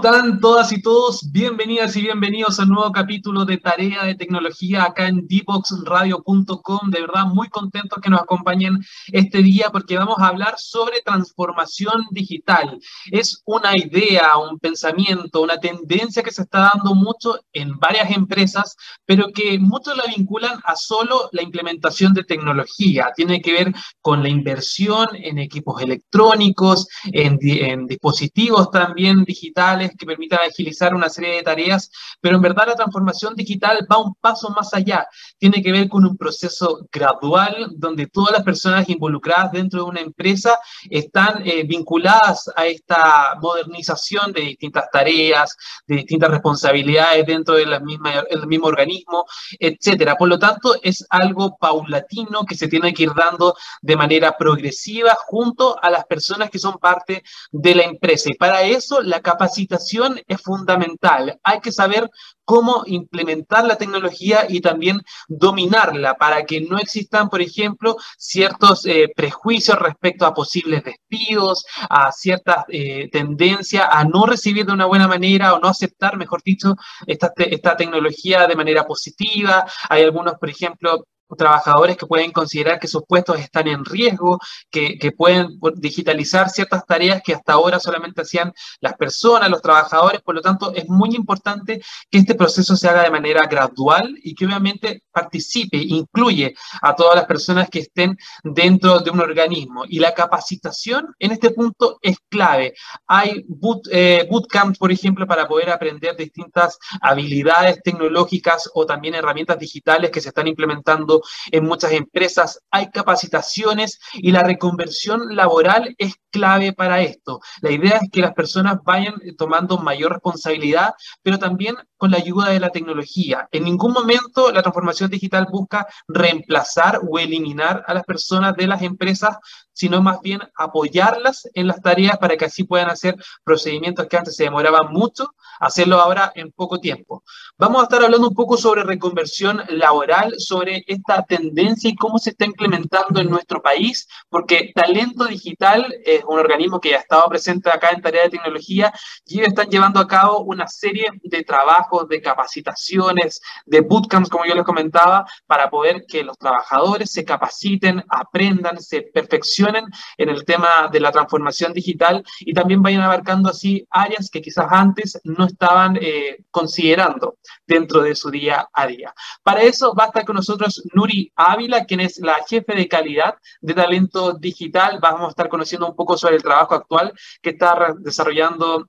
¿Cómo 0.00 0.16
están 0.16 0.40
todas 0.40 0.72
y 0.72 0.80
todos? 0.80 1.30
Bienvenidas 1.30 1.94
y 1.94 2.00
bienvenidos 2.00 2.58
a 2.58 2.62
un 2.62 2.70
nuevo 2.70 2.90
capítulo 2.90 3.44
de 3.44 3.58
Tarea 3.58 4.04
de 4.04 4.14
Tecnología 4.14 4.84
acá 4.84 5.08
en 5.08 5.26
dboxradio.com. 5.28 6.90
De 6.90 7.02
verdad, 7.02 7.26
muy 7.26 7.50
contentos 7.50 7.98
que 8.00 8.08
nos 8.08 8.22
acompañen 8.22 8.78
este 9.08 9.42
día 9.42 9.68
porque 9.70 9.98
vamos 9.98 10.16
a 10.18 10.28
hablar 10.28 10.54
sobre 10.56 11.02
transformación 11.04 12.06
digital. 12.12 12.80
Es 13.10 13.42
una 13.44 13.76
idea, 13.76 14.38
un 14.38 14.58
pensamiento, 14.58 15.42
una 15.42 15.58
tendencia 15.58 16.22
que 16.22 16.32
se 16.32 16.42
está 16.42 16.70
dando 16.72 16.94
mucho 16.94 17.38
en 17.52 17.78
varias 17.78 18.10
empresas, 18.10 18.76
pero 19.04 19.30
que 19.34 19.58
muchos 19.58 19.98
la 19.98 20.04
vinculan 20.04 20.60
a 20.64 20.76
solo 20.76 21.28
la 21.32 21.42
implementación 21.42 22.14
de 22.14 22.24
tecnología. 22.24 23.12
Tiene 23.14 23.42
que 23.42 23.52
ver 23.52 23.74
con 24.00 24.22
la 24.22 24.30
inversión 24.30 25.08
en 25.12 25.38
equipos 25.38 25.82
electrónicos, 25.82 26.88
en, 27.12 27.38
en 27.42 27.86
dispositivos 27.86 28.70
también 28.70 29.24
digitales 29.24 29.89
que 29.96 30.06
permitan 30.06 30.40
agilizar 30.46 30.94
una 30.94 31.08
serie 31.08 31.36
de 31.36 31.42
tareas, 31.42 31.90
pero 32.20 32.36
en 32.36 32.42
verdad 32.42 32.68
la 32.68 32.74
transformación 32.74 33.34
digital 33.34 33.86
va 33.90 33.98
un 33.98 34.14
paso 34.14 34.50
más 34.50 34.74
allá. 34.74 35.06
Tiene 35.38 35.62
que 35.62 35.72
ver 35.72 35.88
con 35.88 36.04
un 36.04 36.16
proceso 36.16 36.86
gradual 36.92 37.70
donde 37.76 38.06
todas 38.06 38.32
las 38.32 38.42
personas 38.42 38.88
involucradas 38.88 39.52
dentro 39.52 39.84
de 39.84 39.90
una 39.90 40.00
empresa 40.00 40.58
están 40.88 41.42
eh, 41.46 41.64
vinculadas 41.64 42.50
a 42.56 42.66
esta 42.66 43.36
modernización 43.40 44.32
de 44.32 44.42
distintas 44.42 44.84
tareas, 44.92 45.56
de 45.86 45.96
distintas 45.96 46.30
responsabilidades 46.30 47.26
dentro 47.26 47.54
del 47.54 47.80
mismo 47.82 48.66
organismo, 48.66 49.24
etcétera. 49.58 50.16
Por 50.16 50.28
lo 50.28 50.38
tanto, 50.38 50.74
es 50.82 51.06
algo 51.10 51.56
paulatino 51.58 52.44
que 52.44 52.54
se 52.54 52.68
tiene 52.68 52.92
que 52.92 53.04
ir 53.04 53.12
dando 53.14 53.54
de 53.82 53.96
manera 53.96 54.36
progresiva 54.36 55.16
junto 55.26 55.82
a 55.82 55.90
las 55.90 56.04
personas 56.06 56.50
que 56.50 56.58
son 56.58 56.78
parte 56.78 57.22
de 57.50 57.74
la 57.74 57.84
empresa. 57.84 58.28
Y 58.30 58.36
para 58.36 58.62
eso 58.62 59.00
la 59.02 59.20
capacidad 59.20 59.79
es 60.26 60.40
fundamental. 60.42 61.38
Hay 61.42 61.60
que 61.60 61.72
saber 61.72 62.08
cómo 62.44 62.82
implementar 62.86 63.64
la 63.64 63.76
tecnología 63.76 64.44
y 64.48 64.60
también 64.60 65.00
dominarla 65.28 66.14
para 66.14 66.44
que 66.44 66.60
no 66.60 66.78
existan, 66.78 67.28
por 67.28 67.40
ejemplo, 67.40 67.96
ciertos 68.18 68.86
eh, 68.86 69.08
prejuicios 69.14 69.78
respecto 69.78 70.26
a 70.26 70.34
posibles 70.34 70.82
despidos, 70.84 71.64
a 71.88 72.10
cierta 72.12 72.64
eh, 72.68 73.08
tendencia 73.10 73.86
a 73.86 74.04
no 74.04 74.26
recibir 74.26 74.66
de 74.66 74.72
una 74.72 74.86
buena 74.86 75.06
manera 75.06 75.54
o 75.54 75.60
no 75.60 75.68
aceptar, 75.68 76.16
mejor 76.16 76.42
dicho, 76.44 76.74
esta, 77.06 77.32
esta 77.36 77.76
tecnología 77.76 78.46
de 78.46 78.56
manera 78.56 78.84
positiva. 78.84 79.64
Hay 79.88 80.02
algunos, 80.02 80.34
por 80.34 80.50
ejemplo, 80.50 81.04
trabajadores 81.36 81.96
que 81.96 82.06
pueden 82.06 82.32
considerar 82.32 82.78
que 82.78 82.88
sus 82.88 83.02
puestos 83.06 83.38
están 83.38 83.68
en 83.68 83.84
riesgo, 83.84 84.38
que, 84.70 84.98
pueden 85.16 85.58
digitalizar 85.76 86.48
ciertas 86.48 86.86
tareas 86.86 87.20
que 87.22 87.34
hasta 87.34 87.54
ahora 87.54 87.80
solamente 87.80 88.22
hacían 88.22 88.52
las 88.80 88.94
personas, 88.94 89.50
los 89.50 89.60
trabajadores. 89.60 90.20
Por 90.22 90.34
lo 90.34 90.40
tanto, 90.40 90.72
es 90.74 90.88
muy 90.88 91.14
importante 91.14 91.80
que 92.10 92.18
este 92.18 92.34
proceso 92.34 92.76
se 92.76 92.88
haga 92.88 93.02
de 93.02 93.10
manera 93.10 93.46
gradual 93.46 94.16
y 94.22 94.34
que 94.34 94.46
obviamente 94.46 95.02
participe, 95.12 95.76
incluye 95.76 96.54
a 96.80 96.94
todas 96.94 97.16
las 97.16 97.26
personas 97.26 97.68
que 97.68 97.80
estén 97.80 98.16
dentro 98.44 99.00
de 99.00 99.10
un 99.10 99.20
organismo. 99.20 99.84
Y 99.88 99.98
la 99.98 100.14
capacitación 100.14 101.14
en 101.18 101.32
este 101.32 101.50
punto 101.50 101.98
es 102.02 102.16
clave. 102.28 102.74
Hay 103.06 103.44
boot, 103.48 103.88
eh, 103.90 104.26
bootcamps, 104.30 104.78
por 104.78 104.92
ejemplo, 104.92 105.26
para 105.26 105.48
poder 105.48 105.70
aprender 105.70 106.16
distintas 106.16 106.78
habilidades 107.00 107.82
tecnológicas 107.82 108.70
o 108.74 108.86
también 108.86 109.14
herramientas 109.14 109.58
digitales 109.58 110.10
que 110.10 110.20
se 110.20 110.28
están 110.28 110.46
implementando 110.46 111.19
en 111.50 111.64
muchas 111.64 111.92
empresas, 111.92 112.60
hay 112.70 112.90
capacitaciones 112.90 113.98
y 114.14 114.32
la 114.32 114.42
reconversión 114.42 115.34
laboral 115.34 115.94
es 115.98 116.14
clave 116.30 116.72
para 116.72 117.00
esto. 117.00 117.40
La 117.60 117.70
idea 117.70 117.98
es 118.02 118.10
que 118.10 118.20
las 118.20 118.34
personas 118.34 118.78
vayan 118.84 119.14
tomando 119.36 119.78
mayor 119.78 120.12
responsabilidad, 120.12 120.94
pero 121.22 121.38
también 121.38 121.76
con 121.96 122.10
la 122.10 122.18
ayuda 122.18 122.50
de 122.50 122.60
la 122.60 122.70
tecnología. 122.70 123.48
En 123.52 123.64
ningún 123.64 123.92
momento 123.92 124.50
la 124.52 124.62
transformación 124.62 125.10
digital 125.10 125.48
busca 125.50 125.86
reemplazar 126.08 127.00
o 127.08 127.18
eliminar 127.18 127.84
a 127.86 127.94
las 127.94 128.04
personas 128.04 128.54
de 128.56 128.66
las 128.66 128.82
empresas, 128.82 129.36
sino 129.80 130.02
más 130.02 130.20
bien 130.20 130.40
apoyarlas 130.56 131.48
en 131.54 131.66
las 131.66 131.80
tareas 131.80 132.18
para 132.18 132.36
que 132.36 132.44
así 132.44 132.64
puedan 132.64 132.90
hacer 132.90 133.16
procedimientos 133.44 134.06
que 134.08 134.18
antes 134.18 134.36
se 134.36 134.44
demoraban 134.44 134.92
mucho, 134.92 135.30
hacerlo 135.58 135.98
ahora 135.98 136.32
en 136.34 136.52
poco 136.52 136.78
tiempo. 136.78 137.24
Vamos 137.56 137.80
a 137.80 137.84
estar 137.84 138.04
hablando 138.04 138.28
un 138.28 138.34
poco 138.34 138.58
sobre 138.58 138.82
reconversión 138.82 139.62
laboral, 139.70 140.34
sobre 140.36 140.84
esta 140.86 141.22
tendencia 141.22 141.88
y 141.88 141.96
cómo 141.96 142.18
se 142.18 142.30
está 142.30 142.44
implementando 142.44 143.20
en 143.20 143.30
nuestro 143.30 143.62
país, 143.62 144.06
porque 144.28 144.70
Talento 144.74 145.24
Digital 145.24 145.94
es 146.04 146.24
un 146.28 146.38
organismo 146.38 146.78
que 146.78 146.94
ha 146.94 146.98
estado 146.98 147.26
presente 147.30 147.70
acá 147.70 147.88
en 147.88 148.02
Tarea 148.02 148.24
de 148.24 148.30
Tecnología 148.36 148.92
y 149.24 149.38
ellos 149.38 149.48
están 149.48 149.70
llevando 149.70 149.98
a 149.98 150.06
cabo 150.06 150.40
una 150.40 150.66
serie 150.66 151.08
de 151.22 151.42
trabajos, 151.42 152.06
de 152.06 152.20
capacitaciones, 152.20 153.40
de 153.64 153.80
bootcamps, 153.80 154.28
como 154.28 154.44
yo 154.44 154.54
les 154.54 154.64
comentaba, 154.64 155.24
para 155.46 155.70
poder 155.70 156.04
que 156.06 156.22
los 156.22 156.36
trabajadores 156.36 157.10
se 157.10 157.24
capaciten, 157.24 158.04
aprendan, 158.10 158.78
se 158.78 159.00
perfeccionen 159.00 159.69
en 159.76 160.28
el 160.28 160.44
tema 160.44 160.88
de 160.90 161.00
la 161.00 161.12
transformación 161.12 161.72
digital 161.72 162.24
y 162.40 162.52
también 162.52 162.82
vayan 162.82 163.02
abarcando 163.02 163.50
así 163.50 163.86
áreas 163.90 164.30
que 164.30 164.42
quizás 164.42 164.66
antes 164.70 165.20
no 165.24 165.46
estaban 165.46 165.96
eh, 166.00 166.38
considerando 166.50 167.38
dentro 167.66 168.02
de 168.02 168.14
su 168.14 168.30
día 168.30 168.68
a 168.72 168.86
día. 168.86 169.12
Para 169.42 169.62
eso 169.62 169.94
va 169.94 170.04
a 170.04 170.06
estar 170.08 170.24
con 170.24 170.36
nosotros 170.36 170.82
Nuri 170.94 171.32
Ávila, 171.36 171.84
quien 171.84 172.00
es 172.00 172.18
la 172.18 172.38
jefe 172.48 172.74
de 172.74 172.88
calidad 172.88 173.34
de 173.60 173.74
talento 173.74 174.34
digital. 174.34 174.98
Vamos 175.00 175.26
a 175.26 175.30
estar 175.30 175.48
conociendo 175.48 175.88
un 175.88 175.96
poco 175.96 176.16
sobre 176.16 176.36
el 176.36 176.42
trabajo 176.42 176.74
actual 176.74 177.12
que 177.42 177.50
está 177.50 177.94
desarrollando 177.98 178.86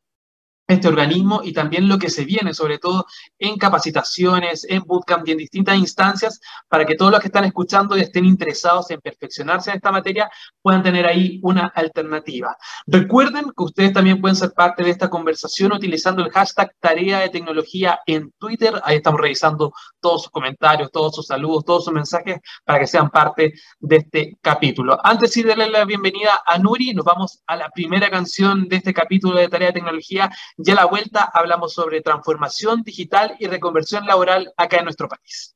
este 0.71 0.87
organismo 0.87 1.41
y 1.43 1.53
también 1.53 1.87
lo 1.87 1.97
que 1.97 2.09
se 2.09 2.25
viene, 2.25 2.53
sobre 2.53 2.77
todo 2.77 3.05
en 3.39 3.57
capacitaciones, 3.57 4.65
en 4.69 4.83
bootcamp 4.83 5.27
y 5.27 5.31
en 5.31 5.37
distintas 5.37 5.77
instancias, 5.77 6.39
para 6.67 6.85
que 6.85 6.95
todos 6.95 7.11
los 7.11 7.19
que 7.19 7.27
están 7.27 7.45
escuchando 7.45 7.97
y 7.97 8.01
estén 8.01 8.25
interesados 8.25 8.89
en 8.91 9.01
perfeccionarse 9.01 9.69
en 9.69 9.77
esta 9.77 9.91
materia 9.91 10.29
puedan 10.61 10.83
tener 10.83 11.05
ahí 11.05 11.39
una 11.43 11.67
alternativa. 11.67 12.55
Recuerden 12.87 13.45
que 13.55 13.63
ustedes 13.63 13.93
también 13.93 14.21
pueden 14.21 14.35
ser 14.35 14.51
parte 14.53 14.83
de 14.83 14.91
esta 14.91 15.09
conversación 15.09 15.73
utilizando 15.73 16.23
el 16.23 16.31
hashtag 16.31 16.73
tarea 16.79 17.19
de 17.19 17.29
tecnología 17.29 17.99
en 18.05 18.31
Twitter. 18.37 18.73
Ahí 18.83 18.97
estamos 18.97 19.19
revisando 19.19 19.73
todos 19.99 20.23
sus 20.23 20.31
comentarios, 20.31 20.91
todos 20.91 21.15
sus 21.15 21.27
saludos, 21.27 21.65
todos 21.65 21.85
sus 21.85 21.93
mensajes 21.93 22.39
para 22.63 22.79
que 22.79 22.87
sean 22.87 23.09
parte 23.09 23.53
de 23.79 23.95
este 23.97 24.37
capítulo. 24.41 24.97
Antes 25.03 25.33
de 25.33 25.43
darle 25.43 25.69
la 25.69 25.85
bienvenida 25.85 26.39
a 26.45 26.57
Nuri, 26.57 26.93
nos 26.93 27.05
vamos 27.05 27.41
a 27.47 27.55
la 27.55 27.69
primera 27.69 28.09
canción 28.09 28.67
de 28.67 28.77
este 28.77 28.93
capítulo 28.93 29.39
de 29.39 29.47
tarea 29.47 29.67
de 29.67 29.73
tecnología 29.73 30.29
ya 30.63 30.73
a 30.73 30.75
la 30.75 30.85
vuelta 30.85 31.29
hablamos 31.33 31.73
sobre 31.73 32.01
transformación 32.01 32.83
digital 32.83 33.35
y 33.39 33.47
reconversión 33.47 34.05
laboral 34.05 34.53
acá 34.57 34.77
en 34.77 34.85
nuestro 34.85 35.07
país. 35.07 35.55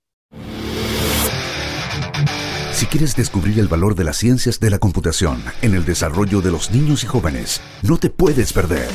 Si 2.72 2.88
quieres 2.88 3.16
descubrir 3.16 3.58
el 3.60 3.70
valor 3.70 3.96
de 3.96 4.04
las 4.04 4.18
ciencias 4.18 4.60
de 4.60 4.70
la 4.70 4.80
computación 4.80 5.42
en 5.62 5.76
el 5.76 5.86
desarrollo 5.86 6.42
de 6.42 6.52
los 6.52 6.72
niños 6.72 7.06
y 7.06 7.08
jóvenes, 7.08 7.62
no 7.82 7.98
te 7.98 8.10
puedes 8.10 8.52
perder. 8.52 8.90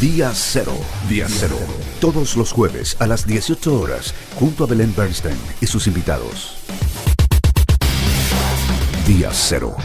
Día 0.00 0.32
Cero. 0.34 0.74
Día 1.08 1.26
Cero. 1.28 1.56
Todos 2.00 2.36
los 2.36 2.50
jueves 2.50 2.96
a 3.00 3.06
las 3.06 3.26
18 3.26 3.80
horas, 3.80 4.14
junto 4.34 4.64
a 4.64 4.66
Belén 4.66 4.92
Bernstein 4.96 5.38
y 5.60 5.66
sus 5.68 5.86
invitados. 5.86 6.56
Día 9.06 9.30
Cero 9.32 9.76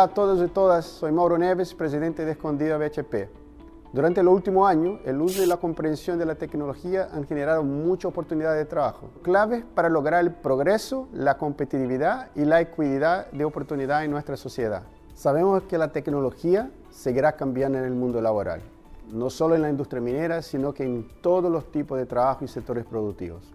Hola 0.00 0.12
a 0.12 0.14
todos 0.14 0.42
y 0.42 0.48
todas, 0.48 0.86
soy 0.86 1.12
Mauro 1.12 1.36
Neves, 1.36 1.74
presidente 1.74 2.24
de 2.24 2.30
Escondida 2.30 2.78
BHP. 2.78 3.28
Durante 3.92 4.22
el 4.22 4.28
último 4.28 4.66
año, 4.66 4.98
el 5.04 5.20
uso 5.20 5.42
y 5.42 5.46
la 5.46 5.58
comprensión 5.58 6.18
de 6.18 6.24
la 6.24 6.36
tecnología 6.36 7.10
han 7.12 7.26
generado 7.26 7.62
muchas 7.64 8.06
oportunidades 8.06 8.60
de 8.60 8.64
trabajo, 8.64 9.10
claves 9.20 9.62
para 9.74 9.90
lograr 9.90 10.24
el 10.24 10.32
progreso, 10.32 11.06
la 11.12 11.36
competitividad 11.36 12.30
y 12.34 12.46
la 12.46 12.62
equidad 12.62 13.30
de 13.30 13.44
oportunidad 13.44 14.02
en 14.02 14.12
nuestra 14.12 14.38
sociedad. 14.38 14.84
Sabemos 15.12 15.64
que 15.64 15.76
la 15.76 15.92
tecnología 15.92 16.70
seguirá 16.88 17.32
cambiando 17.32 17.76
en 17.76 17.84
el 17.84 17.94
mundo 17.94 18.22
laboral, 18.22 18.62
no 19.12 19.28
solo 19.28 19.54
en 19.54 19.60
la 19.60 19.68
industria 19.68 20.00
minera, 20.00 20.40
sino 20.40 20.72
que 20.72 20.84
en 20.84 21.08
todos 21.20 21.52
los 21.52 21.70
tipos 21.70 21.98
de 21.98 22.06
trabajo 22.06 22.42
y 22.42 22.48
sectores 22.48 22.86
productivos. 22.86 23.52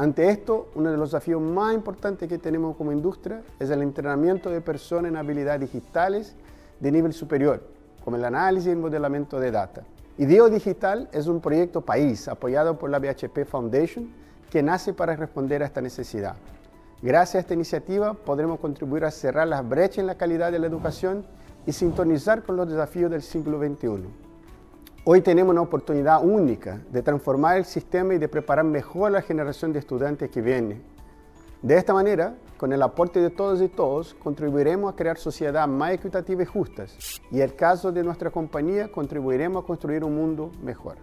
Ante 0.00 0.30
esto, 0.30 0.68
uno 0.76 0.92
de 0.92 0.96
los 0.96 1.10
desafíos 1.10 1.42
más 1.42 1.74
importantes 1.74 2.28
que 2.28 2.38
tenemos 2.38 2.76
como 2.76 2.92
industria 2.92 3.42
es 3.58 3.68
el 3.70 3.82
entrenamiento 3.82 4.48
de 4.48 4.60
personas 4.60 5.10
en 5.10 5.16
habilidades 5.16 5.60
digitales 5.60 6.36
de 6.78 6.92
nivel 6.92 7.12
superior, 7.12 7.64
como 8.04 8.16
el 8.16 8.24
análisis 8.24 8.68
y 8.68 8.70
el 8.70 8.76
modelamiento 8.76 9.40
de 9.40 9.50
data. 9.50 9.82
IDEO 10.16 10.50
Digital 10.50 11.08
es 11.10 11.26
un 11.26 11.40
proyecto 11.40 11.80
país 11.80 12.28
apoyado 12.28 12.78
por 12.78 12.90
la 12.90 13.00
BHP 13.00 13.44
Foundation 13.44 14.08
que 14.48 14.62
nace 14.62 14.92
para 14.92 15.16
responder 15.16 15.64
a 15.64 15.66
esta 15.66 15.80
necesidad. 15.80 16.36
Gracias 17.02 17.34
a 17.34 17.38
esta 17.40 17.54
iniciativa 17.54 18.14
podremos 18.14 18.60
contribuir 18.60 19.04
a 19.04 19.10
cerrar 19.10 19.48
las 19.48 19.68
brechas 19.68 19.98
en 19.98 20.06
la 20.06 20.16
calidad 20.16 20.52
de 20.52 20.60
la 20.60 20.68
educación 20.68 21.24
y 21.66 21.72
sintonizar 21.72 22.44
con 22.44 22.54
los 22.54 22.68
desafíos 22.68 23.10
del 23.10 23.22
siglo 23.22 23.58
XXI. 23.58 24.27
Hoy 25.10 25.22
tenemos 25.22 25.52
una 25.52 25.62
oportunidad 25.62 26.22
única 26.22 26.82
de 26.90 27.00
transformar 27.00 27.56
el 27.56 27.64
sistema 27.64 28.12
y 28.12 28.18
de 28.18 28.28
preparar 28.28 28.66
mejor 28.66 29.08
a 29.08 29.10
la 29.12 29.22
generación 29.22 29.72
de 29.72 29.78
estudiantes 29.78 30.28
que 30.28 30.42
viene. 30.42 30.82
De 31.62 31.78
esta 31.78 31.94
manera, 31.94 32.34
con 32.58 32.74
el 32.74 32.82
aporte 32.82 33.18
de 33.18 33.30
todos 33.30 33.62
y 33.62 33.68
todos, 33.68 34.12
contribuiremos 34.22 34.92
a 34.92 34.96
crear 34.96 35.16
sociedades 35.16 35.66
más 35.66 35.92
equitativas 35.92 36.46
y 36.46 36.50
justas. 36.50 37.22
Y 37.30 37.36
en 37.36 37.44
el 37.44 37.56
caso 37.56 37.90
de 37.90 38.04
nuestra 38.04 38.30
compañía, 38.30 38.92
contribuiremos 38.92 39.64
a 39.64 39.66
construir 39.66 40.04
un 40.04 40.14
mundo 40.14 40.52
mejor. 40.62 40.96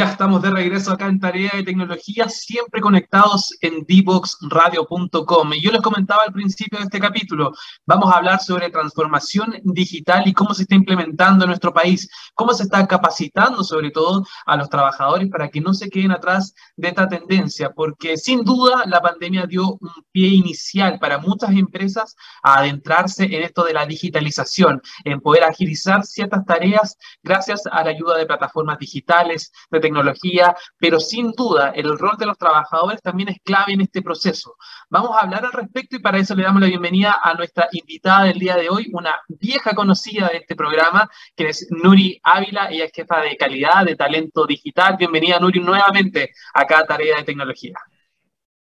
Ya 0.00 0.12
estamos 0.12 0.40
de 0.40 0.48
regreso 0.48 0.92
acá 0.92 1.08
en 1.08 1.20
Tarea 1.20 1.50
de 1.52 1.62
Tecnología, 1.62 2.26
siempre 2.30 2.80
conectados 2.80 3.54
en 3.60 3.84
dboxradio.com. 3.84 5.52
Y 5.52 5.60
yo 5.60 5.70
les 5.70 5.82
comentaba 5.82 6.22
al 6.26 6.32
principio 6.32 6.78
de 6.78 6.86
este 6.86 6.98
capítulo, 6.98 7.52
vamos 7.84 8.10
a 8.10 8.16
hablar 8.16 8.40
sobre 8.40 8.70
transformación 8.70 9.56
digital 9.62 10.22
y 10.24 10.32
cómo 10.32 10.54
se 10.54 10.62
está 10.62 10.74
implementando 10.74 11.44
en 11.44 11.48
nuestro 11.48 11.74
país, 11.74 12.08
cómo 12.34 12.54
se 12.54 12.62
está 12.62 12.86
capacitando 12.86 13.62
sobre 13.62 13.90
todo 13.90 14.24
a 14.46 14.56
los 14.56 14.70
trabajadores 14.70 15.28
para 15.28 15.50
que 15.50 15.60
no 15.60 15.74
se 15.74 15.90
queden 15.90 16.12
atrás 16.12 16.54
de 16.76 16.88
esta 16.88 17.06
tendencia, 17.06 17.70
porque 17.70 18.16
sin 18.16 18.42
duda 18.42 18.84
la 18.86 19.02
pandemia 19.02 19.44
dio 19.44 19.72
un 19.72 19.92
pie 20.12 20.28
inicial 20.28 20.98
para 20.98 21.18
muchas 21.18 21.50
empresas 21.50 22.16
a 22.42 22.60
adentrarse 22.60 23.24
en 23.24 23.42
esto 23.42 23.64
de 23.64 23.74
la 23.74 23.84
digitalización, 23.84 24.80
en 25.04 25.20
poder 25.20 25.44
agilizar 25.44 26.06
ciertas 26.06 26.46
tareas 26.46 26.96
gracias 27.22 27.64
a 27.70 27.84
la 27.84 27.90
ayuda 27.90 28.16
de 28.16 28.24
plataformas 28.24 28.78
digitales, 28.78 29.52
de 29.70 29.89
tecnología, 29.90 30.54
pero 30.78 31.00
sin 31.00 31.32
duda 31.32 31.72
el 31.74 31.98
rol 31.98 32.16
de 32.16 32.26
los 32.26 32.38
trabajadores 32.38 33.02
también 33.02 33.28
es 33.30 33.38
clave 33.44 33.72
en 33.72 33.80
este 33.80 34.02
proceso. 34.02 34.56
Vamos 34.88 35.10
a 35.16 35.24
hablar 35.24 35.44
al 35.44 35.52
respecto 35.52 35.96
y 35.96 35.98
para 35.98 36.18
eso 36.18 36.34
le 36.34 36.44
damos 36.44 36.62
la 36.62 36.68
bienvenida 36.68 37.18
a 37.22 37.34
nuestra 37.34 37.68
invitada 37.72 38.24
del 38.24 38.38
día 38.38 38.56
de 38.56 38.68
hoy, 38.68 38.88
una 38.92 39.18
vieja 39.28 39.74
conocida 39.74 40.28
de 40.28 40.38
este 40.38 40.54
programa, 40.54 41.10
que 41.34 41.48
es 41.48 41.66
Nuri 41.70 42.20
Ávila, 42.22 42.68
ella 42.70 42.84
es 42.84 42.92
jefa 42.92 43.20
de 43.20 43.36
calidad, 43.36 43.84
de 43.84 43.96
talento 43.96 44.46
digital. 44.46 44.96
Bienvenida 44.96 45.38
Nuri 45.40 45.60
nuevamente 45.60 46.30
acá 46.54 46.80
a 46.80 46.86
Tarea 46.86 47.18
de 47.18 47.24
Tecnología. 47.24 47.74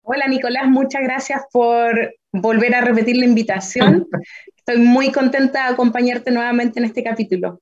Hola 0.02 0.26
Nicolás, 0.28 0.68
muchas 0.68 1.02
gracias 1.02 1.42
por 1.50 2.14
volver 2.32 2.74
a 2.74 2.82
repetir 2.82 3.16
la 3.16 3.24
invitación. 3.24 4.06
Estoy 4.56 4.78
muy 4.78 5.10
contenta 5.10 5.66
de 5.66 5.72
acompañarte 5.72 6.30
nuevamente 6.30 6.78
en 6.78 6.84
este 6.84 7.02
capítulo. 7.02 7.60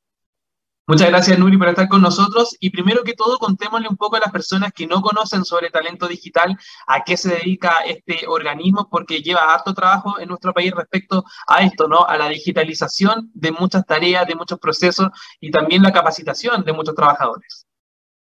Muchas 0.89 1.11
gracias, 1.11 1.39
Nuri, 1.39 1.57
por 1.57 1.69
estar 1.69 1.89
con 1.89 2.03
nosotros. 2.03 2.57
Y 2.59 2.71
primero 2.71 3.05
que 3.05 3.15
todo, 3.15 3.39
contémosle 3.39 3.87
un 3.89 3.97
poco 3.97 4.17
a 4.17 4.21
las 4.21 4.33
personas 4.33 4.73
que 4.73 4.87
no 4.87 5.01
conocen 5.01 5.45
sobre 5.45 5.71
talento 5.71 6.09
digital, 6.09 6.59
a 6.89 7.05
qué 7.05 7.17
se 7.17 7.37
dedica 7.37 7.79
este 7.87 8.27
organismo, 8.27 8.89
porque 8.91 9.23
lleva 9.23 9.55
harto 9.55 9.75
trabajo 9.75 10.19
en 10.19 10.29
nuestro 10.29 10.53
país 10.53 10.73
respecto 10.73 11.25
a 11.47 11.63
esto, 11.63 11.87
¿no? 11.87 12.05
A 12.05 12.17
la 12.17 12.29
digitalización 12.29 13.31
de 13.33 13.53
muchas 13.53 13.87
tareas, 13.87 14.27
de 14.27 14.35
muchos 14.35 14.59
procesos 14.59 15.09
y 15.41 15.53
también 15.53 15.83
la 15.83 15.93
capacitación 15.93 16.65
de 16.65 16.73
muchos 16.73 16.97
trabajadores. 16.97 17.65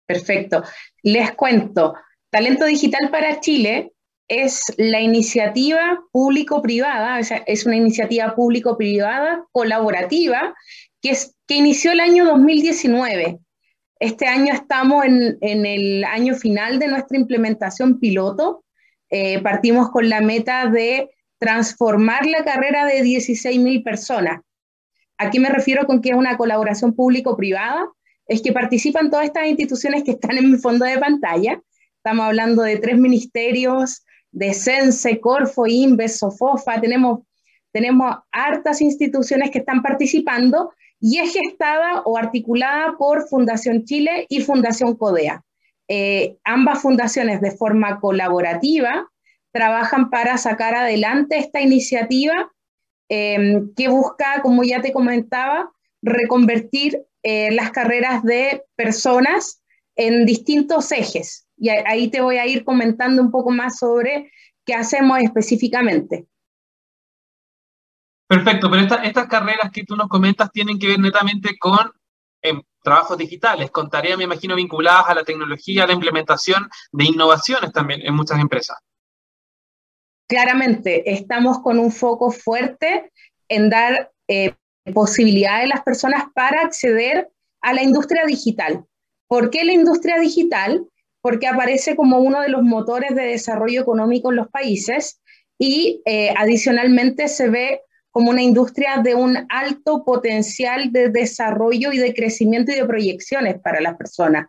Perfecto. 0.06 0.64
Les 1.04 1.34
cuento, 1.34 1.96
Talento 2.30 2.66
Digital 2.66 3.10
para 3.12 3.42
Chile 3.42 3.92
es 4.30 4.74
la 4.78 5.00
iniciativa 5.00 6.00
público-privada, 6.12 7.20
o 7.20 7.24
sea, 7.24 7.44
es 7.46 7.66
una 7.66 7.76
iniciativa 7.76 8.36
público-privada 8.36 9.46
colaborativa 9.52 10.54
que, 11.08 11.14
es, 11.14 11.36
que 11.48 11.56
inició 11.56 11.92
el 11.92 12.02
año 12.02 12.26
2019. 12.26 13.40
Este 14.00 14.28
año 14.28 14.54
estamos 14.54 15.06
en, 15.06 15.38
el 15.42 16.04
año 16.04 16.36
final 16.36 16.80
de 16.80 16.88
nuestra 16.88 17.18
implementación 17.18 18.00
piloto. 18.00 18.66
Eh, 19.10 19.42
partimos 19.42 19.90
con 19.90 20.10
la 20.10 20.20
meta 20.20 20.68
de 20.68 21.10
transformar 21.40 22.26
la 22.26 22.44
carrera 22.44 22.86
de 22.86 23.02
16.000 23.04 23.84
personas. 23.84 24.42
Aquí 25.18 25.40
me 25.40 25.50
refiero 25.50 25.86
con 25.86 26.02
que 26.02 26.10
es 26.10 26.16
una 26.16 26.38
colaboración 26.38 26.94
público-privada, 26.94 27.88
es 28.28 28.42
que 28.42 28.52
participan 28.52 29.10
todas 29.10 29.26
estas 29.26 29.48
instituciones 29.48 30.04
que 30.04 30.12
están 30.12 30.38
en 30.38 30.52
mi 30.52 30.58
fondo 30.58 30.86
de 30.86 31.00
pantalla. 31.00 31.62
Estamos 31.96 32.26
hablando 32.26 32.64
de 32.64 32.78
tres 32.78 32.98
ministerios, 32.98 34.04
de 34.32 34.54
CENSE, 34.54 35.22
Corfo, 35.22 35.66
INVES, 35.66 36.20
SOFOFA, 36.20 36.82
tenemos, 36.82 37.22
tenemos 37.72 38.18
hartas 38.32 38.82
instituciones 38.82 39.50
que 39.50 39.60
están 39.60 39.82
participando 39.82 40.72
y 41.00 41.20
es 41.20 41.34
gestada 41.34 42.02
o 42.06 42.18
articulada 42.18 42.96
por 42.98 43.28
Fundación 43.28 43.86
Chile 43.86 44.26
y 44.30 44.42
Fundación 44.42 44.96
CODEA. 44.96 45.44
Eh, 45.88 46.38
ambas 46.44 46.82
fundaciones 46.82 47.40
de 47.42 47.52
forma 47.52 48.00
colaborativa 48.00 49.10
trabajan 49.52 50.10
para 50.10 50.38
sacar 50.38 50.76
adelante 50.76 51.38
esta 51.38 51.62
iniciativa 51.62 52.52
em, 53.10 53.74
que 53.76 53.88
busca, 53.88 54.42
como 54.42 54.64
ya 54.64 54.82
te 54.82 54.92
comentaba, 54.92 55.72
reconvertir 56.02 57.06
eh, 57.24 57.52
las 57.52 57.72
carreras 57.72 58.24
de 58.24 58.64
personas 58.76 59.62
en 59.96 60.26
distintos 60.26 60.92
ejes. 60.92 61.48
Y 61.58 61.70
ahí 61.70 62.10
te 62.10 62.22
voy 62.22 62.38
a 62.38 62.46
ir 62.46 62.64
comentando 62.64 63.22
un 63.22 63.32
poco 63.32 63.52
más 63.52 63.80
sobre 63.80 64.32
qué 64.66 64.76
hacemos 64.76 65.20
específicamente. 65.20 66.28
Perfecto, 68.28 68.70
pero 68.70 68.84
estas 69.04 69.28
carreras 69.28 69.72
que 69.72 69.84
tú 69.84 69.96
nos 69.96 70.10
comentas 70.10 70.52
tienen 70.52 70.78
que 70.78 70.88
ver 70.88 71.00
netamente 71.00 71.58
con 71.58 71.92
em, 72.42 72.62
trabajos 72.84 73.18
digitales, 73.18 73.72
con 73.72 73.90
tareas, 73.90 74.18
me 74.18 74.26
imagino, 74.26 74.56
vinculadas 74.56 75.06
a 75.08 75.16
la 75.16 75.24
tecnología, 75.24 75.84
a 75.84 75.88
la 75.88 75.94
implementación 75.94 76.70
de 76.92 77.06
innovaciones 77.06 77.72
también 77.72 78.02
en 78.04 78.14
muchas 78.14 78.40
empresas. 78.40 78.78
Claramente, 80.28 81.10
estamos 81.14 81.60
con 81.60 81.80
un 81.80 81.92
foco 81.92 82.32
fuerte 82.32 83.12
en 83.48 83.70
dar 83.70 84.12
eh, 84.28 84.56
posibilidades 84.94 85.64
a 85.64 85.76
las 85.76 85.84
personas 85.84 86.26
para 86.34 86.62
acceder 86.62 87.30
a 87.62 87.74
la 87.74 87.82
industria 87.82 88.26
digital. 88.26 88.86
¿Por 89.28 89.50
qué 89.50 89.64
la 89.64 89.74
industria 89.74 90.20
digital? 90.20 90.86
Porque 91.22 91.48
aparece 91.48 91.96
como 91.96 92.20
uno 92.20 92.42
de 92.42 92.50
los 92.50 92.64
motores 92.64 93.16
de 93.16 93.24
desarrollo 93.24 93.82
económico 93.82 94.32
en 94.32 94.38
los 94.38 94.50
países 94.50 95.22
y 95.58 96.02
eh, 96.06 96.34
adicionalmente 96.38 97.30
se 97.30 97.50
ve 97.50 97.82
como 98.18 98.32
una 98.32 98.42
industria 98.42 98.98
de 99.04 99.14
un 99.14 99.46
alto 99.48 100.04
potencial 100.04 100.92
de 100.92 101.10
desarrollo 101.10 101.92
y 101.94 102.00
de 102.00 102.16
crecimiento 102.16 102.72
y 102.72 102.76
de 102.76 102.84
proyecciones 102.84 103.60
para 103.60 103.80
las 103.80 103.96
personas. 103.96 104.48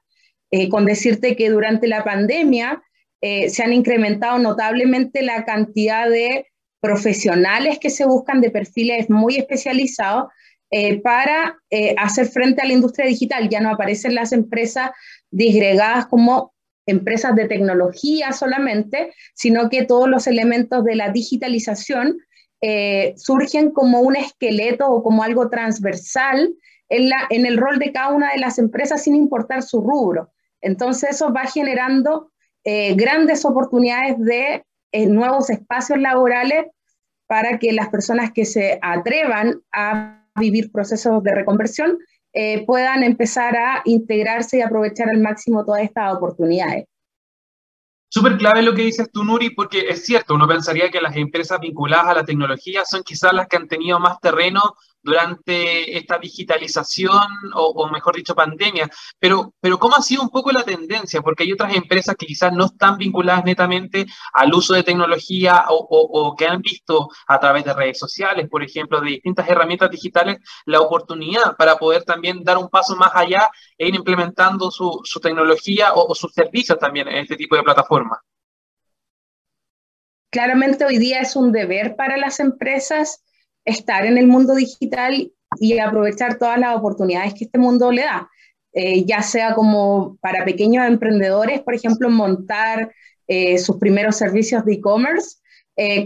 Eh, 0.50 0.70
con 0.70 0.86
decirte 0.86 1.36
que 1.36 1.50
durante 1.50 1.86
la 1.86 2.02
pandemia 2.02 2.82
eh, 3.20 3.50
se 3.50 3.62
han 3.62 3.74
incrementado 3.74 4.38
notablemente 4.38 5.20
la 5.20 5.44
cantidad 5.44 6.08
de 6.08 6.46
profesionales 6.80 7.78
que 7.78 7.90
se 7.90 8.06
buscan 8.06 8.40
de 8.40 8.50
perfiles 8.50 9.10
muy 9.10 9.36
especializados 9.36 10.32
eh, 10.70 11.02
para 11.02 11.58
hacer 11.98 12.28
frente 12.28 12.62
a 12.62 12.66
la 12.66 12.72
industria 12.72 13.04
digital. 13.04 13.50
Ya 13.50 13.60
no 13.60 13.68
aparecen 13.68 14.14
las 14.14 14.32
empresas 14.32 14.92
disgregadas 15.30 16.06
como 16.06 16.54
empresas 16.86 17.34
de 17.34 17.46
tecnología 17.46 18.32
solamente, 18.32 19.12
sino 19.34 19.68
que 19.68 19.84
todos 19.84 20.08
los 20.08 20.26
elementos 20.26 20.82
de 20.84 20.94
la 20.94 21.10
digitalización 21.10 22.16
eh, 22.60 23.14
surgen 23.16 23.70
como 23.70 24.00
un 24.00 24.16
esqueleto 24.16 24.88
o 24.88 25.02
como 25.02 25.22
algo 25.22 25.48
transversal 25.48 26.54
en, 26.88 27.08
la, 27.08 27.26
en 27.30 27.46
el 27.46 27.56
rol 27.56 27.78
de 27.78 27.92
cada 27.92 28.08
una 28.10 28.32
de 28.32 28.38
las 28.38 28.58
empresas 28.58 29.04
sin 29.04 29.14
importar 29.14 29.62
su 29.62 29.80
rubro. 29.80 30.32
Entonces 30.60 31.10
eso 31.10 31.32
va 31.32 31.46
generando 31.46 32.32
eh, 32.64 32.94
grandes 32.94 33.44
oportunidades 33.44 34.18
de 34.18 34.64
eh, 34.90 35.06
nuevos 35.06 35.50
espacios 35.50 36.00
laborales 36.00 36.66
para 37.28 37.58
que 37.58 37.72
las 37.72 37.90
personas 37.90 38.32
que 38.32 38.44
se 38.44 38.78
atrevan 38.82 39.60
a 39.72 40.26
vivir 40.34 40.72
procesos 40.72 41.22
de 41.22 41.34
reconversión 41.34 41.98
puedan 42.66 43.02
empezar 43.02 43.56
a 43.56 43.82
integrarse 43.84 44.58
y 44.58 44.60
aprovechar 44.60 45.08
al 45.08 45.18
máximo 45.18 45.64
todas 45.64 45.82
estas 45.82 46.14
oportunidades. 46.14 46.84
Súper 48.10 48.38
clave 48.38 48.62
lo 48.62 48.74
que 48.74 48.82
dices 48.82 49.10
tú, 49.12 49.22
Nuri, 49.22 49.50
porque 49.50 49.86
es 49.88 50.06
cierto, 50.06 50.34
uno 50.34 50.48
pensaría 50.48 50.90
que 50.90 51.00
las 51.00 51.14
empresas 51.16 51.60
vinculadas 51.60 52.06
a 52.06 52.14
la 52.14 52.24
tecnología 52.24 52.84
son 52.84 53.02
quizás 53.02 53.34
las 53.34 53.48
que 53.48 53.56
han 53.56 53.68
tenido 53.68 54.00
más 54.00 54.18
terreno 54.20 54.76
durante 55.02 55.96
esta 55.96 56.18
digitalización 56.18 57.28
o, 57.54 57.88
mejor 57.90 58.16
dicho 58.16 58.34
pandemia. 58.34 58.90
Pero, 59.18 59.54
pero 59.60 59.78
¿cómo 59.78 59.96
ha 59.96 60.02
sido 60.02 60.22
un 60.22 60.30
poco 60.30 60.52
la 60.52 60.64
tendencia? 60.64 61.22
Porque 61.22 61.44
hay 61.44 61.52
otras 61.52 61.74
empresas 61.74 62.16
que 62.16 62.26
quizás 62.26 62.52
no 62.52 62.66
están 62.66 62.98
vinculadas 62.98 63.44
netamente 63.44 64.06
al 64.32 64.52
uso 64.52 64.74
de 64.74 64.82
tecnología 64.82 65.64
o, 65.68 66.34
que 66.36 66.46
han 66.46 66.60
visto 66.60 67.08
a 67.26 67.40
través 67.40 67.64
de 67.64 67.74
redes 67.74 67.98
sociales, 67.98 68.48
por 68.48 68.62
ejemplo, 68.62 69.00
de 69.00 69.10
distintas 69.10 69.48
herramientas 69.48 69.90
digitales, 69.90 70.38
la 70.66 70.80
oportunidad 70.80 71.56
para 71.56 71.76
poder 71.76 72.04
también 72.04 72.42
dar 72.44 72.58
un 72.58 72.68
paso 72.68 72.96
más 72.96 73.10
allá 73.14 73.50
e 73.76 73.88
ir 73.88 73.94
implementando 73.94 74.70
su, 74.70 75.00
su 75.04 75.20
tecnología 75.20 75.92
o, 75.94 76.14
sus 76.14 76.32
servicios 76.32 76.78
también 76.78 77.08
en 77.08 77.16
este 77.16 77.36
tipo 77.36 77.56
de 77.56 77.62
plataformas. 77.62 78.18
Claramente 80.30 80.84
hoy 80.84 80.98
día 80.98 81.20
es 81.20 81.36
un 81.36 81.52
deber 81.52 81.96
para 81.96 82.18
las 82.18 82.38
empresas 82.38 83.24
estar 83.68 84.04
en 84.06 84.18
el 84.18 84.26
mundo 84.26 84.54
digital 84.54 85.32
y 85.60 85.78
aprovechar 85.78 86.38
todas 86.38 86.58
las 86.58 86.76
oportunidades 86.76 87.34
que 87.34 87.44
este 87.44 87.58
mundo 87.58 87.90
le 87.90 88.02
da. 88.02 88.28
eh, 88.72 89.04
ya 89.06 89.22
sea 89.22 89.54
como 89.54 90.18
para 90.20 90.44
pequeños 90.44 90.86
emprendedores, 90.86 91.62
por 91.62 91.74
ejemplo, 91.74 92.10
montar 92.10 92.92
eh, 93.26 93.58
sus 93.58 93.78
primeros 93.78 94.16
servicios 94.16 94.64
de 94.64 94.74
e-commerce, 94.74 95.36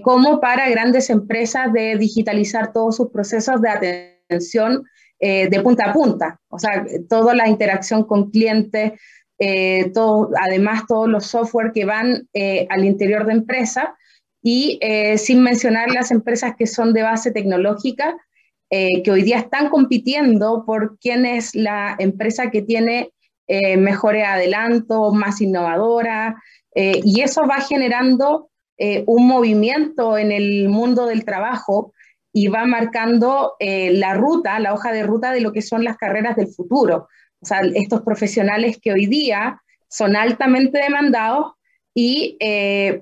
como 0.02 0.38
para 0.38 0.68
grandes 0.68 1.08
empresas 1.08 1.72
de 1.72 1.96
digitalizar 1.96 2.74
todos 2.74 2.96
sus 2.96 3.10
procesos 3.10 3.58
de 3.62 3.70
atención 3.70 4.84
de 5.18 5.60
punta 5.62 5.86
a 5.86 5.92
punta, 5.94 6.40
o 6.48 6.58
sea, 6.58 6.84
toda 7.08 7.34
la 7.34 7.48
interacción 7.48 8.04
con 8.04 8.30
clientes, 8.30 8.92
todo, 9.94 10.28
además 10.38 10.82
todos 10.86 11.08
los 11.08 11.24
software 11.24 11.72
que 11.72 11.86
van 11.86 12.28
al 12.68 12.84
interior 12.84 13.24
de 13.24 13.32
empresa 13.32 13.96
y 14.42 14.80
sin 15.18 15.42
mencionar 15.42 15.90
las 15.92 16.10
empresas 16.10 16.54
que 16.58 16.66
son 16.66 16.92
de 16.92 17.02
base 17.02 17.30
tecnológica, 17.30 18.16
eh, 18.74 19.02
que 19.02 19.10
hoy 19.10 19.22
día 19.22 19.36
están 19.36 19.68
compitiendo 19.68 20.64
por 20.64 20.98
quién 20.98 21.26
es 21.26 21.54
la 21.54 21.94
empresa 21.98 22.50
que 22.50 22.62
tiene 22.62 23.12
eh, 23.46 23.76
mejores 23.76 24.26
adelantos, 24.26 25.12
más 25.12 25.42
innovadora, 25.42 26.42
eh, 26.74 27.02
y 27.04 27.20
eso 27.20 27.42
va 27.46 27.60
generando 27.60 28.48
un 29.06 29.28
movimiento 29.28 30.18
en 30.18 30.32
el 30.32 30.68
mundo 30.68 31.06
del 31.06 31.24
trabajo 31.24 31.92
y 32.32 32.48
va 32.48 32.64
marcando 32.64 33.54
la 33.60 34.14
ruta, 34.14 34.58
la 34.58 34.74
hoja 34.74 34.90
de 34.90 35.04
ruta 35.04 35.30
de 35.30 35.40
lo 35.40 35.52
que 35.52 35.62
son 35.62 35.84
las 35.84 35.96
carreras 35.96 36.34
del 36.34 36.48
futuro. 36.48 37.06
O 37.40 37.46
sea, 37.46 37.60
estos 37.76 38.00
profesionales 38.00 38.80
que 38.82 38.92
hoy 38.92 39.06
día 39.06 39.62
son 39.86 40.16
altamente 40.16 40.80
demandados 40.80 41.52
y 41.94 42.36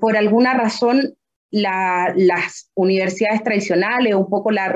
por 0.01 0.19
alguna 0.19 0.53
razón 0.53 1.15
las 1.51 2.71
universidades 2.75 3.43
tradicionales, 3.43 4.15
un 4.15 4.29
poco 4.29 4.51
la, 4.51 4.75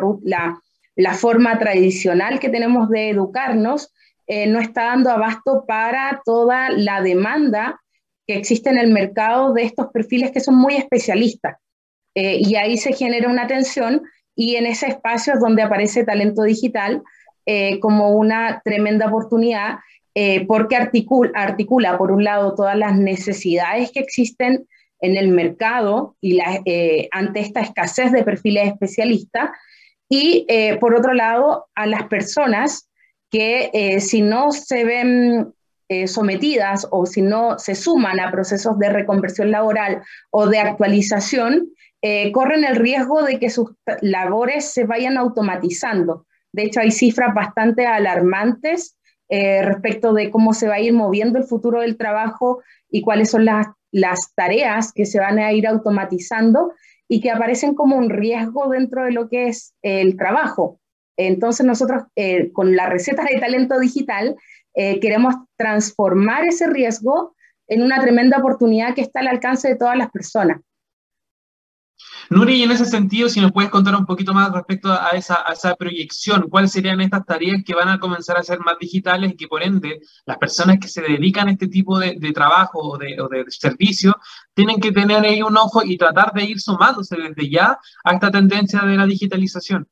forma 1.15 1.59
tradicional 1.59 2.41
que 2.41 2.49
tenemos 2.49 2.89
de 2.89 3.11
educarnos 3.11 3.93
eh, 4.27 4.47
no 4.47 4.59
está 4.59 4.85
dando 4.85 5.11
abasto 5.11 5.65
para 5.67 6.23
toda 6.25 6.71
la 6.71 7.03
demanda 7.03 7.81
que 8.27 8.37
existe 8.37 8.71
en 8.71 8.79
el 8.79 8.91
mercado 8.91 9.53
de 9.53 9.65
estos 9.65 9.89
perfiles 9.93 10.31
que 10.31 10.41
son 10.41 10.57
muy 10.57 10.77
especialistas. 10.77 11.59
Eh, 12.15 12.39
y 12.41 12.57
ahí 12.57 12.79
se 12.79 12.93
genera 12.93 13.29
una 13.29 13.47
tensión 13.47 14.03
y 14.35 14.57
en 14.57 14.67
ese 14.67 14.87
espacio 14.87 15.35
es 15.35 15.41
donde 15.41 15.63
aparece 15.63 16.05
talento 16.05 16.43
digital 16.43 17.03
eh, 17.45 17.79
como 17.81 18.17
una 18.17 18.63
tremenda 18.65 19.09
oportunidad 19.09 19.79
porque 20.47 20.77
articula, 20.77 21.99
por 21.99 22.13
un 22.13 22.23
lado, 22.23 22.55
todas 22.55 22.79
las 22.79 22.97
necesidades 22.97 23.91
que 23.91 23.99
existen 23.99 24.65
en 25.05 25.17
el 25.17 25.29
mercado 25.29 26.17
y 26.21 26.35
la, 26.35 26.63
ante 27.11 27.41
esta 27.41 27.61
escasez 27.61 28.13
de 28.13 28.25
perfiles 28.25 28.69
especialistas, 28.69 29.51
y 30.09 30.45
eh, 30.49 30.77
por 30.77 30.95
otro 30.95 31.15
lado, 31.15 31.67
a 31.75 31.87
las 31.87 32.05
personas 32.05 32.89
que 33.31 33.71
eh, 33.73 34.01
si 34.01 34.23
no 34.23 34.53
se 34.53 34.85
ven 34.85 35.53
eh, 35.89 36.07
sometidas 36.07 36.87
o 36.91 37.07
si 37.07 37.21
no 37.23 37.59
se 37.59 37.75
suman 37.75 38.21
a 38.21 38.31
procesos 38.31 38.79
de 38.79 38.91
reconversión 38.91 39.51
laboral 39.51 40.03
o 40.31 40.47
de 40.47 40.59
actualización, 40.59 41.71
corren 42.35 42.65
el 42.65 42.77
riesgo 42.77 43.23
de 43.23 43.39
que 43.39 43.49
sus 43.49 43.71
labores 44.03 44.75
se 44.75 44.85
vayan 44.85 45.17
automatizando. 45.17 46.27
De 46.53 46.65
hecho, 46.65 46.81
hay 46.81 46.91
cifras 46.91 47.33
bastante 47.33 47.87
alarmantes 47.87 48.99
respecto 49.31 50.13
de 50.13 50.31
cómo 50.31 50.53
se 50.53 50.69
va 50.69 50.75
a 50.75 50.81
ir 50.81 50.93
moviendo 50.93 51.39
el 51.39 51.45
futuro 51.45 51.81
del 51.81 51.97
trabajo 51.97 52.63
y 52.91 53.01
cuáles 53.01 53.31
son 53.31 53.47
las, 53.47 53.69
las 53.95 54.35
tareas 54.35 54.93
que 54.93 55.07
se 55.07 55.21
van 55.21 55.39
a 55.39 55.53
ir 55.53 55.69
automatizando 55.69 56.73
y 57.07 57.21
que 57.21 57.31
aparecen 57.31 57.75
como 57.77 57.97
un 57.97 58.11
riesgo 58.11 58.69
dentro 58.69 59.05
de 59.05 59.13
lo 59.13 59.29
que 59.29 59.47
es 59.47 59.73
el 59.83 60.17
trabajo. 60.17 60.81
Entonces 61.17 61.65
nosotros 61.65 62.03
eh, 62.17 62.51
con 62.53 62.75
la 62.75 62.89
receta 62.89 63.23
de 63.23 63.39
talento 63.39 63.79
digital 63.79 64.35
eh, 64.75 64.99
queremos 64.99 65.37
transformar 65.57 66.45
ese 66.45 66.67
riesgo 66.67 67.37
en 67.69 67.83
una 67.83 68.01
tremenda 68.01 68.39
oportunidad 68.39 68.97
que 68.97 69.03
está 69.03 69.21
al 69.21 69.29
alcance 69.29 69.69
de 69.69 69.77
todas 69.77 69.97
las 69.97 70.11
personas. 70.11 70.61
Nuri, 72.31 72.63
en 72.63 72.71
ese 72.71 72.87
sentido, 72.87 73.29
si 73.29 73.41
nos 73.41 73.53
puedes 73.53 73.71
contar 73.71 73.95
un 73.95 74.07
poquito 74.07 74.33
más 74.33 74.53
respecto 74.53 74.91
a 74.93 75.11
esa, 75.11 75.75
proyección, 75.77 76.49
¿cuáles 76.49 76.73
serían 76.73 77.01
estas 77.01 77.25
tareas 77.27 77.63
que 77.65 77.75
van 77.75 77.89
a 77.89 77.99
comenzar 77.99 78.39
a 78.39 78.43
ser 78.43 78.61
más 78.61 78.79
digitales 78.81 79.33
y 79.33 79.37
que 79.37 79.47
por 79.47 79.63
ende 79.63 80.01
las 80.25 80.39
personas 80.39 80.79
que 80.81 80.89
se 80.89 81.03
dedican 81.03 81.49
a 81.49 81.53
este 81.53 81.69
tipo 81.69 81.99
de, 81.99 82.17
trabajo 82.33 82.79
o 82.81 82.99
de, 82.99 83.17
servicio 83.49 84.17
tienen 84.55 84.81
que 84.81 84.93
tener 84.93 85.25
ahí 85.25 85.43
un 85.43 85.57
ojo 85.57 85.83
y 85.85 85.97
tratar 85.97 86.33
de 86.33 86.45
ir 86.45 86.61
sumándose 86.61 87.17
desde 87.17 87.51
ya 87.51 87.79
a 88.05 88.13
esta 88.13 88.31
tendencia 88.31 88.81
de 88.81 88.97
la 88.97 89.07
digitalización? 89.07 89.87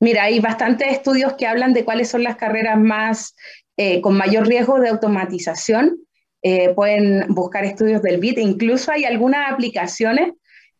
Mira, 0.00 0.24
hay 0.24 0.40
bastantes 0.40 0.92
estudios 0.92 1.34
que 1.34 1.46
hablan 1.46 1.72
de 1.72 1.84
cuáles 1.84 2.10
son 2.10 2.22
las 2.22 2.36
carreras 2.36 2.78
más 2.78 3.34
eh, 3.76 4.00
con 4.00 4.16
mayor 4.16 4.46
riesgo 4.46 4.78
de 4.80 4.88
automatización. 4.88 5.98
Eh, 6.42 6.74
pueden 6.74 7.26
buscar 7.28 7.64
estudios 7.64 8.02
del 8.02 8.20
BIT, 8.20 8.38
incluso 8.38 8.92
hay 8.92 9.04
algunas 9.04 9.50
aplicaciones 9.50 10.32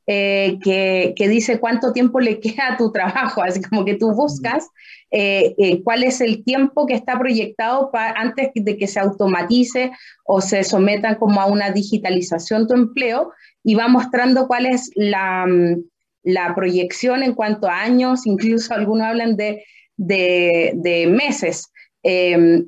eh, 0.08 0.60
que, 0.62 1.28
dice 1.28 1.58
cuánto 1.58 1.92
tiempo 1.92 2.20
le 2.20 2.38
queda 2.40 2.74
a 2.74 2.76
tu 2.76 2.92
trabajo, 2.92 3.42
así 3.42 3.60
como 3.60 3.84
que 3.84 3.94
tú 3.94 4.12
buscas 4.12 4.68
eh, 5.10 5.54
eh, 5.58 5.82
cuál 5.82 6.04
es 6.04 6.20
el 6.20 6.44
tiempo 6.44 6.86
que 6.86 6.94
está 6.94 7.18
proyectado 7.18 7.90
para, 7.90 8.12
antes 8.12 8.50
de 8.54 8.76
que 8.76 8.86
se 8.86 9.00
automatice 9.00 9.90
o 10.24 10.40
se 10.40 10.62
sometan 10.62 11.16
como 11.16 11.40
a 11.40 11.46
una 11.46 11.72
digitalización 11.72 12.68
tu 12.68 12.74
empleo 12.74 13.32
y 13.64 13.74
va 13.74 13.88
mostrando 13.88 14.46
cuál 14.46 14.66
es 14.66 14.90
la, 14.94 15.44
mm, 15.46 15.82
la 16.22 16.54
proyección 16.54 17.24
en 17.24 17.34
cuanto 17.34 17.66
a 17.66 17.80
años, 17.80 18.26
incluso 18.26 18.74
algunos 18.74 19.08
hablan 19.08 19.36
de, 19.36 19.64
de, 19.96 21.06
meses. 21.08 21.72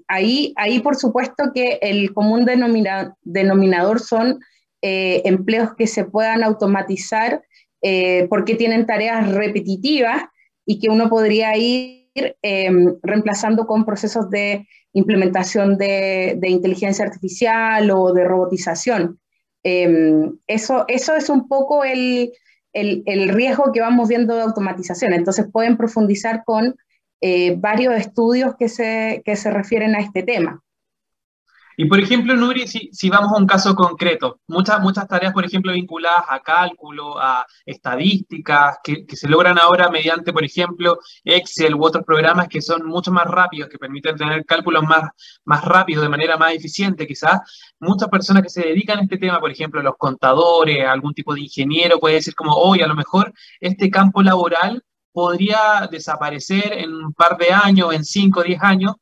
Ahí, 0.09 0.53
ahí, 0.57 0.81
por 0.81 0.97
supuesto, 0.97 1.53
que 1.55 1.79
el 1.83 2.13
común 2.13 2.45
denominador 2.45 4.01
son 4.01 4.41
eh, 4.83 5.23
empleos 5.25 5.75
que 5.75 5.87
se 5.87 6.05
puedan 6.05 6.43
automatizar 6.43 7.43
eh, 7.83 8.27
porque 8.29 8.55
tienen 8.55 8.87
tareas 8.87 9.33
repetitivas 9.33 10.23
y 10.67 10.81
que 10.81 10.89
uno 10.89 11.09
podría 11.09 11.57
ir 11.57 12.09
em, 12.43 12.97
reemplazando 13.03 13.67
con 13.67 13.85
procesos 13.85 14.29
de 14.31 14.67
implementación 14.93 15.79
de, 15.79 16.39
inteligencia 16.43 17.05
artificial 17.05 17.91
o 17.91 18.13
de 18.13 18.25
robotización. 18.25 19.21
Em, 19.63 20.39
eso, 20.47 20.85
eso 20.89 21.15
es 21.15 21.29
un 21.29 21.49
poco 21.49 21.85
el, 21.85 22.33
el, 22.73 23.29
riesgo 23.29 23.73
que 23.73 23.81
vamos 23.81 24.09
viendo 24.09 24.35
de 24.35 24.43
automatización. 24.43 25.13
Entonces 25.13 25.47
pueden 25.53 25.77
profundizar 25.77 26.43
con 26.45 26.77
eh, 27.21 27.55
varios 27.57 27.95
estudios 27.95 28.55
que 28.57 28.69
se, 28.69 29.23
que 29.25 29.37
se 29.37 29.51
refieren 29.51 29.95
a 29.95 30.01
este 30.01 30.23
tema. 30.23 30.63
Y 31.81 31.85
por 31.85 32.01
ejemplo, 32.01 32.35
Nuri, 32.35 32.67
si, 32.67 33.09
vamos 33.09 33.31
a 33.33 33.37
un 33.37 33.47
caso 33.47 33.73
concreto, 33.77 34.41
muchas, 34.49 34.81
muchas 34.81 35.07
tareas, 35.07 35.33
por 35.33 35.45
ejemplo, 35.45 35.73
vinculadas 35.73 36.25
a 36.29 36.41
cálculo, 36.41 37.17
a 37.21 37.47
estadísticas, 37.65 38.79
que, 38.83 39.05
se 39.15 39.29
logran 39.29 39.61
ahora 39.61 39.89
mediante, 39.89 40.33
por 40.33 40.45
ejemplo, 40.45 40.99
Excel 41.23 41.77
u 41.77 41.85
otros 41.85 42.05
programas 42.05 42.49
que 42.49 42.61
son 42.61 42.85
mucho 42.85 43.13
más 43.13 43.27
rápidos, 43.29 43.69
que 43.69 43.79
permiten 43.79 44.17
tener 44.17 44.45
cálculos 44.45 44.83
más, 44.83 45.09
más 45.45 45.65
rápidos, 45.65 46.03
de 46.03 46.09
manera 46.09 46.37
más 46.37 46.53
eficiente, 46.53 47.07
quizás. 47.07 47.43
Muchas 47.79 48.09
personas 48.09 48.43
que 48.43 48.51
se 48.51 48.63
dedican 48.63 48.99
a 48.99 49.03
este 49.03 49.17
tema, 49.17 49.39
por 49.39 49.53
ejemplo, 49.53 49.81
los 49.81 49.95
contadores, 49.97 50.85
algún 50.85 51.15
tipo 51.15 51.33
de 51.33 51.43
ingeniero, 51.43 52.01
puede 52.01 52.17
decir 52.17 52.35
como, 52.35 52.55
hoy 52.55 52.83
a 52.83 52.89
lo 52.89 52.97
mejor 52.97 53.33
este 53.61 53.89
campo 53.89 54.21
laboral 54.21 54.83
podría 55.13 55.89
desaparecer 55.91 56.73
en 56.73 56.93
un 56.93 57.13
par 57.13 57.37
de 57.39 57.53
años, 57.53 57.95
en 57.95 58.05
cinco 58.05 58.41
o 58.41 58.43
diez 58.43 58.61
años, 58.61 58.97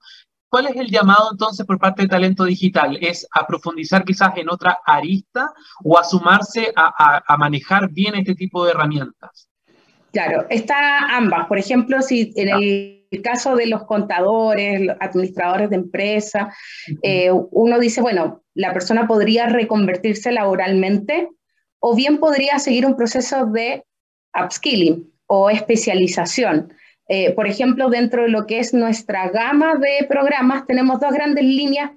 ¿Cuál 0.49 0.69
es 0.69 0.77
el 0.77 0.89
llamado 0.89 1.31
entonces 1.33 1.67
por 1.67 1.79
parte 1.79 2.03
de 2.03 2.09
Talento 2.09 2.45
Digital? 2.45 2.99
¿Es 3.01 3.27
a 3.33 3.47
profundizar 3.47 4.05
quizás 4.05 4.37
en 4.37 4.49
otra 4.49 4.79
arista 4.85 5.53
o 5.83 5.99
a 5.99 6.05
sumarse 6.05 6.73
a, 6.77 7.37
manejar 7.37 7.91
bien 7.91 8.15
este 8.15 8.35
tipo 8.35 8.65
de 8.65 8.71
herramientas? 8.71 9.49
Claro, 10.13 10.47
está 10.49 11.17
ambas. 11.17 11.47
Por 11.47 11.59
ejemplo, 11.59 12.01
si 12.01 12.33
en 12.37 12.49
el 13.11 13.23
caso 13.23 13.57
de 13.57 13.67
los 13.67 13.85
contadores, 13.85 14.81
los 14.81 14.97
administradores 15.01 15.69
de 15.69 15.77
empresa, 15.77 16.55
eh, 17.03 17.31
uno 17.33 17.79
dice, 17.79 18.01
bueno, 18.01 18.43
la 18.55 18.73
persona 18.73 19.07
podría 19.07 19.47
reconvertirse 19.49 20.33
laboralmente 20.33 21.29
o 21.81 21.95
bien 21.95 22.19
podría 22.19 22.59
seguir 22.59 22.87
un 22.87 22.97
proceso 22.97 23.47
de 23.47 23.85
upskilling 24.35 25.13
o 25.27 25.51
especialización. 25.51 26.73
Eh, 27.09 27.33
por 27.33 27.47
ejemplo, 27.47 27.89
dentro 27.89 28.23
de 28.23 28.29
lo 28.29 28.47
que 28.47 28.59
es 28.59 28.75
nuestra 28.75 29.29
gama 29.29 29.77
de 29.77 30.07
programas, 30.07 30.67
tenemos 30.67 31.01
dos 31.01 31.13
grandes 31.13 31.45
líneas. 31.45 31.93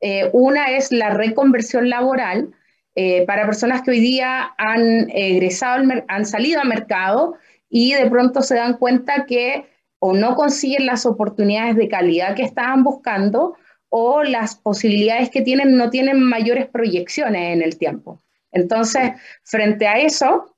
Eh, 0.00 0.30
una 0.32 0.70
es 0.72 0.90
la 0.92 1.10
reconversión 1.10 1.88
laboral 1.88 2.52
eh, 2.96 3.24
para 3.26 3.46
personas 3.46 3.82
que 3.82 3.92
hoy 3.92 4.00
día 4.00 4.52
han 4.58 5.08
egresado, 5.10 5.84
han 6.08 6.26
salido 6.26 6.60
al 6.60 6.68
mercado 6.68 7.36
y 7.68 7.94
de 7.94 8.10
pronto 8.10 8.42
se 8.42 8.56
dan 8.56 8.78
cuenta 8.78 9.26
que 9.26 9.66
o 10.00 10.14
no 10.14 10.34
consiguen 10.34 10.86
las 10.86 11.06
oportunidades 11.06 11.76
de 11.76 11.88
calidad 11.88 12.34
que 12.34 12.42
estaban 12.42 12.82
buscando 12.82 13.56
o 13.90 14.22
las 14.22 14.56
posibilidades 14.56 15.30
que 15.30 15.42
tienen 15.42 15.76
no 15.76 15.90
tienen 15.90 16.20
mayores 16.20 16.66
proyecciones 16.66 17.54
en 17.54 17.62
el 17.62 17.76
tiempo. 17.76 18.20
Entonces, 18.50 19.12
frente 19.44 19.86
a 19.86 19.98
eso, 19.98 20.56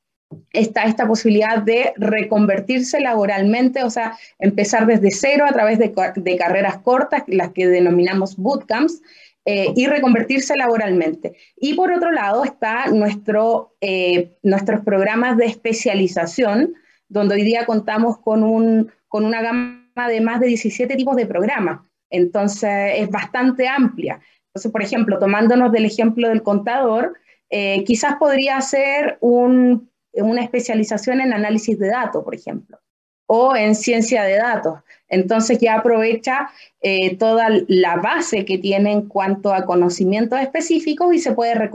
está 0.53 0.85
esta 0.85 1.07
posibilidad 1.07 1.59
de 1.59 1.93
reconvertirse 1.97 3.01
laboralmente, 3.01 3.83
o 3.85 3.91
sea, 3.91 4.17
empezar 4.39 4.87
desde 4.87 5.11
cero 5.11 5.45
a 5.49 5.53
través 5.53 5.79
de, 5.79 5.93
carreras 6.37 6.79
cortas, 6.79 7.23
las 7.27 7.51
que 7.51 7.67
denominamos 7.67 8.37
bootcamps, 8.37 9.03
eh, 9.45 9.73
y 9.75 9.87
reconvertirse 9.87 10.57
laboralmente. 10.57 11.35
Y 11.57 11.75
por 11.75 11.91
otro 11.93 12.13
lado 12.13 12.45
está 12.45 12.87
nuestro, 12.87 13.75
eh, 13.81 14.37
nuestros 14.43 14.85
programas 14.85 15.37
de 15.37 15.47
especialización, 15.47 16.75
donde 17.09 17.35
hoy 17.35 17.43
día 17.43 17.67
contamos 17.67 18.19
con, 18.19 18.45
un, 18.45 18.93
con 19.09 19.25
una 19.25 19.43
gama 19.43 20.09
de 20.09 20.21
más 20.21 20.41
de 20.41 20.47
17 20.47 20.95
tipos 20.95 21.17
de 21.17 21.27
programas. 21.27 21.81
Entonces 22.09 22.93
es 22.97 23.11
bastante 23.11 23.67
amplia. 23.67 24.21
Entonces, 24.49 24.71
por 24.71 24.83
ejemplo, 24.83 25.19
tomándonos 25.19 25.73
del 25.73 25.87
ejemplo 25.87 26.29
del 26.29 26.43
contador, 26.43 27.15
eh, 27.51 27.85
quizás 27.85 28.17
podría 28.17 28.61
ser 28.61 29.19
un 29.21 29.91
una 30.15 30.43
especialización 30.43 31.21
en 31.21 31.33
análisis 31.33 31.79
de 31.79 31.89
datos, 31.89 32.23
por 32.25 32.35
ejemplo, 32.35 32.79
o 33.27 33.57
en 33.57 33.75
ciencia 33.75 34.25
de 34.25 34.37
datos. 34.37 34.81
Entonces 35.09 35.59
ya 35.59 35.77
aprovecha 35.77 36.51
eh, 36.81 37.17
toda 37.17 37.49
la 37.69 37.97
base 37.97 38.45
que 38.45 38.59
tiene 38.59 38.93
en 38.93 39.09
cuanto 39.09 39.53
a 39.53 39.65
conocimientos 39.65 40.41
específicos 40.41 41.15
y 41.15 41.19
se 41.19 41.33
puede, 41.33 41.71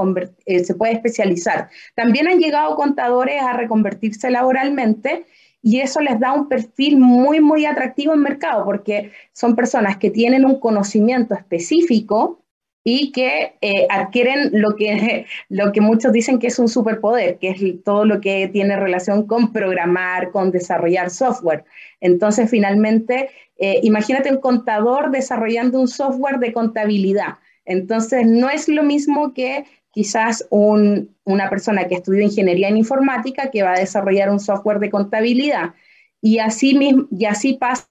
eh, 0.45 0.63
se 0.63 0.75
puede 0.75 0.93
especializar. 0.93 1.69
También 1.95 2.27
han 2.27 2.39
llegado 2.39 2.75
contadores 2.75 3.41
a 3.41 3.53
reconvertirse 3.53 4.29
laboralmente 4.31 5.25
y 5.61 5.81
eso 5.81 5.99
les 6.01 6.19
da 6.19 6.33
un 6.33 6.47
perfil 6.47 6.97
muy, 6.97 7.39
muy 7.39 7.65
atractivo 7.65 8.13
en 8.13 8.21
mercado 8.21 8.65
porque 8.65 9.11
son 9.33 9.55
personas 9.55 9.97
que 9.97 10.09
tienen 10.09 10.45
un 10.45 10.59
conocimiento 10.59 11.35
específico 11.35 12.43
y 12.89 13.11
que 13.11 13.57
eh, 13.59 13.85
adquieren 13.89 14.49
lo 14.53 14.77
que, 14.77 15.25
lo 15.49 15.73
que 15.73 15.81
muchos 15.81 16.13
dicen 16.13 16.39
que 16.39 16.47
es 16.47 16.57
un 16.57 16.69
superpoder, 16.69 17.37
que 17.37 17.49
es 17.49 17.83
todo 17.83 18.05
lo 18.05 18.21
que 18.21 18.47
tiene 18.47 18.77
relación 18.77 19.27
con 19.27 19.51
programar, 19.51 20.31
con 20.31 20.51
desarrollar 20.51 21.09
software. 21.09 21.65
Entonces, 21.99 22.49
finalmente, 22.49 23.29
eh, 23.57 23.81
imagínate 23.83 24.31
un 24.31 24.39
contador 24.39 25.11
desarrollando 25.11 25.81
un 25.81 25.89
software 25.89 26.39
de 26.39 26.53
contabilidad. 26.53 27.39
Entonces, 27.65 28.25
no 28.25 28.49
es 28.49 28.69
lo 28.69 28.83
mismo 28.83 29.33
que 29.33 29.65
quizás 29.91 30.47
una 30.49 31.49
persona 31.49 31.89
que 31.89 31.95
estudió 31.95 32.23
ingeniería 32.23 32.69
en 32.69 32.77
informática 32.77 33.51
que 33.51 33.63
va 33.63 33.73
a 33.73 33.79
desarrollar 33.79 34.29
un 34.29 34.39
software 34.39 34.79
de 34.79 34.89
contabilidad. 34.89 35.73
Y 36.21 36.39
así, 36.39 36.73
mismo, 36.73 37.05
y 37.11 37.25
así 37.25 37.55
pasan 37.55 37.87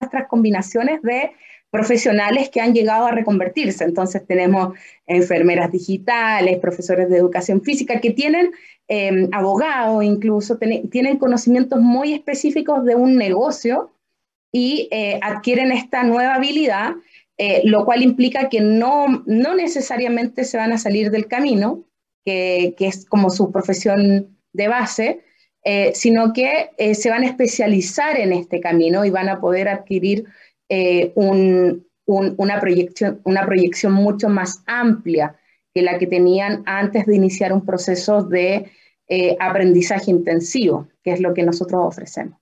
nuestras 0.00 0.28
combinaciones 0.28 1.02
de 1.02 1.32
profesionales 1.70 2.48
que 2.48 2.60
han 2.60 2.72
llegado 2.72 3.06
a 3.06 3.12
reconvertirse. 3.12 3.84
Entonces 3.84 4.26
tenemos 4.26 4.78
enfermeras 5.06 5.70
digitales, 5.70 6.58
profesores 6.58 7.10
de 7.10 7.18
educación 7.18 7.62
física 7.62 8.00
que 8.00 8.10
tienen 8.10 8.52
eh, 8.88 9.28
abogados, 9.32 10.02
incluso 10.02 10.58
tienen 10.90 11.18
conocimientos 11.18 11.80
muy 11.80 12.14
específicos 12.14 12.84
de 12.84 12.94
un 12.94 13.16
negocio 13.16 13.90
y 14.50 14.88
eh, 14.90 15.20
adquieren 15.22 15.72
esta 15.72 16.04
nueva 16.04 16.36
habilidad, 16.36 16.92
eh, 17.36 17.60
lo 17.64 17.84
cual 17.84 18.02
implica 18.02 18.48
que 18.48 18.62
no, 18.62 19.22
no 19.26 19.54
necesariamente 19.54 20.44
se 20.44 20.56
van 20.56 20.72
a 20.72 20.78
salir 20.78 21.10
del 21.10 21.26
camino, 21.26 21.84
que, 22.24 22.74
que 22.78 22.86
es 22.86 23.04
como 23.04 23.28
su 23.28 23.52
profesión 23.52 24.38
de 24.52 24.68
base, 24.68 25.20
sino 25.92 26.32
que 26.32 26.70
se 26.94 27.10
van 27.10 27.24
a 27.24 27.26
especializar 27.26 28.18
en 28.18 28.32
este 28.32 28.58
camino 28.58 29.04
y 29.04 29.10
van 29.10 29.28
a 29.28 29.38
poder 29.38 29.68
adquirir 29.68 30.24
eh, 30.68 31.12
una, 31.14 32.60
proyección, 32.60 33.92
mucho 33.92 34.28
más 34.28 34.62
amplia 34.66 35.36
que 35.74 35.82
la 35.82 35.98
que 35.98 36.06
tenían 36.06 36.62
antes 36.66 37.06
de 37.06 37.16
iniciar 37.16 37.52
un 37.52 37.64
proceso 37.64 38.22
de 38.22 38.70
eh, 39.08 39.36
aprendizaje 39.40 40.10
intensivo, 40.10 40.88
que 41.02 41.12
es 41.12 41.20
lo 41.20 41.32
que 41.34 41.42
nosotros 41.42 41.80
ofrecemos. 41.84 42.38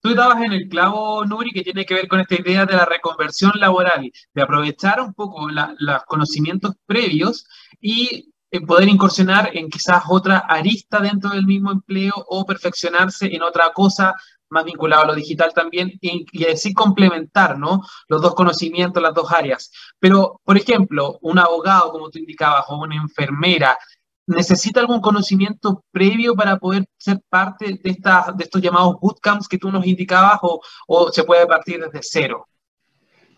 Tú 0.00 0.10
estabas 0.10 0.42
en 0.42 0.52
el 0.52 0.68
clavo, 0.68 1.24
Nuri, 1.24 1.52
que 1.52 1.62
tiene 1.62 1.86
que 1.86 1.94
ver 1.94 2.08
con 2.08 2.18
esta 2.18 2.34
idea 2.34 2.66
de 2.66 2.74
la 2.74 2.84
reconversión 2.84 3.52
laboral, 3.54 4.10
de 4.34 4.42
aprovechar 4.42 5.00
un 5.00 5.14
poco 5.14 5.48
los 5.48 6.04
conocimientos 6.06 6.74
previos 6.86 7.46
y 7.80 8.32
eh, 8.50 8.60
poder 8.60 8.88
incursionar 8.88 9.50
en 9.54 9.70
quizás 9.70 10.02
otra 10.08 10.38
arista 10.38 11.00
dentro 11.00 11.30
del 11.30 11.46
mismo 11.46 11.70
empleo 11.70 12.12
o 12.16 12.44
perfeccionarse 12.44 13.34
en 13.34 13.42
otra 13.42 13.72
cosa 13.72 14.14
más 14.52 14.64
vinculado 14.64 15.02
a 15.02 15.06
lo 15.06 15.14
digital 15.14 15.52
también, 15.54 15.92
y, 16.00 16.44
así 16.44 16.72
complementar, 16.74 17.58
¿no? 17.58 17.82
Los 18.08 18.22
dos 18.22 18.34
conocimientos, 18.34 19.02
las 19.02 19.14
dos 19.14 19.32
áreas. 19.32 19.72
Pero, 19.98 20.40
por 20.44 20.56
ejemplo, 20.56 21.18
un 21.22 21.38
abogado, 21.38 21.90
como 21.90 22.10
tú 22.10 22.18
indicabas, 22.18 22.64
o 22.68 22.76
una 22.76 22.96
enfermera, 22.96 23.78
¿necesita 24.26 24.80
algún 24.80 25.00
conocimiento 25.00 25.82
previo 25.90 26.34
para 26.34 26.58
poder 26.58 26.84
ser 26.98 27.20
parte 27.28 27.64
de, 27.66 27.78
de 27.82 28.44
estos 28.44 28.60
llamados 28.62 28.96
bootcamps 29.00 29.48
que 29.48 29.58
tú 29.58 29.72
nos 29.72 29.86
indicabas 29.86 30.38
o, 30.42 30.60
o 30.86 31.10
se 31.10 31.24
puede 31.24 31.46
partir 31.46 31.80
desde 31.80 32.00
cero? 32.02 32.46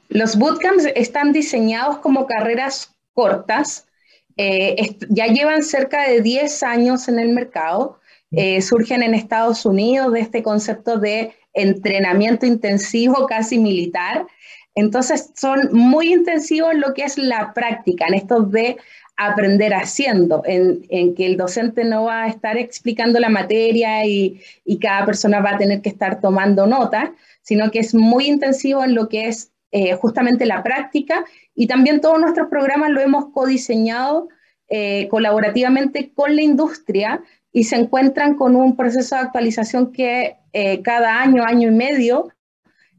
Los 0.08 0.36
bootcamps 0.36 0.86
están 0.94 1.32
diseñados 1.32 1.98
como 1.98 2.26
carreras 2.26 2.94
cortas, 3.14 3.86
eh, 4.36 4.98
ya 5.08 5.26
llevan 5.26 5.62
cerca 5.62 6.08
de 6.08 6.20
10 6.20 6.62
años 6.64 7.06
en 7.06 7.20
el 7.20 7.28
mercado 7.28 8.00
eh, 8.32 8.60
surgen 8.62 9.02
en 9.02 9.14
Estados 9.14 9.64
Unidos 9.64 10.12
de 10.12 10.20
este 10.20 10.42
concepto 10.42 10.98
de 10.98 11.32
entrenamiento 11.52 12.46
intensivo 12.46 13.26
casi 13.26 13.58
militar. 13.58 14.26
Entonces 14.74 15.30
son 15.36 15.68
muy 15.72 16.12
intensivos 16.12 16.72
en 16.72 16.80
lo 16.80 16.94
que 16.94 17.02
es 17.02 17.16
la 17.16 17.52
práctica, 17.54 18.06
en 18.06 18.14
esto 18.14 18.40
de 18.40 18.76
aprender 19.16 19.72
haciendo, 19.74 20.42
en, 20.44 21.14
que 21.14 21.26
el 21.26 21.36
docente 21.36 21.84
no 21.84 22.04
va 22.04 22.24
a 22.24 22.28
estar 22.28 22.56
explicando 22.56 23.20
la 23.20 23.28
materia 23.28 24.04
y, 24.04 24.40
cada 24.80 25.06
persona 25.06 25.40
va 25.40 25.50
a 25.50 25.58
tener 25.58 25.80
que 25.80 25.88
estar 25.88 26.20
tomando 26.20 26.66
notas, 26.66 27.10
sino 27.42 27.70
que 27.70 27.78
es 27.78 27.94
muy 27.94 28.26
intensivo 28.26 28.82
en 28.82 28.94
lo 28.94 29.08
que 29.08 29.28
es 29.28 29.52
eh, 29.70 29.94
justamente 29.94 30.46
la 30.46 30.62
práctica 30.62 31.24
y 31.54 31.66
también 31.66 32.00
todos 32.00 32.20
nuestros 32.20 32.48
programas 32.48 32.90
lo 32.90 33.00
hemos 33.00 33.26
codiseñado 33.32 34.28
eh, 34.68 35.08
colaborativamente 35.08 36.12
con 36.14 36.34
la 36.34 36.42
industria 36.42 37.22
y 37.56 37.64
se 37.64 37.76
encuentran 37.76 38.34
con 38.34 38.56
un 38.56 38.76
proceso 38.76 39.14
de 39.14 39.22
actualización 39.22 39.92
que 39.92 40.36
eh, 40.52 40.82
cada 40.82 41.22
año, 41.22 41.44
año 41.44 41.68
y 41.68 41.74
medio, 41.74 42.28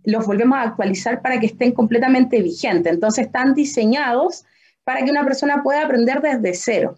los 0.06 0.26
volvemos 0.26 0.58
a 0.58 0.62
actualizar 0.62 1.22
para 1.22 1.42
que 1.42 1.48
estén 1.48 1.74
completamente 1.74 2.42
vigentes. 2.42 2.94
Entonces 2.94 3.26
están 3.26 3.54
diseñados 3.54 4.46
para 4.86 5.04
que 5.04 5.12
una 5.12 5.26
persona 5.26 5.62
pueda 5.62 5.84
aprender 5.84 6.22
desde 6.22 6.54
cero, 6.54 6.98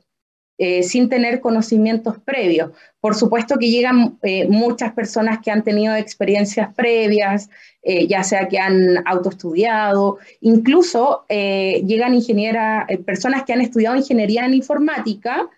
eh, 0.59 0.83
sin 0.83 1.09
tener 1.09 1.41
conocimientos 1.41 2.19
previos. 2.19 2.73
Por 2.99 3.15
supuesto 3.15 3.57
que 3.57 3.71
llegan 3.71 4.19
eh, 4.21 4.47
muchas 4.47 4.93
personas 4.93 5.39
que 5.39 5.49
han 5.49 5.63
tenido 5.63 5.95
experiencias 5.95 6.71
previas, 6.75 7.49
ya 8.09 8.21
sea 8.21 8.49
que 8.49 8.59
han 8.59 9.01
autoestudiado, 9.07 10.17
incluso 10.41 11.25
llegan 11.29 12.13
ingenieras, 12.13 12.85
personas 13.05 13.45
que 13.45 13.53
han 13.53 13.61
estudiado 13.61 13.95
ingeniería 13.95 14.45
en 14.45 14.53
informática, 14.53 15.49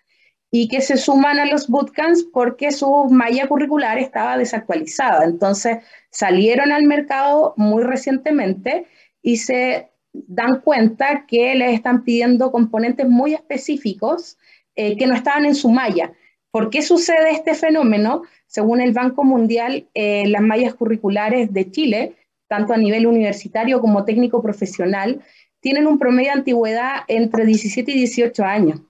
y 0.51 0.67
que 0.67 0.81
se 0.81 0.97
suman 0.97 1.39
a 1.39 1.45
los 1.45 1.67
bootcamps 1.67 2.23
porque 2.23 2.71
su 2.71 3.05
malla 3.05 3.47
curricular 3.47 3.99
estaba 3.99 4.37
desactualizada. 4.37 5.25
Entonces 5.25 5.79
salieron 6.09 6.71
al 6.71 6.83
mercado 6.83 7.53
muy 7.57 7.83
recientemente 7.83 8.87
y 9.21 9.37
se 9.37 9.91
dan 10.13 10.61
cuenta 10.61 11.25
que 11.27 11.53
les 11.55 11.73
están 11.73 12.03
pidiendo 12.03 12.51
componentes 12.51 13.07
muy 13.07 13.33
específicos 13.33 14.37
eh, 14.75 14.97
que 14.97 15.05
no 15.05 15.13
estaban 15.13 15.45
en 15.45 15.55
su 15.55 15.69
malla. 15.69 16.13
¿Por 16.51 16.71
qué 16.71 16.81
sucede 16.81 17.31
este 17.31 17.53
fenómeno? 17.53 18.23
Según 18.47 18.81
el 18.81 18.91
Banco 18.91 19.23
Mundial, 19.23 19.87
eh, 19.93 20.27
las 20.27 20.41
mallas 20.41 20.73
curriculares 20.73 21.53
de 21.53 21.69
Chile, 21.69 22.15
tanto 22.47 22.73
a 22.73 22.77
nivel 22.77 23.05
universitario 23.05 23.81
como 23.81 24.03
técnico 24.03 24.41
profesional, 24.41 25.21
tienen 25.59 25.85
un 25.85 25.99
promedio 25.99 26.31
de 26.31 26.39
antigüedad 26.39 27.01
entre 27.07 27.45
17 27.45 27.91
y 27.91 27.95
18 27.95 28.43
años. 28.43 28.81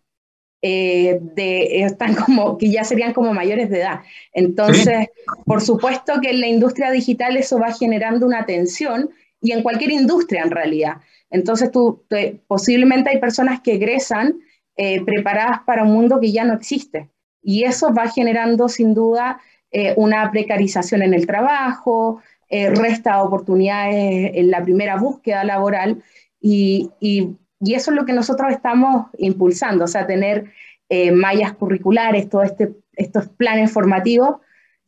Eh, 0.61 1.19
de, 1.21 1.83
están 1.83 2.15
como, 2.15 2.57
que 2.57 2.69
ya 2.69 2.83
serían 2.83 3.13
como 3.13 3.33
mayores 3.33 3.69
de 3.69 3.79
edad. 3.79 4.01
Entonces, 4.33 5.07
por 5.45 5.61
supuesto 5.61 6.19
que 6.21 6.31
en 6.31 6.41
la 6.41 6.47
industria 6.47 6.91
digital 6.91 7.37
eso 7.37 7.59
va 7.59 7.71
generando 7.71 8.25
una 8.25 8.45
tensión 8.45 9.09
y 9.41 9.53
en 9.53 9.63
cualquier 9.63 9.91
industria 9.91 10.43
en 10.43 10.51
realidad. 10.51 10.97
Entonces, 11.29 11.71
tú, 11.71 12.03
posiblemente 12.47 13.09
hay 13.09 13.19
personas 13.19 13.61
que 13.61 13.75
egresan 13.75 14.39
eh, 14.75 15.01
preparadas 15.05 15.61
para 15.65 15.83
un 15.83 15.93
mundo 15.93 16.19
que 16.19 16.31
ya 16.31 16.43
no 16.43 16.55
existe. 16.55 17.09
Y 17.41 17.63
eso 17.63 17.93
va 17.93 18.09
generando 18.09 18.67
sin 18.67 18.93
duda 18.93 19.39
eh, 19.71 19.93
una 19.95 20.29
precarización 20.29 21.03
en 21.03 21.13
el 21.13 21.25
trabajo, 21.25 22.21
resta 22.51 23.21
oportunidades 23.21 24.31
en 24.33 24.49
la 24.49 24.63
primera 24.63 24.97
búsqueda 24.97 25.43
laboral 25.43 26.01
y, 26.41 26.89
y 26.99 27.35
y 27.59 27.73
eso 27.73 27.91
es 27.91 27.97
lo 27.97 28.05
que 28.05 28.13
nosotros 28.13 28.51
estamos 28.51 29.07
impulsando, 29.17 29.85
o 29.85 29.87
sea, 29.87 30.07
tener 30.07 30.51
eh, 30.89 31.11
mallas 31.11 31.53
curriculares, 31.53 32.29
todos 32.29 32.45
este, 32.45 32.73
estos 32.93 33.27
planes 33.29 33.71
formativos 33.71 34.37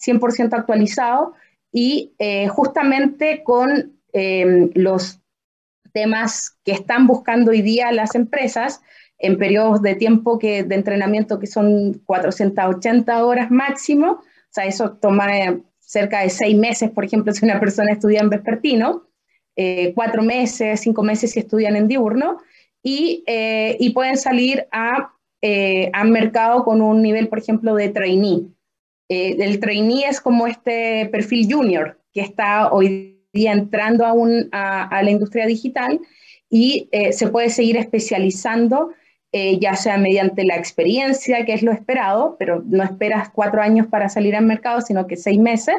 100% 0.01 0.53
actualizados 0.53 1.29
y 1.71 2.13
eh, 2.19 2.47
justamente 2.47 3.43
con 3.43 3.99
eh, 4.13 4.69
los 4.73 5.19
temas 5.93 6.57
que 6.63 6.71
están 6.71 7.07
buscando 7.07 7.51
hoy 7.51 7.61
día 7.61 7.91
las 7.91 8.15
empresas, 8.15 8.81
en 9.23 9.37
periodos 9.37 9.83
de 9.83 9.93
tiempo 9.95 10.39
que, 10.39 10.63
de 10.63 10.75
entrenamiento 10.75 11.37
que 11.37 11.45
son 11.45 12.01
480 12.05 13.23
horas 13.23 13.51
máximo, 13.51 14.13
o 14.13 14.23
sea, 14.49 14.65
eso 14.65 14.93
toma 14.93 15.37
eh, 15.37 15.61
cerca 15.79 16.21
de 16.21 16.29
seis 16.29 16.57
meses, 16.57 16.89
por 16.89 17.05
ejemplo, 17.05 17.31
si 17.33 17.45
una 17.45 17.59
persona 17.59 17.91
estudia 17.93 18.21
en 18.21 18.29
vespertino, 18.29 19.07
cuatro 19.93 20.23
meses, 20.23 20.79
cinco 20.79 21.03
meses 21.03 21.31
si 21.31 21.39
estudian 21.39 21.75
en 21.75 21.87
diurno, 21.87 22.39
y, 22.83 23.23
eh, 23.27 23.77
y 23.79 23.91
pueden 23.91 24.17
salir 24.17 24.67
a, 24.71 25.13
a 25.93 26.03
mercado 26.03 26.63
con 26.63 26.81
un 26.81 27.01
nivel, 27.01 27.27
por 27.27 27.39
ejemplo, 27.39 27.73
de 27.75 27.89
trainee. 27.89 28.45
el 29.09 29.59
trainee 29.59 30.07
es 30.07 30.21
como 30.21 30.45
este 30.45 31.07
perfil 31.11 31.51
junior 31.51 31.99
que 32.13 32.21
está 32.21 32.71
hoy 32.71 33.25
día 33.33 33.53
entrando 33.53 34.05
a, 34.05 34.13
un, 34.13 34.49
a, 34.51 34.87
a 34.87 35.01
la 35.01 35.09
industria 35.09 35.47
digital 35.47 35.99
y 36.49 36.89
se 37.11 37.27
puede 37.27 37.49
seguir 37.49 37.77
especializando 37.77 38.91
eh, 39.33 39.59
ya 39.59 39.77
sea 39.77 39.97
mediante 39.97 40.43
la 40.43 40.57
experiencia, 40.57 41.45
que 41.45 41.53
es 41.53 41.63
lo 41.63 41.71
esperado, 41.71 42.35
pero 42.37 42.63
no 42.65 42.83
esperas 42.83 43.29
cuatro 43.29 43.61
años 43.61 43.87
para 43.87 44.09
salir 44.09 44.35
al 44.35 44.45
mercado, 44.45 44.81
sino 44.81 45.07
que 45.07 45.15
seis 45.15 45.39
meses, 45.39 45.75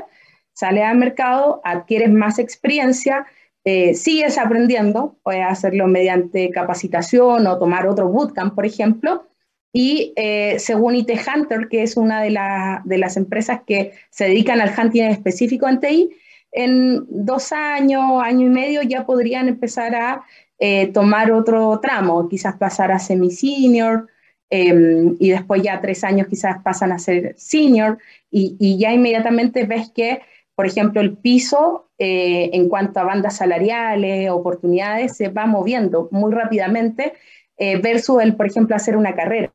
sales 0.54 0.84
al 0.84 0.96
mercado, 0.96 1.60
adquieres 1.62 2.10
más 2.10 2.38
experiencia, 2.38 3.26
eh, 3.64 3.94
sigues 3.94 4.38
aprendiendo, 4.38 5.16
puedes 5.22 5.44
hacerlo 5.44 5.86
mediante 5.86 6.50
capacitación 6.50 7.46
o 7.46 7.58
tomar 7.58 7.86
otro 7.86 8.08
bootcamp, 8.08 8.54
por 8.54 8.66
ejemplo, 8.66 9.26
y 9.72 10.12
eh, 10.16 10.56
según 10.58 10.96
IT 10.96 11.10
Hunter, 11.10 11.68
que 11.68 11.82
es 11.82 11.96
una 11.96 12.22
de, 12.22 12.36
de, 12.84 12.98
las 12.98 13.16
empresas 13.16 13.60
que 13.66 13.92
se 14.10 14.24
dedican 14.24 14.60
al 14.60 14.72
hunting 14.76 15.04
específico 15.04 15.68
en 15.68 15.80
TI, 15.80 16.10
en 16.52 17.06
dos 17.08 17.52
años, 17.52 18.22
año 18.22 18.46
y 18.46 18.50
medio 18.50 18.82
ya 18.82 19.06
podrían 19.06 19.48
empezar 19.48 19.94
a 19.94 20.24
eh, 20.58 20.88
tomar 20.92 21.32
otro 21.32 21.80
tramo, 21.80 22.28
quizás 22.28 22.56
pasar 22.56 22.92
a 22.92 22.98
semi-senior 22.98 24.06
em, 24.50 25.16
y 25.18 25.30
después 25.30 25.62
ya 25.62 25.80
tres 25.80 26.04
años 26.04 26.28
quizás 26.28 26.62
pasan 26.62 26.92
a 26.92 26.98
ser 26.98 27.34
senior. 27.36 27.98
Y, 28.30 28.78
ya 28.78 28.92
inmediatamente 28.92 29.64
ves 29.64 29.90
que, 29.90 30.20
por 30.54 30.66
ejemplo, 30.66 31.00
el 31.00 31.16
piso 31.16 31.90
eh, 32.04 32.50
en 32.52 32.68
cuanto 32.68 32.98
a 32.98 33.04
bandas 33.04 33.36
salariales, 33.36 34.28
oportunidades, 34.28 35.16
se 35.16 35.28
va 35.28 35.46
moviendo 35.46 36.08
muy 36.10 36.32
rápidamente 36.32 37.12
eh, 37.56 37.76
versus 37.76 38.20
el, 38.20 38.34
por 38.34 38.46
ejemplo, 38.46 38.74
hacer 38.74 38.96
una 38.96 39.14
carrera. 39.14 39.52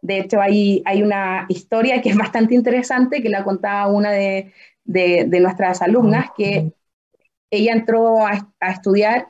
De 0.00 0.20
hecho, 0.20 0.40
hay, 0.40 0.84
hay 0.84 1.02
una 1.02 1.46
historia 1.48 2.00
que 2.00 2.10
es 2.10 2.16
bastante 2.16 2.54
interesante 2.54 3.20
que 3.22 3.28
la 3.28 3.42
contaba 3.42 3.88
una 3.88 4.12
de, 4.12 4.52
de, 4.84 5.40
nuestras 5.40 5.82
alumnas, 5.82 6.26
que 6.36 6.70
ella 7.50 7.72
entró 7.72 8.24
a, 8.24 8.52
a 8.60 8.70
estudiar 8.70 9.26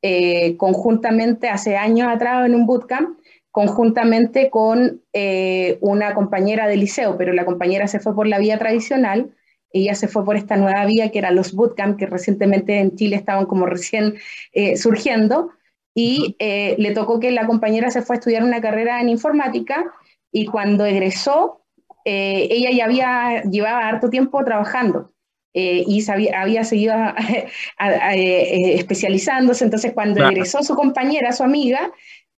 eh, 0.00 0.56
conjuntamente 0.58 1.48
hace 1.48 1.76
años 1.76 2.06
atrás 2.06 2.46
en 2.46 2.54
un 2.54 2.66
bootcamp, 2.66 3.18
conjuntamente 3.50 4.48
con 4.48 5.02
eh, 5.12 5.76
una 5.80 6.14
compañera 6.14 6.68
de 6.68 6.76
liceo, 6.76 7.18
pero 7.18 7.32
la 7.32 7.44
compañera 7.44 7.88
se 7.88 7.98
fue 7.98 8.14
por 8.14 8.28
la 8.28 8.38
vía 8.38 8.60
tradicional, 8.60 9.34
ella 9.72 9.94
se 9.94 10.08
fue 10.08 10.24
por 10.24 10.36
esta 10.36 10.56
nueva 10.56 10.84
vía 10.86 11.10
que 11.10 11.18
eran 11.18 11.36
los 11.36 11.52
bootcamp, 11.52 11.98
que 11.98 12.06
recientemente 12.06 12.78
en 12.78 12.96
Chile 12.96 13.16
estaban 13.16 13.46
como 13.46 13.66
recién 13.66 14.16
eh, 14.52 14.76
surgiendo, 14.76 15.50
y 15.94 16.36
le 16.38 16.92
tocó 16.94 17.18
que 17.18 17.32
la 17.32 17.46
compañera 17.46 17.90
se 17.90 18.00
fue 18.00 18.16
a 18.16 18.18
estudiar 18.18 18.44
una 18.44 18.60
carrera 18.60 19.00
en 19.00 19.08
informática, 19.08 19.84
y 20.32 20.46
cuando 20.46 20.86
egresó, 20.86 21.64
ella 22.04 22.70
ya 22.70 22.84
había, 22.84 23.42
llevaba 23.42 23.88
harto 23.88 24.08
tiempo 24.08 24.42
trabajando. 24.44 25.12
Eh, 25.52 25.84
y 25.84 26.04
había 26.32 26.62
seguido 26.62 26.94
eh, 27.80 28.74
especializándose, 28.74 29.64
entonces 29.64 29.92
cuando 29.92 30.24
egresó 30.24 30.62
su 30.62 30.76
compañera, 30.76 31.32
su 31.32 31.42
amiga, 31.42 31.92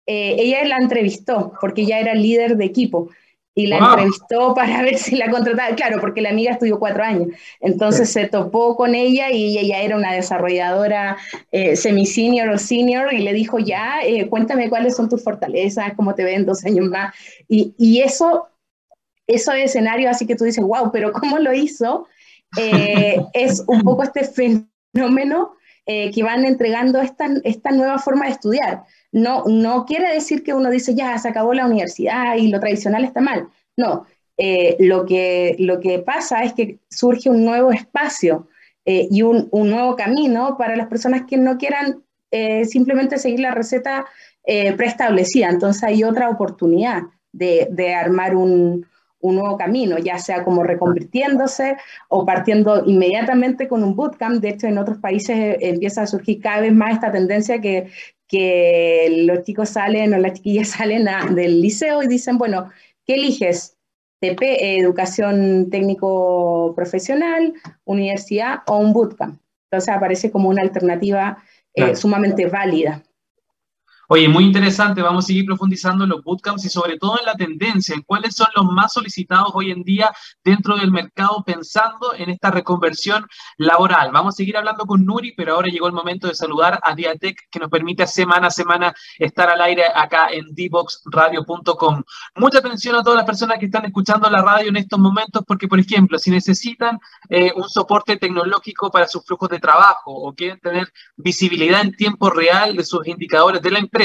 eh, 0.05 0.35
ella 0.39 0.63
la 0.65 0.77
entrevistó, 0.77 1.53
porque 1.59 1.81
ella 1.81 1.99
era 1.99 2.15
líder 2.15 2.55
de 2.55 2.65
equipo, 2.65 3.09
y 3.53 3.67
la 3.67 3.77
entrevistó 3.77 4.53
para 4.53 4.81
ver 4.81 4.97
si 4.97 5.15
la 5.15 5.29
contrataba, 5.29 5.75
claro, 5.75 5.99
porque 5.99 6.21
la 6.21 6.29
amiga 6.29 6.51
estudió 6.51 6.79
cuatro 6.79 7.03
años, 7.03 7.27
entonces 7.59 8.09
se 8.09 8.27
topó 8.27 8.75
con 8.75 8.95
ella 8.95 9.29
y 9.31 9.57
ella 9.57 9.81
era 9.81 9.97
una 9.97 10.13
desarrolladora 10.13 11.17
semi-senior 11.75 12.49
o 12.49 12.57
senior, 12.57 13.13
y 13.13 13.19
le 13.19 13.33
dijo, 13.33 13.59
ya, 13.59 13.99
cuéntame 14.29 14.69
cuáles 14.69 14.95
son 14.95 15.09
tus 15.09 15.23
fortalezas, 15.23 15.93
cómo 15.95 16.15
te 16.15 16.23
ven 16.23 16.45
dos 16.45 16.63
años 16.65 16.87
más, 16.87 17.13
y, 17.49 17.75
y 17.77 18.01
eso, 18.01 18.47
eso 19.27 19.51
escenario, 19.51 20.09
así 20.09 20.25
que 20.25 20.35
tú 20.35 20.45
dices, 20.45 20.63
wow, 20.63 20.91
pero 20.91 21.11
¿cómo 21.11 21.37
lo 21.37 21.53
hizo? 21.53 22.07
Eh, 22.57 23.17
es 23.33 23.63
un 23.67 23.81
poco 23.81 24.03
este 24.03 24.25
fenómeno 24.25 25.53
eh, 25.85 26.11
que 26.11 26.23
van 26.23 26.45
entregando 26.45 26.99
esta, 26.99 27.27
esta 27.43 27.71
nueva 27.71 27.97
forma 27.97 28.25
de 28.25 28.31
estudiar. 28.31 28.83
No, 29.11 29.43
no 29.45 29.85
quiere 29.85 30.13
decir 30.13 30.43
que 30.43 30.53
uno 30.53 30.69
dice, 30.69 30.95
ya, 30.95 31.17
se 31.17 31.29
acabó 31.29 31.53
la 31.53 31.65
universidad 31.65 32.35
y 32.37 32.49
lo 32.49 32.59
tradicional 32.59 33.03
está 33.03 33.21
mal. 33.21 33.47
No, 33.75 34.05
eh, 34.37 34.77
lo, 34.79 35.05
que, 35.05 35.55
lo 35.59 35.79
que 35.79 35.99
pasa 35.99 36.43
es 36.43 36.53
que 36.53 36.79
surge 36.89 37.29
un 37.29 37.43
nuevo 37.43 37.71
espacio 37.71 38.47
y 38.83 39.21
un, 39.21 39.47
un, 39.51 39.69
nuevo 39.69 39.95
camino 39.95 40.57
para 40.57 40.75
las 40.75 40.87
personas 40.87 41.23
que 41.27 41.37
no 41.37 41.57
quieran 41.59 42.03
simplemente 42.67 43.19
seguir 43.19 43.41
la 43.41 43.51
receta 43.51 44.05
preestablecida. 44.43 45.49
Entonces 45.49 45.83
hay 45.83 46.03
otra 46.03 46.29
oportunidad 46.29 47.03
de, 47.31 47.67
de 47.69 47.93
armar 47.93 48.35
un, 48.35 48.87
un 49.21 49.35
nuevo 49.35 49.57
camino, 49.57 49.97
ya 49.97 50.17
sea 50.17 50.43
como 50.43 50.63
reconvirtiéndose 50.63 51.77
o 52.09 52.25
partiendo 52.25 52.83
inmediatamente 52.85 53.67
con 53.67 53.83
un 53.83 53.95
bootcamp. 53.95 54.41
De 54.41 54.49
hecho, 54.49 54.67
en 54.67 54.77
otros 54.77 54.97
países 54.97 55.37
eh, 55.37 55.57
empieza 55.61 56.01
a 56.01 56.07
surgir 56.07 56.41
cada 56.41 56.61
vez 56.61 56.73
más 56.73 56.93
esta 56.93 57.11
tendencia 57.11 57.61
que, 57.61 57.89
que 58.31 59.23
los 59.25 59.43
chicos 59.43 59.69
salen 59.69 60.13
o 60.13 60.17
las 60.17 60.33
chiquillas 60.33 60.69
salen 60.77 61.07
del 61.35 61.61
liceo 61.61 62.01
y 62.01 62.07
dicen, 62.07 62.37
bueno, 62.37 62.69
¿qué 63.05 63.15
eliges? 63.15 63.77
TP, 64.21 64.77
educación 64.77 65.69
técnico 65.71 66.73
profesional, 66.75 67.53
universidad 67.85 68.59
o 68.67 68.77
un 68.77 68.93
bootcamp. 68.93 69.41
Entonces 69.65 69.89
aparece 69.89 70.31
como 70.31 70.49
una 70.49 70.61
alternativa 70.61 71.43
eh, 71.73 71.95
sumamente 71.95 72.45
válida. 72.45 73.03
Oye, 74.13 74.27
muy 74.27 74.43
interesante, 74.43 75.01
vamos 75.01 75.23
a 75.23 75.27
seguir 75.27 75.45
profundizando 75.45 76.03
en 76.03 76.09
los 76.09 76.21
bootcamps 76.21 76.65
y 76.65 76.69
sobre 76.69 76.97
todo 76.97 77.17
en 77.17 77.25
la 77.25 77.33
tendencia, 77.33 77.95
en 77.95 78.01
cuáles 78.01 78.35
son 78.35 78.47
los 78.53 78.65
más 78.65 78.91
solicitados 78.91 79.51
hoy 79.53 79.71
en 79.71 79.83
día 79.83 80.11
dentro 80.43 80.75
del 80.75 80.91
mercado 80.91 81.41
pensando 81.45 82.13
en 82.17 82.29
esta 82.29 82.51
reconversión 82.51 83.25
laboral. 83.55 84.11
Vamos 84.11 84.35
a 84.35 84.35
seguir 84.35 84.57
hablando 84.57 84.85
con 84.85 85.05
Nuri, 85.05 85.31
pero 85.31 85.53
ahora 85.53 85.69
llegó 85.69 85.87
el 85.87 85.93
momento 85.93 86.27
de 86.27 86.35
saludar 86.35 86.77
a 86.83 86.93
Diatec 86.93 87.47
que 87.49 87.59
nos 87.59 87.69
permite 87.69 88.05
semana 88.05 88.47
a 88.47 88.51
semana 88.51 88.93
estar 89.17 89.49
al 89.49 89.61
aire 89.61 89.83
acá 89.95 90.27
en 90.29 90.43
dboxradio.com. 90.53 92.03
Mucha 92.35 92.57
atención 92.57 92.97
a 92.97 93.03
todas 93.03 93.15
las 93.15 93.25
personas 93.25 93.59
que 93.59 93.67
están 93.67 93.85
escuchando 93.85 94.29
la 94.29 94.41
radio 94.41 94.67
en 94.67 94.75
estos 94.75 94.99
momentos 94.99 95.41
porque, 95.47 95.69
por 95.69 95.79
ejemplo, 95.79 96.19
si 96.19 96.31
necesitan 96.31 96.99
eh, 97.29 97.53
un 97.55 97.69
soporte 97.69 98.17
tecnológico 98.17 98.91
para 98.91 99.07
sus 99.07 99.25
flujos 99.25 99.47
de 99.47 99.59
trabajo 99.59 100.11
o 100.11 100.33
quieren 100.33 100.59
tener 100.59 100.91
visibilidad 101.15 101.79
en 101.79 101.95
tiempo 101.95 102.29
real 102.29 102.75
de 102.75 102.83
sus 102.83 103.07
indicadores 103.07 103.61
de 103.61 103.71
la 103.71 103.79
empresa, 103.79 104.00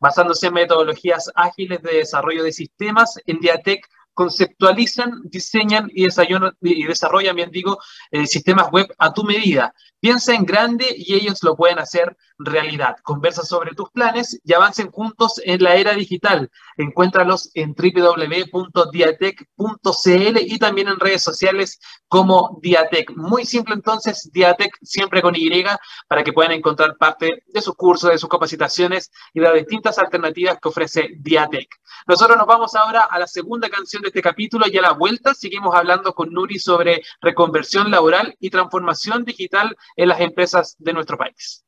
basándose 0.00 0.48
en 0.48 0.54
metodologías 0.54 1.30
ágiles 1.34 1.82
de 1.82 1.98
desarrollo 1.98 2.44
de 2.44 2.52
sistemas. 2.52 3.14
En 3.26 3.40
Diatec 3.40 3.86
conceptualizan, 4.14 5.22
diseñan 5.24 5.90
y 5.92 6.04
desarrollan, 6.04 6.56
y 6.60 6.84
desarrollan 6.84 7.36
bien 7.36 7.50
digo, 7.50 7.78
eh, 8.10 8.26
sistemas 8.26 8.70
web 8.70 8.86
a 8.98 9.12
tu 9.12 9.24
medida. 9.24 9.74
Piensa 10.04 10.34
en 10.34 10.44
grande 10.44 10.84
y 10.94 11.14
ellos 11.14 11.42
lo 11.42 11.56
pueden 11.56 11.78
hacer 11.78 12.14
realidad. 12.36 12.96
Conversa 13.02 13.42
sobre 13.42 13.74
tus 13.74 13.88
planes 13.88 14.38
y 14.44 14.52
avancen 14.52 14.90
juntos 14.90 15.40
en 15.42 15.62
la 15.62 15.76
era 15.76 15.94
digital. 15.94 16.50
Encuéntralos 16.76 17.50
en 17.54 17.74
www.diatec.cl 17.74 20.38
y 20.42 20.58
también 20.58 20.88
en 20.88 21.00
redes 21.00 21.22
sociales 21.22 21.80
como 22.06 22.58
Diatec. 22.60 23.16
Muy 23.16 23.46
simple 23.46 23.76
entonces, 23.76 24.28
Diatec 24.30 24.76
siempre 24.82 25.22
con 25.22 25.34
Y 25.36 25.64
para 26.06 26.22
que 26.22 26.34
puedan 26.34 26.52
encontrar 26.52 26.98
parte 26.98 27.42
de 27.46 27.62
sus 27.62 27.74
cursos, 27.74 28.10
de 28.10 28.18
sus 28.18 28.28
capacitaciones 28.28 29.10
y 29.32 29.40
las 29.40 29.54
distintas 29.54 29.98
alternativas 29.98 30.58
que 30.60 30.68
ofrece 30.68 31.14
Diatec. 31.16 31.80
Nosotros 32.06 32.36
nos 32.36 32.46
vamos 32.46 32.74
ahora 32.74 33.02
a 33.02 33.18
la 33.18 33.26
segunda 33.26 33.70
canción 33.70 34.02
de 34.02 34.08
este 34.08 34.20
capítulo 34.20 34.66
y 34.68 34.76
a 34.76 34.82
la 34.82 34.92
vuelta 34.92 35.32
seguimos 35.32 35.74
hablando 35.74 36.12
con 36.12 36.30
Nuri 36.30 36.58
sobre 36.58 37.02
reconversión 37.22 37.90
laboral 37.90 38.36
y 38.40 38.50
transformación 38.50 39.24
digital 39.24 39.74
en 39.96 40.08
las 40.08 40.20
empresas 40.20 40.76
de 40.78 40.92
nuestro 40.92 41.16
país. 41.16 41.64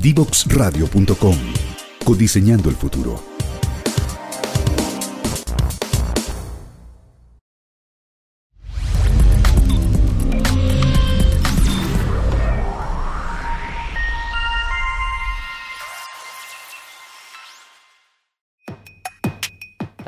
Divoxradio.com 0.00 1.36
Codiseñando 2.04 2.70
el 2.70 2.76
futuro. 2.76 3.37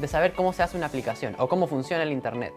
de 0.00 0.08
saber 0.08 0.32
cómo 0.32 0.52
se 0.52 0.62
hace 0.62 0.76
una 0.76 0.86
aplicación 0.86 1.36
o 1.38 1.48
cómo 1.48 1.66
funciona 1.66 2.02
el 2.02 2.12
Internet. 2.12 2.52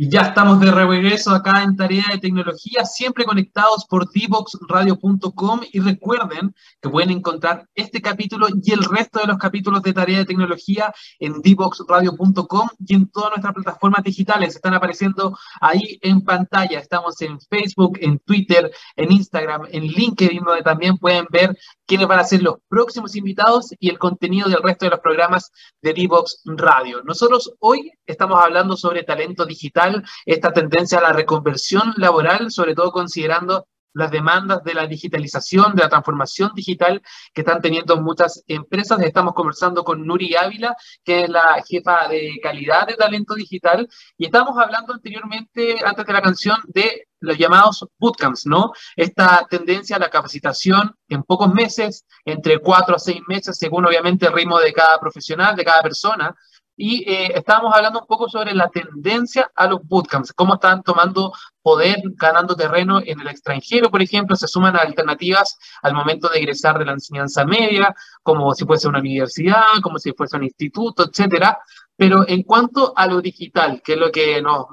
Y 0.00 0.08
ya 0.08 0.20
estamos 0.20 0.60
de 0.60 0.70
regreso 0.70 1.32
acá 1.32 1.64
en 1.64 1.74
Tarea 1.74 2.04
de 2.12 2.18
Tecnología, 2.18 2.84
siempre 2.84 3.24
conectados 3.24 3.84
por 3.84 4.08
divoxradio.com 4.08 5.62
y 5.72 5.80
recuerden 5.80 6.54
que 6.80 6.88
pueden 6.88 7.10
encontrar 7.10 7.66
este 7.74 8.00
capítulo 8.00 8.46
y 8.62 8.70
el 8.70 8.84
resto 8.84 9.18
de 9.18 9.26
los 9.26 9.38
capítulos 9.38 9.82
de 9.82 9.92
Tarea 9.92 10.18
de 10.18 10.24
Tecnología 10.24 10.94
en 11.18 11.42
divoxradio.com 11.42 12.68
y 12.86 12.94
en 12.94 13.10
todas 13.10 13.30
nuestras 13.30 13.54
plataformas 13.54 14.04
digitales. 14.04 14.54
Están 14.54 14.74
apareciendo 14.74 15.36
ahí 15.60 15.98
en 16.00 16.20
pantalla. 16.22 16.78
Estamos 16.78 17.20
en 17.20 17.40
Facebook, 17.40 17.98
en 18.00 18.20
Twitter, 18.20 18.70
en 18.94 19.10
Instagram, 19.10 19.62
en 19.72 19.82
LinkedIn, 19.82 20.44
donde 20.44 20.62
también 20.62 20.96
pueden 20.98 21.26
ver 21.28 21.58
quiénes 21.86 22.06
van 22.06 22.20
a 22.20 22.24
ser 22.24 22.44
los 22.44 22.58
próximos 22.68 23.16
invitados 23.16 23.74
y 23.80 23.88
el 23.88 23.98
contenido 23.98 24.48
del 24.48 24.62
resto 24.62 24.84
de 24.84 24.90
los 24.90 25.00
programas 25.00 25.50
de 25.82 25.92
Divox 25.92 26.42
Radio. 26.44 27.02
Nosotros 27.02 27.52
hoy 27.58 27.90
estamos 28.06 28.38
hablando 28.40 28.76
sobre 28.76 29.02
talento 29.02 29.44
digital 29.44 29.87
esta 30.24 30.52
tendencia 30.52 30.98
a 30.98 31.02
la 31.02 31.12
reconversión 31.12 31.94
laboral, 31.96 32.50
sobre 32.50 32.74
todo 32.74 32.92
considerando 32.92 33.66
las 33.94 34.10
demandas 34.10 34.62
de 34.64 34.74
la 34.74 34.86
digitalización, 34.86 35.74
de 35.74 35.82
la 35.82 35.88
transformación 35.88 36.52
digital 36.54 37.02
que 37.34 37.40
están 37.40 37.60
teniendo 37.60 38.00
muchas 38.00 38.44
empresas. 38.46 39.00
Estamos 39.00 39.34
conversando 39.34 39.82
con 39.82 40.06
Nuri 40.06 40.36
Ávila, 40.36 40.76
que 41.04 41.24
es 41.24 41.28
la 41.28 41.62
jefa 41.66 42.08
de 42.08 42.38
calidad 42.42 42.86
de 42.86 42.94
talento 42.94 43.34
digital, 43.34 43.88
y 44.16 44.26
estamos 44.26 44.56
hablando 44.56 44.94
anteriormente, 44.94 45.76
antes 45.84 46.06
de 46.06 46.12
la 46.12 46.22
canción, 46.22 46.58
de 46.66 47.08
los 47.20 47.36
llamados 47.36 47.84
bootcamps, 47.98 48.46
¿no? 48.46 48.72
Esta 48.94 49.44
tendencia 49.50 49.96
a 49.96 49.98
la 49.98 50.10
capacitación 50.10 50.94
en 51.08 51.24
pocos 51.24 51.52
meses, 51.52 52.04
entre 52.24 52.60
cuatro 52.60 52.94
a 52.94 52.98
seis 52.98 53.20
meses, 53.26 53.58
según 53.58 53.84
obviamente 53.86 54.26
el 54.26 54.32
ritmo 54.32 54.60
de 54.60 54.72
cada 54.72 55.00
profesional, 55.00 55.56
de 55.56 55.64
cada 55.64 55.82
persona, 55.82 56.36
y 56.80 57.02
eh, 57.10 57.32
estábamos 57.34 57.74
hablando 57.74 58.00
un 58.00 58.06
poco 58.06 58.28
sobre 58.28 58.54
la 58.54 58.68
tendencia 58.68 59.50
a 59.56 59.66
los 59.66 59.80
bootcamps, 59.82 60.32
cómo 60.32 60.54
están 60.54 60.84
tomando 60.84 61.32
poder, 61.60 62.00
ganando 62.14 62.54
terreno 62.54 63.00
en 63.04 63.20
el 63.20 63.26
extranjero, 63.26 63.90
por 63.90 64.00
ejemplo, 64.00 64.36
se 64.36 64.46
suman 64.46 64.76
alternativas 64.76 65.58
al 65.82 65.92
momento 65.92 66.28
de 66.28 66.38
ingresar 66.38 66.78
de 66.78 66.84
la 66.84 66.92
enseñanza 66.92 67.44
media, 67.44 67.92
como 68.22 68.54
si 68.54 68.64
fuese 68.64 68.86
una 68.86 69.00
universidad, 69.00 69.64
como 69.82 69.98
si 69.98 70.12
fuese 70.12 70.36
un 70.36 70.44
instituto, 70.44 71.04
etcétera. 71.04 71.58
Pero 71.98 72.28
en 72.28 72.44
cuanto 72.44 72.92
a 72.96 73.08
lo 73.08 73.20
digital, 73.20 73.82
que 73.82 73.94
es 73.94 73.98
lo 73.98 74.12
que 74.12 74.40
nos, 74.40 74.68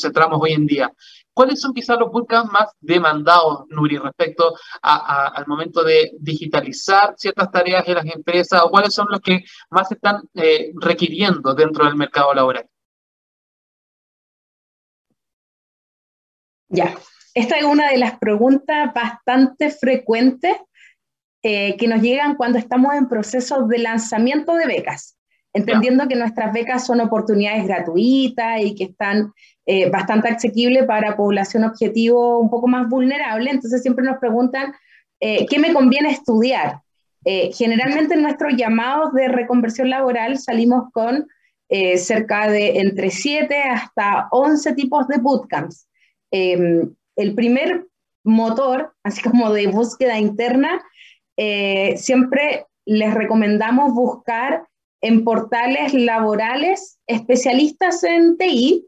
centramos 0.00 0.40
hoy 0.42 0.54
en 0.54 0.66
día, 0.66 0.92
¿Cuáles 1.34 1.62
son 1.62 1.72
quizás 1.72 1.98
los 1.98 2.12
bootcamps 2.12 2.52
más 2.52 2.68
demandados, 2.78 3.64
Nuri, 3.70 3.96
respecto 3.96 4.54
al 4.82 5.46
momento 5.46 5.82
de 5.82 6.12
digitalizar 6.20 7.14
ciertas 7.16 7.50
tareas 7.50 7.88
en 7.88 7.94
las 7.94 8.04
empresas 8.04 8.60
o 8.62 8.70
cuáles 8.70 8.92
son 8.92 9.06
los 9.10 9.18
que 9.20 9.42
más 9.70 9.88
se 9.88 9.94
están 9.94 10.28
eh, 10.34 10.72
requiriendo 10.74 11.54
dentro 11.54 11.86
del 11.86 11.96
mercado 11.96 12.34
laboral? 12.34 12.68
Ya, 16.68 16.94
esta 17.32 17.56
es 17.56 17.64
una 17.64 17.88
de 17.90 17.96
las 17.96 18.18
preguntas 18.18 18.92
bastante 18.94 19.70
frecuentes 19.70 20.58
eh, 21.42 21.78
que 21.78 21.88
nos 21.88 22.02
llegan 22.02 22.36
cuando 22.36 22.58
estamos 22.58 22.92
en 22.94 23.08
procesos 23.08 23.68
de 23.68 23.78
lanzamiento 23.78 24.54
de 24.54 24.66
becas, 24.66 25.16
entendiendo 25.52 26.08
que 26.08 26.16
nuestras 26.16 26.52
becas 26.52 26.86
son 26.86 27.00
oportunidades 27.00 27.66
gratuitas 27.66 28.60
y 28.60 28.74
que 28.74 28.84
están 28.84 29.32
eh, 29.66 29.90
bastante 29.90 30.28
asequible 30.28 30.84
para 30.84 31.16
población 31.16 31.64
objetivo 31.64 32.38
un 32.38 32.50
poco 32.50 32.68
más 32.68 32.88
vulnerable. 32.88 33.50
Entonces 33.50 33.82
siempre 33.82 34.04
nos 34.04 34.18
preguntan, 34.18 34.72
eh, 35.20 35.46
¿qué 35.48 35.58
me 35.58 35.72
conviene 35.72 36.10
estudiar? 36.10 36.80
Eh, 37.24 37.50
generalmente 37.52 38.14
en 38.14 38.22
nuestros 38.22 38.54
llamados 38.56 39.12
de 39.12 39.28
reconversión 39.28 39.90
laboral 39.90 40.38
salimos 40.38 40.90
con 40.92 41.26
cerca 41.96 42.50
de 42.50 42.80
entre 42.80 43.08
7 43.08 43.62
hasta 43.62 44.28
11 44.30 44.74
tipos 44.74 45.08
de 45.08 45.16
bootcamps. 45.16 45.88
Em, 46.30 46.94
el 47.16 47.34
primer 47.34 47.86
motor, 48.24 48.92
así 49.02 49.22
como 49.22 49.50
de 49.50 49.68
búsqueda 49.68 50.18
interna, 50.18 50.82
siempre 51.96 52.66
les 52.84 53.14
recomendamos 53.14 53.94
buscar 53.94 54.66
en 55.02 55.24
portales 55.24 55.92
laborales 55.92 56.98
especialistas 57.06 58.02
en 58.04 58.38
TI 58.38 58.86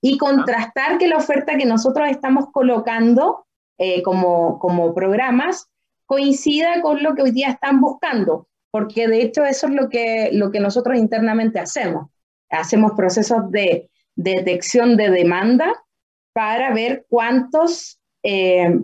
y 0.00 0.16
contrastar 0.16 0.98
que 0.98 1.08
la 1.08 1.16
oferta 1.16 1.56
que 1.56 1.66
nosotros 1.66 2.08
estamos 2.08 2.46
colocando 2.52 3.46
eh, 3.78 4.02
como, 4.02 4.58
como 4.58 4.94
programas 4.94 5.68
coincida 6.06 6.80
con 6.80 7.02
lo 7.02 7.14
que 7.14 7.22
hoy 7.22 7.32
día 7.32 7.50
están 7.50 7.80
buscando, 7.80 8.48
porque 8.70 9.08
de 9.08 9.22
hecho 9.22 9.44
eso 9.44 9.66
es 9.66 9.74
lo 9.74 9.88
que, 9.88 10.30
lo 10.32 10.50
que 10.52 10.60
nosotros 10.60 10.96
internamente 10.96 11.58
hacemos. 11.58 12.06
Hacemos 12.48 12.92
procesos 12.96 13.50
de, 13.50 13.90
detección 14.14 14.96
de 14.96 15.10
demanda 15.10 15.74
para 16.32 16.72
ver 16.72 17.04
cuántos, 17.10 17.98
eh, 18.22 18.78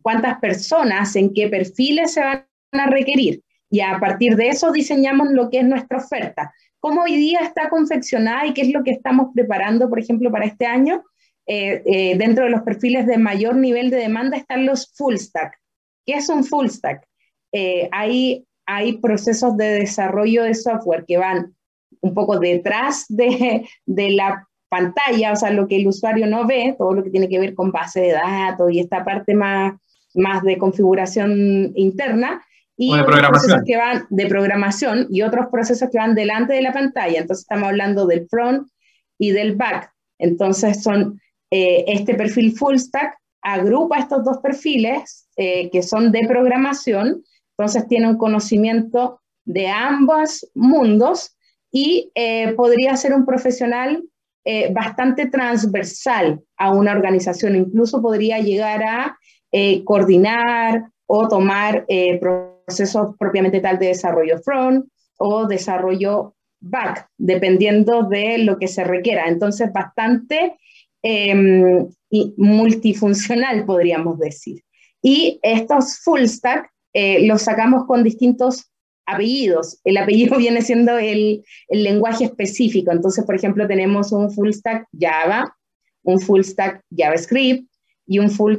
cuántas 0.00 0.38
personas, 0.38 1.14
en 1.16 1.34
qué 1.34 1.48
perfiles 1.48 2.14
se 2.14 2.20
van 2.20 2.46
a 2.72 2.86
requerir. 2.86 3.42
Y 3.70 3.80
a 3.80 3.98
partir 4.00 4.36
de 4.36 4.48
eso 4.48 4.72
diseñamos 4.72 5.30
lo 5.30 5.48
que 5.48 5.60
es 5.60 5.64
nuestra 5.64 5.98
oferta 5.98 6.52
cómo 6.80 7.02
hoy 7.02 7.16
día 7.16 7.40
está 7.40 7.68
confeccionada 7.68 8.46
y 8.46 8.54
qué 8.54 8.62
es 8.62 8.72
lo 8.72 8.82
que 8.82 8.90
estamos 8.90 9.28
preparando, 9.34 9.88
por 9.88 10.00
ejemplo, 10.00 10.32
para 10.32 10.46
este 10.46 10.66
año. 10.66 11.04
Eh, 11.46 11.82
eh, 11.84 12.16
dentro 12.16 12.44
de 12.44 12.50
los 12.50 12.62
perfiles 12.62 13.06
de 13.06 13.18
mayor 13.18 13.56
nivel 13.56 13.90
de 13.90 13.98
demanda 13.98 14.36
están 14.36 14.66
los 14.66 14.92
full 14.94 15.16
stack. 15.16 15.58
¿Qué 16.06 16.14
es 16.14 16.28
un 16.28 16.44
full 16.44 16.68
stack? 16.68 17.06
Eh, 17.52 17.88
hay, 17.92 18.46
hay 18.66 18.98
procesos 18.98 19.56
de 19.56 19.66
desarrollo 19.66 20.44
de 20.44 20.54
software 20.54 21.04
que 21.06 21.18
van 21.18 21.54
un 22.00 22.14
poco 22.14 22.38
detrás 22.38 23.04
de, 23.08 23.66
de 23.84 24.10
la 24.10 24.46
pantalla, 24.68 25.32
o 25.32 25.36
sea, 25.36 25.50
lo 25.50 25.66
que 25.66 25.76
el 25.76 25.88
usuario 25.88 26.26
no 26.26 26.46
ve, 26.46 26.76
todo 26.78 26.94
lo 26.94 27.02
que 27.02 27.10
tiene 27.10 27.28
que 27.28 27.40
ver 27.40 27.54
con 27.54 27.72
base 27.72 28.00
de 28.00 28.12
datos 28.12 28.70
y 28.70 28.78
esta 28.78 29.04
parte 29.04 29.34
más, 29.34 29.74
más 30.14 30.42
de 30.44 30.56
configuración 30.56 31.72
interna, 31.74 32.40
y 32.82 32.96
de 32.96 33.04
procesos 33.04 33.60
que 33.66 33.76
van 33.76 34.06
de 34.08 34.26
programación 34.26 35.06
y 35.10 35.20
otros 35.20 35.48
procesos 35.52 35.90
que 35.92 35.98
van 35.98 36.14
delante 36.14 36.54
de 36.54 36.62
la 36.62 36.72
pantalla. 36.72 37.20
Entonces 37.20 37.42
estamos 37.42 37.68
hablando 37.68 38.06
del 38.06 38.26
front 38.26 38.68
y 39.18 39.32
del 39.32 39.54
back. 39.54 39.92
Entonces 40.18 40.82
son 40.82 41.20
eh, 41.50 41.84
este 41.88 42.14
perfil 42.14 42.56
full 42.56 42.76
stack 42.76 43.18
agrupa 43.42 43.98
estos 43.98 44.24
dos 44.24 44.38
perfiles 44.38 45.28
eh, 45.36 45.68
que 45.68 45.82
son 45.82 46.10
de 46.10 46.26
programación. 46.26 47.22
Entonces 47.58 47.86
tiene 47.86 48.08
un 48.08 48.16
conocimiento 48.16 49.20
de 49.44 49.68
ambos 49.68 50.50
mundos 50.54 51.36
y 51.70 52.10
eh, 52.14 52.54
podría 52.54 52.96
ser 52.96 53.12
un 53.12 53.26
profesional 53.26 54.02
bastante 54.72 55.26
transversal 55.26 56.40
a 56.56 56.72
una 56.72 56.92
organización. 56.92 57.54
Incluso 57.54 58.02
podría 58.02 58.40
llegar 58.40 58.82
a 58.82 59.18
coordinar 59.84 60.90
o 61.06 61.28
tomar 61.28 61.84
procesos 62.70 63.16
propiamente 63.18 63.60
tal 63.60 63.78
de 63.78 63.88
desarrollo 63.88 64.38
front 64.38 64.86
o 65.18 65.46
desarrollo 65.46 66.34
back, 66.60 67.08
dependiendo 67.18 68.04
de 68.04 68.38
lo 68.38 68.58
que 68.58 68.68
se 68.68 68.84
requiera. 68.84 69.26
Entonces, 69.26 69.72
bastante 69.72 70.56
em, 71.02 71.88
multifuncional, 72.36 73.64
podríamos 73.64 74.18
decir. 74.18 74.62
Y 75.02 75.40
estos 75.42 75.98
full 75.98 76.24
stack 76.24 76.70
eh, 76.92 77.26
los 77.26 77.42
sacamos 77.42 77.86
con 77.86 78.04
distintos 78.04 78.70
apellidos. 79.04 79.80
El 79.82 79.96
apellido 79.96 80.38
viene 80.44 80.62
siendo 80.62 80.96
el, 80.96 81.42
el, 81.68 81.82
lenguaje 81.82 82.24
específico. 82.24 82.92
Entonces, 82.92 83.24
por 83.24 83.34
ejemplo, 83.34 83.66
tenemos 83.66 84.12
un 84.12 84.30
full 84.30 84.52
stack 84.52 84.86
Java, 84.96 85.56
un 86.04 86.20
full 86.20 86.42
stack 86.42 86.82
JavaScript 86.90 87.68
y 88.06 88.20
un 88.20 88.30
full 88.30 88.58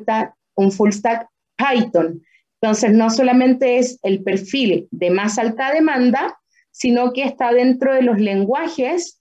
un 0.56 0.72
full 0.72 0.92
stack 0.92 1.28
Python. 1.56 2.22
Entonces, 2.62 2.94
no 2.94 3.10
solamente 3.10 3.80
es 3.80 4.00
el 4.04 4.24
perfil 4.24 4.88
de 4.92 5.10
más 5.10 5.40
alta 5.40 5.74
demanda, 5.74 6.38
sino 6.70 7.12
que 7.12 7.24
está 7.24 7.52
dentro 7.52 7.94
de 7.94 8.04
los 8.04 8.20
lenguajes 8.20 9.20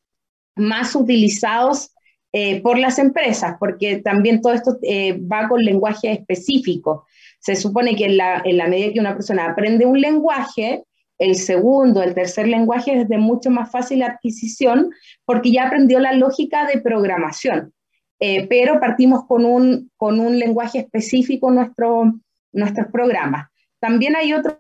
más 0.57 0.95
utilizados 0.95 1.95
eh, 2.33 2.61
por 2.61 2.79
las 2.79 2.99
empresas, 2.99 3.57
porque 3.59 3.97
también 3.97 4.41
todo 4.41 4.53
esto 4.53 4.79
eh, 4.83 5.19
va 5.21 5.49
con 5.49 5.65
lenguaje 5.65 6.13
específico. 6.13 7.07
Se 7.41 7.57
supone 7.57 7.97
que 7.97 8.05
en 8.05 8.19
la, 8.19 8.43
en 8.45 8.59
la 8.59 8.69
medida 8.69 8.93
que 8.93 9.01
una 9.01 9.15
persona 9.15 9.47
aprende 9.47 9.87
un 9.87 10.01
lenguaje, 10.01 10.85
el 11.19 11.35
segundo, 11.35 12.03
el 12.03 12.15
tercer 12.15 12.47
lenguaje 12.47 13.01
es 13.01 13.09
de 13.09 13.19
mucho 13.19 13.51
más 13.51 13.71
fácil 13.71 14.03
adquisición 14.03 14.91
porque 15.25 15.51
ya 15.51 15.67
aprendió 15.67 15.99
la 15.99 16.13
lógica 16.13 16.67
de 16.67 16.81
programación. 16.81 17.73
Eh, 18.21 18.47
pero 18.49 18.81
partimos 18.81 19.25
con 19.27 19.45
un, 19.45 19.91
con 19.97 20.21
un 20.21 20.39
lenguaje 20.39 20.79
específico 20.79 21.51
nuestro, 21.51 22.13
nuestros 22.53 22.89
programas. 22.93 23.49
También 23.81 24.17
hay 24.17 24.33
otros 24.33 24.59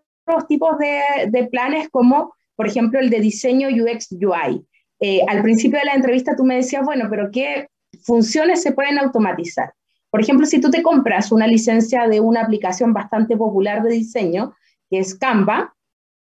tipos 0.48 0.76
de, 0.78 1.48
planes 1.50 1.88
como, 1.90 2.34
por 2.56 2.66
ejemplo, 2.66 3.00
el 3.00 3.10
de 3.10 3.20
diseño 3.20 3.68
UX 3.68 4.12
UI. 4.12 4.64
Eh, 5.00 5.22
al 5.28 5.42
principio 5.42 5.78
de 5.78 5.86
la 5.86 5.94
entrevista 5.94 6.36
tú 6.36 6.44
me 6.44 6.56
decías, 6.56 6.84
bueno, 6.84 7.06
pero 7.10 7.30
¿qué 7.30 7.68
funciones 8.02 8.62
se 8.62 8.72
pueden 8.72 8.98
automatizar? 8.98 9.72
Por 10.10 10.20
ejemplo, 10.20 10.46
si 10.46 10.60
tú 10.60 10.70
te 10.70 10.82
compras 10.82 11.32
una 11.32 11.46
licencia 11.46 12.08
de 12.08 12.20
una 12.20 12.42
aplicación 12.42 12.92
bastante 12.92 13.36
popular 13.36 13.82
de 13.82 13.90
diseño, 13.90 14.54
que 14.90 14.98
es 14.98 15.14
Canva, 15.14 15.74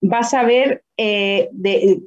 vas 0.01 0.35
a 0.35 0.45
ver, 0.45 0.83
eh, 0.97 1.51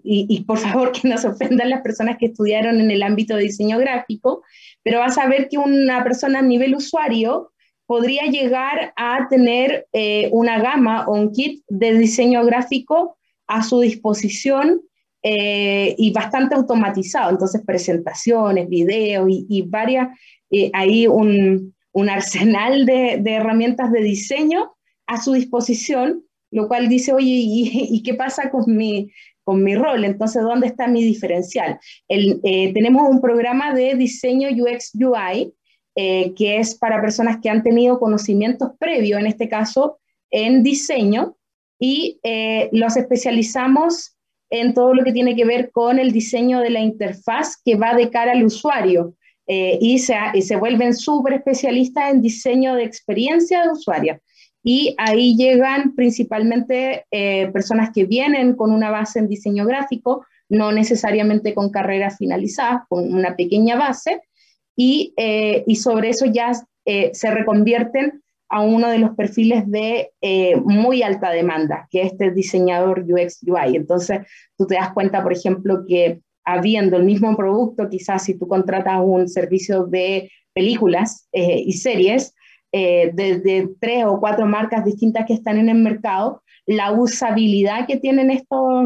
y, 0.04 0.44
por 0.44 0.58
favor 0.58 0.92
que 1.00 1.08
no 1.08 1.18
se 1.18 1.28
ofendan 1.28 1.70
las 1.70 1.82
personas 1.82 2.18
que 2.18 2.28
estudiaron 2.28 2.80
en 2.80 2.92
el 2.92 3.04
ámbito 3.04 3.36
de 3.36 3.44
diseño 3.44 3.78
gráfico, 3.78 4.44
pero 4.84 5.00
vas 5.00 5.18
a 5.18 5.28
ver 5.28 5.48
que 5.50 5.58
una 5.58 6.04
persona 6.04 6.40
a 6.40 6.44
nivel 6.44 6.76
usuario 6.76 7.52
podría 7.90 8.26
llegar 8.26 8.94
a 8.96 9.28
tener 9.30 9.88
eh, 9.94 10.30
una 10.32 10.60
gama 10.60 11.08
o 11.08 11.14
un 11.14 11.32
kit 11.32 11.64
de 11.68 11.98
diseño 11.98 12.46
gráfico 12.46 13.18
a 13.48 13.64
su 13.64 13.80
disposición 13.80 14.82
eh, 15.24 15.96
y 15.98 16.14
bastante 16.14 16.54
automatizado. 16.54 17.32
Entonces, 17.32 17.64
presentaciones, 17.66 18.70
videos 18.70 19.28
y, 19.28 19.64
varias, 19.64 20.10
hay 20.74 21.08
un, 21.08 21.74
arsenal 22.08 22.86
de, 22.86 23.18
de 23.22 23.34
herramientas 23.34 23.92
de 23.92 24.02
diseño 24.02 24.76
a 25.08 25.20
su 25.20 25.34
disposición 25.34 26.24
lo 26.52 26.68
cual 26.68 26.90
dice, 26.90 27.14
oye, 27.14 27.28
¿y, 27.32 28.04
qué 28.04 28.14
pasa 28.14 28.50
con 28.50 28.64
mi, 28.76 29.12
con 29.44 29.64
mi 29.64 29.76
rol? 29.76 30.04
Entonces, 30.06 30.42
¿dónde 30.42 30.68
está 30.68 30.88
mi 30.88 31.04
diferencial? 31.04 31.80
Eh, 32.08 32.74
tenemos 32.74 33.10
un 33.10 33.22
programa 33.22 33.74
de 33.74 33.96
diseño 33.96 34.50
UX 34.50 34.92
UI, 34.96 35.54
eh, 35.96 36.34
que 36.36 36.58
es 36.58 36.76
para 36.76 37.02
personas 37.02 37.38
que 37.42 37.50
han 37.50 37.64
tenido 37.64 38.00
conocimientos 38.00 38.72
previos, 38.80 39.20
en 39.20 39.28
este 39.28 39.50
caso, 39.50 40.00
en 40.32 40.64
diseño, 40.64 41.36
y 41.80 42.20
eh, 42.24 42.70
los 42.72 42.98
especializamos 42.98 44.16
en 44.50 44.74
todo 44.74 44.94
lo 44.94 45.04
que 45.04 45.14
tiene 45.14 45.36
que 45.36 45.46
ver 45.46 45.72
con 45.72 46.00
el 46.00 46.12
diseño 46.12 46.60
de 46.60 46.72
la 46.72 46.80
interfaz 46.80 47.56
que 47.64 47.76
va 47.76 47.94
de 47.94 48.10
cara 48.10 48.32
al 48.32 48.44
usuario. 48.44 49.16
y, 49.52 49.98
se, 49.98 50.16
y 50.36 50.44
se 50.44 50.58
vuelven 50.58 50.94
súper 50.94 51.34
especialistas 51.34 52.12
en 52.12 52.22
diseño 52.22 52.76
de 52.76 52.84
experiencia 52.84 53.64
de 53.64 53.72
usuario 53.72 54.22
y 54.64 54.96
ahí 54.98 55.36
llegan 55.36 55.96
principalmente 55.96 57.06
eh, 57.12 57.50
personas 57.52 57.92
que 57.94 58.06
vienen 58.06 58.56
con 58.56 58.72
una 58.72 58.92
base 58.92 59.20
en 59.20 59.28
diseño 59.28 59.66
gráfico, 59.66 60.26
no 60.50 60.72
necesariamente 60.72 61.54
con 61.54 61.70
carreras 61.72 62.18
finalizadas, 62.18 62.82
con 62.90 63.14
una 63.14 63.36
pequeña 63.36 63.78
base, 63.78 64.22
y, 64.80 65.14
eh, 65.18 65.66
y 65.68 65.76
sobre 65.76 66.10
eso 66.10 66.26
ya 66.26 66.54
eh, 66.86 67.12
se 67.14 67.32
reconvierten 67.32 68.24
a 68.48 68.62
uno 68.62 68.88
de 68.88 68.98
los 68.98 69.12
perfiles 69.12 69.70
de 69.70 70.12
muy 70.64 71.04
alta 71.04 71.30
demanda, 71.30 71.88
que 71.92 72.02
es 72.02 72.14
este 72.14 72.32
diseñador 72.32 73.06
UX 73.08 73.44
UI. 73.44 73.76
Entonces, 73.76 74.22
tú 74.58 74.66
te 74.66 74.76
das 74.76 74.94
cuenta, 74.94 75.22
por 75.22 75.34
ejemplo, 75.34 75.84
que 75.88 76.22
habiendo 76.46 76.98
el 76.98 77.04
mismo 77.04 77.36
producto, 77.38 77.90
quizás 77.90 78.24
si 78.24 78.40
tú 78.40 78.48
contratas 78.48 79.02
un 79.04 79.28
servicio 79.28 79.86
de 79.86 80.32
películas 80.54 81.30
y 81.32 81.74
series, 81.74 82.34
eh, 82.72 83.10
de, 83.14 83.70
tres 83.80 84.06
o 84.06 84.20
cuatro 84.20 84.46
marcas 84.46 84.86
distintas 84.86 85.26
que 85.26 85.34
están 85.34 85.58
en 85.58 85.70
el 85.70 85.78
mercado, 85.78 86.44
la 86.68 86.92
usabilidad 86.92 87.88
que 87.88 87.98
tienen 87.98 88.30
estos, 88.30 88.86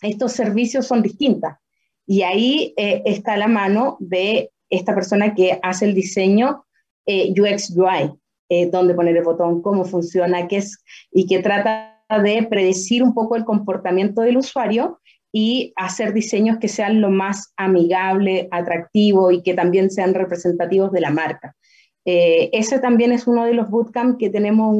estos 0.00 0.32
servicios 0.32 0.86
son 0.86 1.02
distintas. 1.02 1.58
Y 2.06 2.22
ahí 2.22 2.72
eh, 2.76 3.02
está 3.04 3.36
la 3.36 3.48
mano 3.48 3.98
de 4.00 4.50
esta 4.70 4.94
persona 4.94 5.34
que 5.34 5.58
hace 5.62 5.84
el 5.84 5.94
diseño 5.94 6.64
eh, 7.06 7.32
UX 7.32 7.70
UI, 7.76 8.12
eh, 8.48 8.66
dónde 8.66 8.94
poner 8.94 9.16
el 9.16 9.24
botón, 9.24 9.62
cómo 9.62 9.84
funciona, 9.84 10.48
qué 10.48 10.58
es, 10.58 10.82
y 11.12 11.26
que 11.26 11.40
trata 11.40 12.02
de 12.22 12.46
predecir 12.48 13.02
un 13.02 13.14
poco 13.14 13.36
el 13.36 13.44
comportamiento 13.44 14.22
del 14.22 14.36
usuario 14.36 15.00
y 15.32 15.72
hacer 15.76 16.12
diseños 16.12 16.58
que 16.58 16.68
sean 16.68 17.00
lo 17.00 17.10
más 17.10 17.52
amigable, 17.56 18.48
atractivo 18.50 19.30
y 19.30 19.42
que 19.42 19.54
también 19.54 19.90
sean 19.90 20.14
representativos 20.14 20.92
de 20.92 21.00
la 21.00 21.10
marca. 21.10 21.54
Eh, 22.04 22.50
ese 22.52 22.78
también 22.78 23.12
es 23.12 23.26
uno 23.26 23.44
de 23.44 23.54
los 23.54 23.68
bootcamps 23.68 24.18
que 24.18 24.30
tenemos 24.30 24.74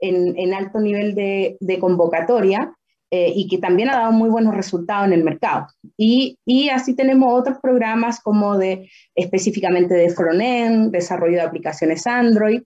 en, 0.00 0.54
alto 0.54 0.80
nivel 0.80 1.14
de, 1.14 1.78
convocatoria 1.80 2.74
eh, 3.10 3.32
y 3.34 3.48
que 3.48 3.58
también 3.58 3.88
ha 3.90 3.96
dado 3.96 4.12
muy 4.12 4.28
buenos 4.28 4.54
resultados 4.54 5.06
en 5.06 5.12
el 5.12 5.24
mercado. 5.24 5.66
Y, 5.96 6.38
así 6.72 6.94
tenemos 6.94 7.38
otros 7.38 7.58
programas 7.60 8.20
como 8.20 8.56
de 8.56 8.90
específicamente 9.14 9.94
de 9.94 10.10
frontend, 10.10 10.92
desarrollo 10.92 11.36
de 11.36 11.42
aplicaciones 11.42 12.06
Android 12.06 12.62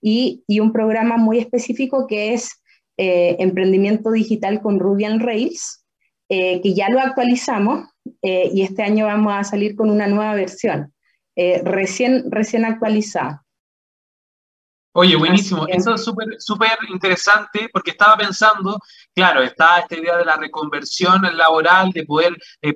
y, 0.00 0.44
un 0.60 0.72
programa 0.72 1.16
muy 1.16 1.38
específico 1.38 2.06
que 2.06 2.34
es 2.34 2.62
eh, 2.96 3.36
emprendimiento 3.38 4.10
digital 4.10 4.60
con 4.60 4.78
Ruby 4.78 5.04
on 5.06 5.20
Rails, 5.20 5.84
que 6.28 6.74
ya 6.74 6.90
lo 6.90 7.00
actualizamos 7.00 7.88
y 8.20 8.60
este 8.60 8.82
año 8.82 9.06
vamos 9.06 9.32
a 9.34 9.44
salir 9.44 9.74
con 9.74 9.88
una 9.88 10.06
nueva 10.06 10.34
versión. 10.34 10.92
Eh, 11.40 11.62
recién, 11.62 12.32
recién 12.32 12.64
actualizada. 12.64 13.44
Oye, 15.00 15.14
buenísimo. 15.14 15.64
Eso 15.68 15.94
es 15.94 16.02
súper 16.02 16.26
súper 16.40 16.76
interesante 16.88 17.70
porque 17.72 17.92
estaba 17.92 18.16
pensando, 18.16 18.80
claro, 19.14 19.42
está 19.42 19.78
esta 19.78 19.96
idea 19.96 20.16
de 20.16 20.24
la 20.24 20.34
reconversión 20.34 21.22
laboral, 21.36 21.92
de 21.92 22.04
poder 22.04 22.36
eh, 22.60 22.74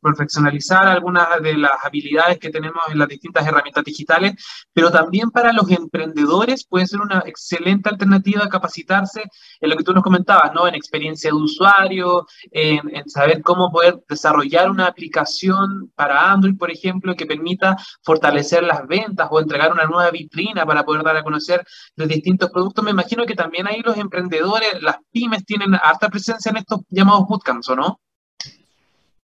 profesionalizar 0.00 0.86
algunas 0.86 1.42
de 1.42 1.54
las 1.54 1.72
habilidades 1.82 2.38
que 2.38 2.50
tenemos 2.50 2.84
en 2.88 3.00
las 3.00 3.08
distintas 3.08 3.44
herramientas 3.44 3.82
digitales, 3.82 4.34
pero 4.72 4.92
también 4.92 5.32
para 5.32 5.52
los 5.52 5.68
emprendedores 5.72 6.64
puede 6.64 6.86
ser 6.86 7.00
una 7.00 7.24
excelente 7.26 7.88
alternativa 7.88 8.48
capacitarse 8.48 9.24
en 9.60 9.70
lo 9.70 9.76
que 9.76 9.82
tú 9.82 9.92
nos 9.92 10.04
comentabas, 10.04 10.54
¿no? 10.54 10.68
En 10.68 10.76
experiencia 10.76 11.30
de 11.30 11.34
usuario, 11.34 12.28
en, 12.52 12.94
en 12.94 13.08
saber 13.08 13.42
cómo 13.42 13.72
poder 13.72 13.98
desarrollar 14.08 14.70
una 14.70 14.86
aplicación 14.86 15.90
para 15.96 16.30
Android, 16.30 16.56
por 16.56 16.70
ejemplo, 16.70 17.16
que 17.16 17.26
permita 17.26 17.76
fortalecer 18.04 18.62
las 18.62 18.86
ventas 18.86 19.26
o 19.32 19.40
entregar 19.40 19.72
una 19.72 19.86
nueva 19.86 20.12
vitrina 20.12 20.64
para 20.64 20.84
poder 20.84 21.02
dar 21.02 21.16
a 21.16 21.24
conocer 21.24 21.39
conocer 21.40 21.64
los 21.96 22.08
distintos 22.08 22.50
productos. 22.50 22.84
Me 22.84 22.90
imagino 22.90 23.24
que 23.24 23.34
también 23.34 23.66
ahí 23.66 23.80
los 23.84 23.96
emprendedores, 23.96 24.82
las 24.82 24.96
pymes, 25.10 25.44
tienen 25.44 25.74
harta 25.74 26.08
presencia 26.08 26.50
en 26.50 26.58
estos 26.58 26.80
llamados 26.88 27.26
bootcamps, 27.26 27.68
¿o 27.70 27.76
no? 27.76 28.00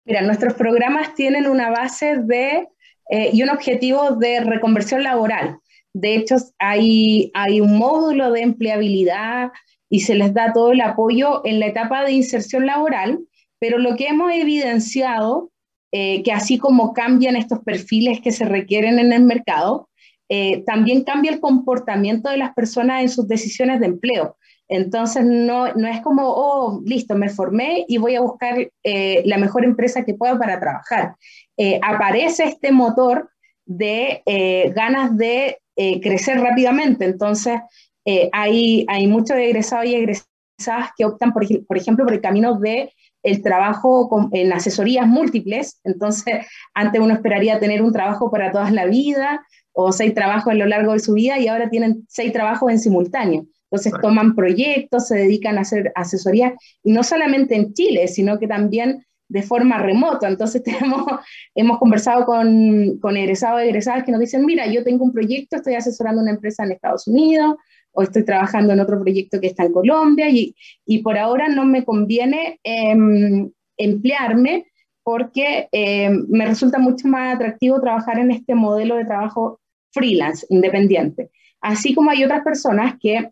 Mira, 0.05 0.21
nuestros 0.21 0.53
programas 0.55 1.13
tienen 1.13 1.47
una 1.47 1.69
base 1.69 2.17
de 2.17 2.67
eh, 3.09 3.29
y 3.33 3.43
un 3.43 3.49
objetivo 3.49 4.11
de 4.11 4.41
reconversión 4.41 5.03
laboral. 5.03 5.59
De 5.93 6.15
hecho, 6.15 6.35
hay, 6.59 7.31
hay 7.33 7.61
un 7.61 7.77
módulo 7.77 8.31
de 8.31 8.41
empleabilidad 8.41 9.51
y 9.89 10.01
se 10.01 10.15
les 10.15 10.33
da 10.33 10.53
todo 10.53 10.71
el 10.71 10.81
apoyo 10.81 11.41
en 11.45 11.59
la 11.59 11.67
etapa 11.67 12.05
de 12.05 12.11
inserción 12.11 12.67
laboral, 12.67 13.19
pero 13.59 13.79
lo 13.79 13.95
que 13.95 14.07
hemos 14.07 14.31
evidenciado, 14.31 15.51
eh, 15.91 16.21
que 16.21 16.31
así 16.31 16.59
como 16.59 16.93
cambian 16.93 17.35
estos 17.35 17.59
perfiles 17.59 18.21
que 18.21 18.31
se 18.31 18.45
requieren 18.45 18.99
en 18.99 19.11
el 19.11 19.23
mercado, 19.23 19.88
eh, 20.29 20.63
también 20.63 21.03
cambia 21.03 21.31
el 21.31 21.39
comportamiento 21.39 22.29
de 22.29 22.37
las 22.37 22.53
personas 22.53 23.01
en 23.01 23.09
sus 23.09 23.27
decisiones 23.27 23.79
de 23.79 23.87
empleo. 23.87 24.37
Entonces, 24.67 25.25
no, 25.25 25.73
no 25.73 25.87
es 25.87 26.01
como, 26.01 26.23
oh, 26.27 26.81
listo, 26.85 27.15
me 27.15 27.29
formé 27.29 27.85
y 27.87 27.97
voy 27.97 28.15
a 28.15 28.21
buscar 28.21 28.55
eh, 28.83 29.23
la 29.25 29.39
mejor 29.39 29.65
empresa 29.65 30.05
que 30.05 30.13
pueda 30.13 30.37
para 30.37 30.59
trabajar. 30.59 31.15
Eh, 31.57 31.79
aparece 31.83 32.43
este 32.43 32.71
motor 32.71 33.31
de 33.65 34.23
ganas 34.75 35.15
de 35.15 35.59
crecer 36.01 36.39
rápidamente. 36.39 37.05
Entonces, 37.05 37.59
hay, 38.31 38.85
hay 38.87 39.05
muchos 39.05 39.37
egresados 39.37 39.85
y 39.85 39.93
egresadas 39.93 40.89
que 40.97 41.05
optan, 41.05 41.33
por, 41.33 41.45
por 41.65 41.77
ejemplo, 41.77 42.05
por 42.05 42.13
el 42.13 42.21
camino 42.21 42.59
de 42.59 42.91
el 43.23 43.41
trabajo 43.43 44.09
en 44.31 44.53
asesorías 44.53 45.07
múltiples. 45.07 45.79
Entonces, 45.83 46.45
antes 46.73 47.01
uno 47.01 47.13
esperaría 47.13 47.59
tener 47.59 47.81
un 47.81 47.93
trabajo 47.93 48.31
para 48.31 48.51
toda 48.51 48.71
la 48.71 48.85
vida, 48.85 49.45
o 49.73 49.91
seis 49.91 50.13
trabajos 50.13 50.51
a 50.51 50.55
lo 50.55 50.65
largo 50.65 50.93
de 50.93 50.99
su 50.99 51.13
vida 51.13 51.39
y 51.39 51.47
ahora 51.47 51.69
tienen 51.69 52.05
seis 52.07 52.33
trabajos 52.33 52.71
en 52.71 52.79
simultáneo. 52.79 53.45
Entonces 53.71 53.93
toman 54.01 54.35
proyectos, 54.35 55.07
se 55.07 55.15
dedican 55.15 55.57
a 55.57 55.61
hacer 55.61 55.91
asesoría, 55.95 56.55
y 56.83 56.91
no 56.91 57.03
solamente 57.03 57.55
en 57.55 57.73
Chile, 57.73 58.07
sino 58.07 58.39
que 58.39 58.47
también 58.47 59.05
de 59.27 59.43
forma 59.43 59.77
remota. 59.77 60.27
Entonces 60.27 60.63
tenemos, 60.63 61.05
hemos 61.55 61.77
conversado 61.77 62.25
con, 62.25 62.97
con 62.99 63.15
egresados 63.15 63.61
y 63.61 63.67
egresadas 63.67 64.03
que 64.03 64.11
nos 64.11 64.19
dicen, 64.19 64.45
mira, 64.45 64.67
yo 64.67 64.83
tengo 64.83 65.05
un 65.05 65.13
proyecto, 65.13 65.55
estoy 65.55 65.75
asesorando 65.75 66.21
una 66.21 66.31
empresa 66.31 66.63
en 66.63 66.71
Estados 66.71 67.07
Unidos, 67.07 67.55
o 67.91 68.03
estoy 68.03 68.23
trabajando 68.23 68.73
en 68.73 68.79
otro 68.79 68.99
proyecto 68.99 69.39
que 69.39 69.47
está 69.47 69.63
en 69.63 69.71
Colombia, 69.73 70.29
y, 70.29 70.55
y 70.85 71.03
por 71.03 71.17
ahora 71.17 71.47
no 71.47 71.65
me 71.65 71.85
conviene 71.85 72.59
em, 72.63 73.51
emplearme 73.77 74.65
porque 75.09 75.67
em, 75.71 76.27
me 76.29 76.45
resulta 76.45 76.77
mucho 76.77 77.07
más 77.07 77.33
atractivo 77.33 77.81
trabajar 77.81 78.19
en 78.19 78.29
este 78.29 78.53
modelo 78.53 78.95
de 78.95 79.05
trabajo 79.05 79.59
freelance, 79.91 80.45
independiente. 80.51 81.31
Así 81.61 81.95
como 81.95 82.11
hay 82.11 82.23
otras 82.23 82.43
personas 82.43 82.93
que 83.01 83.31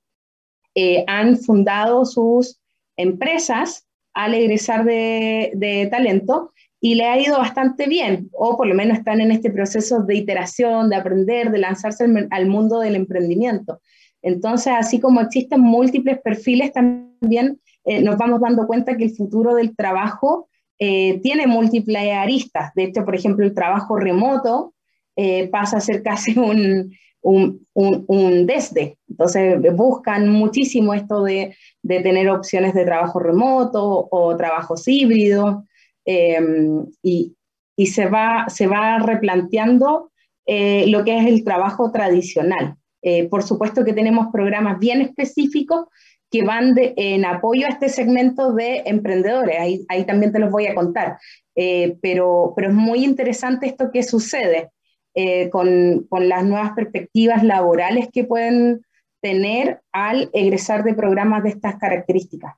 eh, 0.73 1.03
han 1.05 1.37
fundado 1.37 2.03
sus 2.05 2.59
empresas 2.97 3.85
al 4.15 4.33
egresar 4.33 4.85
de, 4.85 5.87
talento 5.91 6.51
y 6.81 6.95
le 6.95 7.05
ha 7.05 7.19
ido 7.19 7.37
bastante 7.37 7.87
bien, 7.87 8.31
o 8.33 8.57
por 8.57 8.65
lo 8.65 8.73
menos 8.73 8.97
están 8.97 9.21
en 9.21 9.29
este 9.29 9.51
proceso 9.51 10.01
de 10.01 10.15
iteración, 10.15 10.89
de 10.89 10.95
aprender, 10.95 11.51
de 11.51 11.59
lanzarse 11.59 12.07
al, 12.31 12.45
mundo 12.47 12.79
del 12.79 12.95
emprendimiento. 12.95 13.81
Entonces, 14.23 14.73
así 14.75 14.99
como 14.99 15.21
existen 15.21 15.61
múltiples 15.61 16.19
perfiles, 16.23 16.73
también 16.73 17.61
eh, 17.85 18.01
nos 18.01 18.17
vamos 18.17 18.41
dando 18.41 18.65
cuenta 18.65 18.97
que 18.97 19.03
el 19.03 19.15
futuro 19.15 19.53
del 19.53 19.75
trabajo 19.75 20.49
eh, 20.79 21.19
tiene 21.21 21.47
múltiples 21.47 22.13
aristas. 22.13 22.73
De 22.75 22.83
hecho, 22.85 23.03
por 23.03 23.15
ejemplo, 23.15 23.45
el 23.45 23.53
trabajo 23.53 23.97
remoto 23.97 24.73
eh, 25.15 25.47
pasa 25.49 25.77
a 25.77 25.81
ser 25.81 26.03
casi 26.03 26.37
un, 26.39 26.93
un, 27.21 27.65
un, 27.73 28.45
desde. 28.45 28.97
Entonces, 29.09 29.59
buscan 29.75 30.29
muchísimo 30.29 30.93
esto 30.93 31.23
de, 31.23 31.55
de, 31.81 31.99
tener 32.01 32.29
opciones 32.29 32.73
de 32.73 32.85
trabajo 32.85 33.19
remoto 33.19 34.07
o 34.11 34.37
trabajos 34.37 34.87
híbridos 34.87 35.63
y, 37.03 37.35
y, 37.75 37.85
se, 37.87 38.05
va, 38.05 38.45
se 38.47 38.65
va 38.65 38.99
replanteando 38.99 40.11
lo 40.45 41.03
que 41.03 41.17
es 41.17 41.25
el 41.25 41.43
trabajo 41.43 41.91
tradicional. 41.91 42.77
por 43.29 43.43
supuesto 43.43 43.83
que 43.83 43.91
tenemos 43.91 44.27
programas 44.31 44.79
bien 44.79 45.01
específicos 45.01 45.87
que 46.29 46.43
van 46.43 46.75
en 46.77 47.25
apoyo 47.25 47.65
a 47.65 47.69
este 47.69 47.89
segmento 47.89 48.53
de 48.53 48.83
emprendedores. 48.85 49.59
Ahí, 49.59 49.85
ahí 49.89 50.05
también 50.05 50.31
te 50.31 50.39
los 50.39 50.51
voy 50.51 50.67
a 50.67 50.75
contar. 50.75 51.17
Eh, 51.55 51.97
pero, 52.01 52.53
pero 52.55 52.69
es 52.69 52.73
muy 52.73 53.03
interesante 53.03 53.67
esto 53.67 53.89
que 53.91 54.03
sucede 54.03 54.71
eh, 55.15 55.49
con, 55.49 56.05
con, 56.09 56.29
las 56.29 56.43
nuevas 56.43 56.73
perspectivas 56.73 57.43
laborales 57.43 58.09
que 58.13 58.25
pueden 58.25 58.85
tener 59.21 59.81
al 59.91 60.29
egresar 60.33 60.83
de 60.83 60.93
programas 60.93 61.43
de 61.43 61.49
estas 61.49 61.77
características. 61.77 62.53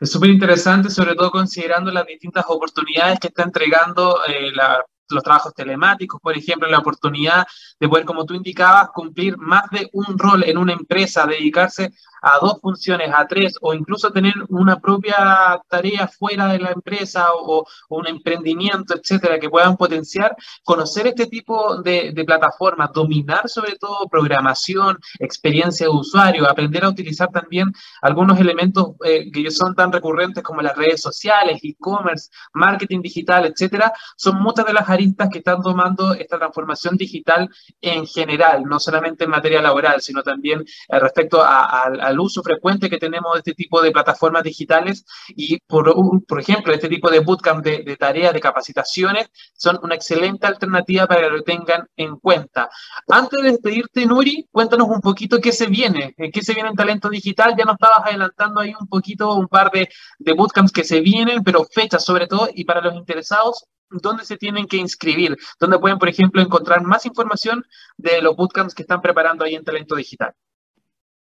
Es 0.00 0.10
súper 0.10 0.30
interesante, 0.30 0.88
sobre 0.88 1.14
todo 1.14 1.30
considerando 1.30 1.90
las 1.90 2.06
distintas 2.06 2.46
oportunidades 2.48 3.20
que 3.20 3.28
está 3.28 3.42
entregando 3.42 4.16
eh, 4.26 4.50
la 4.54 4.82
los 5.10 5.22
trabajos 5.22 5.54
telemáticos, 5.54 6.20
por 6.20 6.36
ejemplo, 6.36 6.68
la 6.68 6.78
oportunidad 6.78 7.46
de 7.78 7.88
poder, 7.88 8.04
como 8.04 8.24
tú 8.24 8.34
indicabas, 8.34 8.90
cumplir 8.90 9.36
más 9.38 9.70
de 9.70 9.88
un 9.92 10.18
rol 10.18 10.44
en 10.44 10.58
una 10.58 10.72
empresa, 10.72 11.26
dedicarse 11.26 11.90
a 12.22 12.38
dos 12.40 12.60
funciones, 12.60 13.10
a 13.14 13.26
tres, 13.26 13.54
o 13.60 13.74
incluso 13.74 14.10
tener 14.10 14.34
una 14.48 14.78
propia 14.78 15.60
tarea 15.68 16.08
fuera 16.08 16.48
de 16.48 16.58
la 16.58 16.70
empresa 16.70 17.28
o, 17.34 17.66
un 17.88 18.06
emprendimiento, 18.06 18.94
etcétera, 18.94 19.38
que 19.38 19.50
puedan 19.50 19.76
potenciar, 19.76 20.36
conocer 20.64 21.06
este 21.06 21.26
tipo 21.26 21.80
de, 21.82 22.12
plataformas, 22.26 22.92
dominar 22.92 23.48
sobre 23.48 23.76
todo 23.76 24.06
programación, 24.08 24.98
experiencia 25.18 25.86
de 25.86 25.92
usuario, 25.92 26.48
aprender 26.48 26.84
a 26.84 26.88
utilizar 26.88 27.30
también 27.30 27.72
algunos 28.02 28.38
elementos 28.38 28.90
eh, 29.04 29.30
que 29.32 29.50
son 29.50 29.74
tan 29.74 29.90
recurrentes 29.90 30.44
como 30.44 30.60
las 30.60 30.76
redes 30.76 31.00
sociales, 31.00 31.60
e-commerce, 31.62 32.30
marketing 32.52 33.00
digital, 33.00 33.46
etcétera, 33.46 33.92
son 34.16 34.40
muchas 34.40 34.66
de 34.66 34.72
las 34.74 34.88
aristas 35.00 35.28
que 35.30 35.38
están 35.38 35.62
tomando 35.62 36.12
esta 36.14 36.38
transformación 36.38 36.96
digital 36.96 37.48
en 37.80 38.06
general, 38.06 38.64
no 38.64 38.78
solamente 38.78 39.24
en 39.24 39.30
materia 39.30 39.62
laboral, 39.62 40.00
sino 40.00 40.22
también 40.22 40.60
eh, 40.60 40.98
respecto 40.98 41.42
a 41.42 41.70
al 41.80 42.20
uso 42.20 42.42
frecuente 42.42 42.90
que 42.90 42.98
tenemos 42.98 43.32
de 43.34 43.38
este 43.38 43.54
tipo 43.54 43.80
de 43.80 43.90
plataformas 43.90 44.42
digitales 44.42 45.04
y, 45.28 45.58
por, 45.60 45.94
por 46.26 46.40
ejemplo, 46.40 46.72
este 46.72 46.88
tipo 46.88 47.10
de 47.10 47.20
bootcamp 47.20 47.64
de, 47.64 47.96
tareas, 47.96 48.32
de 48.32 48.40
capacitaciones, 48.40 49.28
son 49.54 49.78
una 49.82 49.94
excelente 49.94 50.46
alternativa 50.46 51.06
para 51.06 51.22
que 51.22 51.30
lo 51.30 51.42
tengan 51.42 51.86
en 51.96 52.16
cuenta. 52.16 52.68
Antes 53.08 53.42
de 53.42 53.50
despedirte, 53.52 54.06
Nuri, 54.06 54.48
cuéntanos 54.50 54.88
un 54.88 55.00
poquito 55.00 55.40
qué 55.40 55.52
se 55.52 55.66
viene, 55.66 56.14
eh, 56.16 56.30
qué 56.30 56.42
se 56.42 56.54
viene 56.54 56.70
en 56.70 56.76
talento 56.76 57.08
digital. 57.08 57.54
Ya 57.56 57.64
nos 57.64 57.74
estabas 57.74 58.06
adelantando 58.06 58.60
ahí 58.60 58.74
un 58.78 58.88
poquito, 58.88 59.34
un 59.34 59.48
par 59.48 59.70
de, 59.70 59.88
de 60.18 60.32
bootcamps 60.32 60.72
que 60.72 60.84
se 60.84 61.00
vienen, 61.00 61.42
pero 61.42 61.64
fechas 61.64 62.04
sobre 62.04 62.26
todo, 62.26 62.48
y 62.52 62.64
para 62.64 62.80
los 62.80 62.94
interesados, 62.94 63.66
dónde 63.90 64.24
se 64.24 64.36
tienen 64.36 64.66
que 64.66 64.76
inscribir, 64.76 65.36
dónde 65.58 65.78
pueden, 65.78 65.98
por 65.98 66.08
ejemplo, 66.08 66.40
encontrar 66.40 66.82
más 66.82 67.04
información 67.06 67.64
de 67.96 68.22
los 68.22 68.36
bootcamps 68.36 68.74
que 68.74 68.82
están 68.82 69.02
preparando 69.02 69.44
ahí 69.44 69.54
en 69.54 69.64
Talento 69.64 69.96
Digital. 69.96 70.32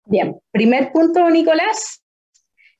Bien, 0.06 0.38
primer 0.52 0.92
punto, 0.92 1.30
Nicolás. 1.30 2.04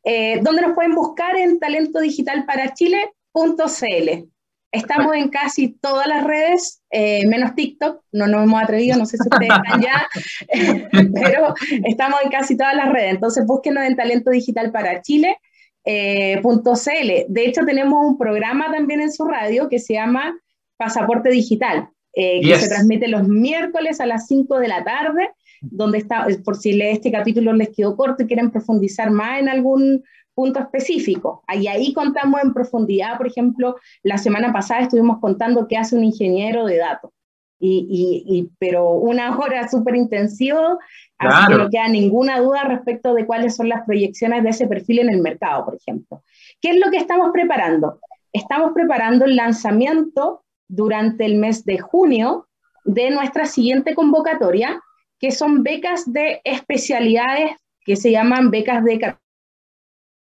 Eh, 0.04 0.40
¿Dónde 0.42 0.62
nos 0.62 0.76
pueden 0.76 0.96
buscar? 0.96 1.38
En 1.38 1.60
talentodigitalparachile.cl. 1.60 4.34
Estamos 4.74 5.16
en 5.16 5.30
casi 5.30 5.78
todas 5.80 6.08
las 6.08 6.24
redes, 6.24 6.82
eh, 6.90 7.28
menos 7.28 7.54
TikTok, 7.54 8.02
no 8.12 8.26
nos 8.26 8.44
hemos 8.44 8.64
atrevido, 8.64 8.98
no 8.98 9.06
sé 9.06 9.18
si 9.18 9.30
ustedes 9.30 9.52
están 9.52 9.82
ya, 9.84 10.08
pero 11.14 11.54
estamos 11.86 12.20
en 12.24 12.32
casi 12.32 12.58
todas 12.58 12.76
las 12.76 12.92
redes. 12.92 13.12
Entonces 13.12 13.46
búsquenos 13.46 13.84
en 13.84 13.96
Talento 13.96 14.32
Digital 14.32 14.72
para 14.72 15.04
Chile. 15.04 15.38
Eh, 15.86 16.42
de 16.42 17.46
hecho, 17.46 17.66
tenemos 17.66 18.06
un 18.06 18.18
programa 18.18 18.72
también 18.72 19.02
en 19.02 19.12
su 19.12 19.26
radio 19.26 19.70
que 19.70 19.80
se 19.80 19.94
llama 19.94 20.34
Pasaporte 20.78 21.30
Digital, 21.30 21.90
que 22.14 22.56
se 22.58 22.68
transmite 22.68 23.08
los 23.08 23.28
miércoles 23.28 24.00
a 24.00 24.06
las 24.06 24.28
5 24.28 24.60
de 24.60 24.68
la 24.68 24.84
tarde 24.84 25.30
donde 25.72 26.00
está, 26.00 26.28
por 26.44 26.58
si 26.58 26.80
este 26.82 27.12
capítulo 27.12 27.54
les 27.54 27.70
quedó 27.70 27.96
corto 27.96 28.24
y 28.24 28.28
quieren 28.28 28.52
profundizar 28.52 29.12
más 29.12 29.40
en 29.40 29.50
algún 29.50 30.04
punto 30.34 30.60
específico. 30.60 31.44
Ahí, 31.48 31.68
ahí 31.68 31.94
contamos 31.94 32.42
en 32.44 32.54
profundidad, 32.54 33.18
por 33.18 33.28
ejemplo, 33.28 33.76
la 34.02 34.18
semana 34.18 34.52
pasada 34.52 34.82
estuvimos 34.82 35.20
contando 35.20 35.68
qué 35.68 35.78
hace 35.78 35.96
un 35.96 36.04
ingeniero 36.04 36.66
de 36.66 36.78
datos. 36.78 37.12
Y, 37.66 38.26
y, 38.28 38.50
pero 38.60 38.90
una 38.90 39.38
hora 39.38 39.70
súper 39.70 39.96
intensivo, 39.96 40.80
así 41.18 41.48
que 41.48 41.58
no 41.58 41.70
queda 41.70 41.88
ninguna 41.88 42.42
duda 42.42 42.66
respecto 42.66 43.14
de 43.14 43.26
cuáles 43.26 43.56
son 43.56 43.70
las 43.70 43.86
proyecciones 43.86 44.44
de 44.44 44.50
ese 44.50 44.68
perfil 44.68 45.00
en 45.00 45.10
el 45.10 45.22
mercado, 45.22 45.64
por 45.64 45.76
ejemplo. 45.76 46.24
¿Qué 46.60 46.72
es 46.72 46.78
lo 46.78 46.92
que 46.92 46.98
estamos 46.98 47.32
preparando? 47.32 48.02
Estamos 48.34 48.74
preparando 48.74 49.24
el 49.24 49.38
lanzamiento 49.38 50.44
durante 50.68 51.24
el 51.24 51.36
mes 51.36 51.64
de 51.64 51.80
junio 51.80 52.50
de 52.84 53.12
nuestra 53.12 53.46
siguiente 53.46 53.96
convocatoria, 53.96 54.82
que 55.18 55.32
son 55.32 55.64
becas 55.64 56.12
de 56.12 56.42
especialidades 56.44 57.52
que 57.86 57.96
se 57.96 58.12
llaman 58.12 58.52
becas 58.52 58.84
de 58.84 59.18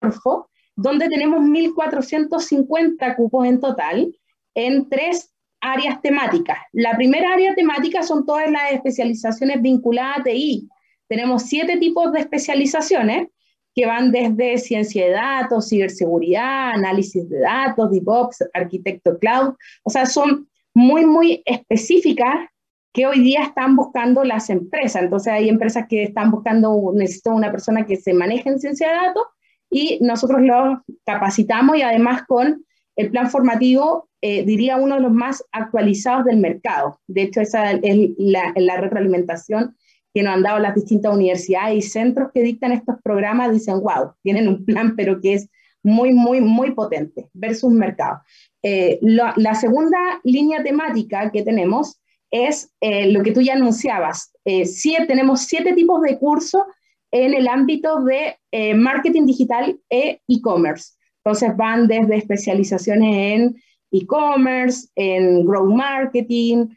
Carrefour, 0.01 0.47
donde 0.77 1.09
tenemos 1.09 1.41
1.450 1.41 3.15
cupos 3.17 3.45
en 3.45 3.59
total 3.59 4.15
en 4.55 4.87
tres 4.87 5.32
áreas 5.63 6.01
temáticas. 6.01 6.57
La 6.73 6.95
primera 6.95 7.33
área 7.33 7.55
temática 7.55 8.03
son 8.03 8.25
todas 8.25 8.51
las 8.51 8.73
especializaciones 8.73 9.61
vinculadas 9.61 10.19
a 10.19 10.23
TI. 10.23 10.67
Tenemos 11.07 11.43
siete 11.43 11.77
tipos 11.77 12.11
de 12.11 12.19
especializaciones 12.19 13.29
que 13.73 13.85
van 13.85 14.11
desde 14.11 14.57
ciencia 14.57 15.05
de 15.05 15.11
datos, 15.11 15.69
ciberseguridad, 15.69 16.71
análisis 16.73 17.27
de 17.29 17.39
datos, 17.39 17.91
DevOps, 17.91 18.43
arquitecto 18.53 19.17
cloud. 19.17 19.55
O 19.83 19.89
sea, 19.89 20.05
son 20.05 20.47
muy, 20.73 21.05
muy 21.05 21.41
específicas 21.45 22.49
que 22.91 23.07
hoy 23.07 23.21
día 23.21 23.43
están 23.43 23.75
buscando 23.75 24.23
las 24.23 24.49
empresas. 24.49 25.01
Entonces 25.01 25.33
hay 25.33 25.49
empresas 25.49 25.85
que 25.87 26.03
están 26.03 26.29
buscando, 26.29 26.91
necesito 26.93 27.31
una 27.31 27.51
persona 27.51 27.85
que 27.85 27.95
se 27.95 28.13
maneje 28.13 28.49
en 28.49 28.59
ciencia 28.59 28.89
de 28.89 28.95
datos 28.95 29.23
y 29.69 29.97
nosotros 30.01 30.41
los 30.41 30.79
capacitamos 31.05 31.77
y 31.77 31.81
además 31.81 32.23
con 32.27 32.63
el 32.95 33.09
plan 33.09 33.31
formativo, 33.31 34.09
eh, 34.23 34.43
diría 34.45 34.77
uno 34.77 34.95
de 34.95 35.01
los 35.01 35.11
más 35.11 35.43
actualizados 35.51 36.23
del 36.25 36.37
mercado. 36.37 36.99
De 37.07 37.23
hecho, 37.23 37.41
esa 37.41 37.71
es 37.71 38.09
la, 38.17 38.53
la 38.55 38.77
retroalimentación 38.77 39.75
que 40.13 40.23
nos 40.23 40.35
han 40.35 40.43
dado 40.43 40.59
las 40.59 40.75
distintas 40.75 41.13
universidades 41.13 41.77
y 41.77 41.89
centros 41.89 42.31
que 42.33 42.41
dictan 42.41 42.71
estos 42.71 42.95
programas, 43.03 43.51
dicen, 43.51 43.81
wow, 43.81 44.13
tienen 44.23 44.47
un 44.47 44.63
plan, 44.63 44.95
pero 44.95 45.19
que 45.19 45.33
es 45.33 45.49
muy, 45.83 46.13
muy, 46.13 46.39
muy 46.39 46.71
potente 46.71 47.27
versus 47.33 47.71
mercado. 47.73 48.21
Eh, 48.63 48.99
la 49.01 49.55
segunda 49.55 49.99
línea 50.23 50.63
temática 50.63 51.29
que 51.29 51.43
tenemos 51.43 51.99
es 52.31 52.71
eh, 52.81 53.11
lo 53.11 53.21
que 53.23 53.31
tú 53.31 53.41
ya 53.41 53.53
anunciabas. 53.53 54.31
Eh, 54.45 54.63
tenemos 55.07 55.41
siete 55.41 55.73
tipos 55.73 56.01
de 56.01 56.17
cursos 56.17 56.63
en 57.11 57.33
el 57.33 57.47
ámbito 57.47 58.03
de 58.03 58.37
eh, 58.51 58.73
marketing 58.73 59.25
digital 59.25 59.77
e 59.89 60.21
e-commerce. 60.27 60.93
Entonces 61.23 61.55
van 61.55 61.87
desde 61.87 62.17
especializaciones 62.17 63.15
en 63.15 63.55
e-commerce, 63.93 64.89
en 64.95 65.45
growth 65.45 65.73
marketing, 65.73 66.67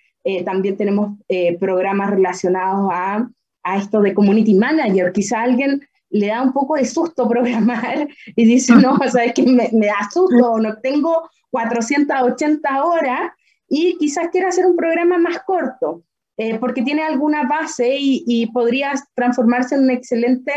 también 0.44 0.76
tenemos 0.76 1.18
programas 1.60 2.10
relacionados 2.10 2.90
a, 2.92 3.28
a, 3.62 3.76
esto 3.76 4.00
de 4.00 4.12
community 4.12 4.54
manager. 4.54 5.12
Quizá 5.12 5.42
alguien 5.42 5.80
le 6.10 6.28
da 6.28 6.42
un 6.42 6.52
poco 6.52 6.76
de 6.76 6.84
susto 6.84 7.28
programar 7.28 8.08
y 8.34 8.44
dice, 8.44 8.74
no, 8.74 8.96
sabes 9.10 9.32
que 9.34 9.42
me, 9.42 9.70
me 9.72 9.86
da 9.86 10.08
susto, 10.12 10.58
no 10.58 10.78
tengo 10.78 11.28
480 11.50 12.84
horas 12.84 13.30
y 13.68 13.96
quizás 13.98 14.28
quiera 14.28 14.48
hacer 14.48 14.66
un 14.66 14.76
programa 14.76 15.18
más 15.18 15.40
corto, 15.44 16.04
eh, 16.36 16.58
porque 16.58 16.82
tiene 16.82 17.02
alguna 17.02 17.44
base 17.48 17.96
y, 17.98 18.24
y 18.26 18.46
podría 18.52 18.92
transformarse 19.14 19.74
en 19.74 19.82
un 19.82 19.90
excelente 19.90 20.52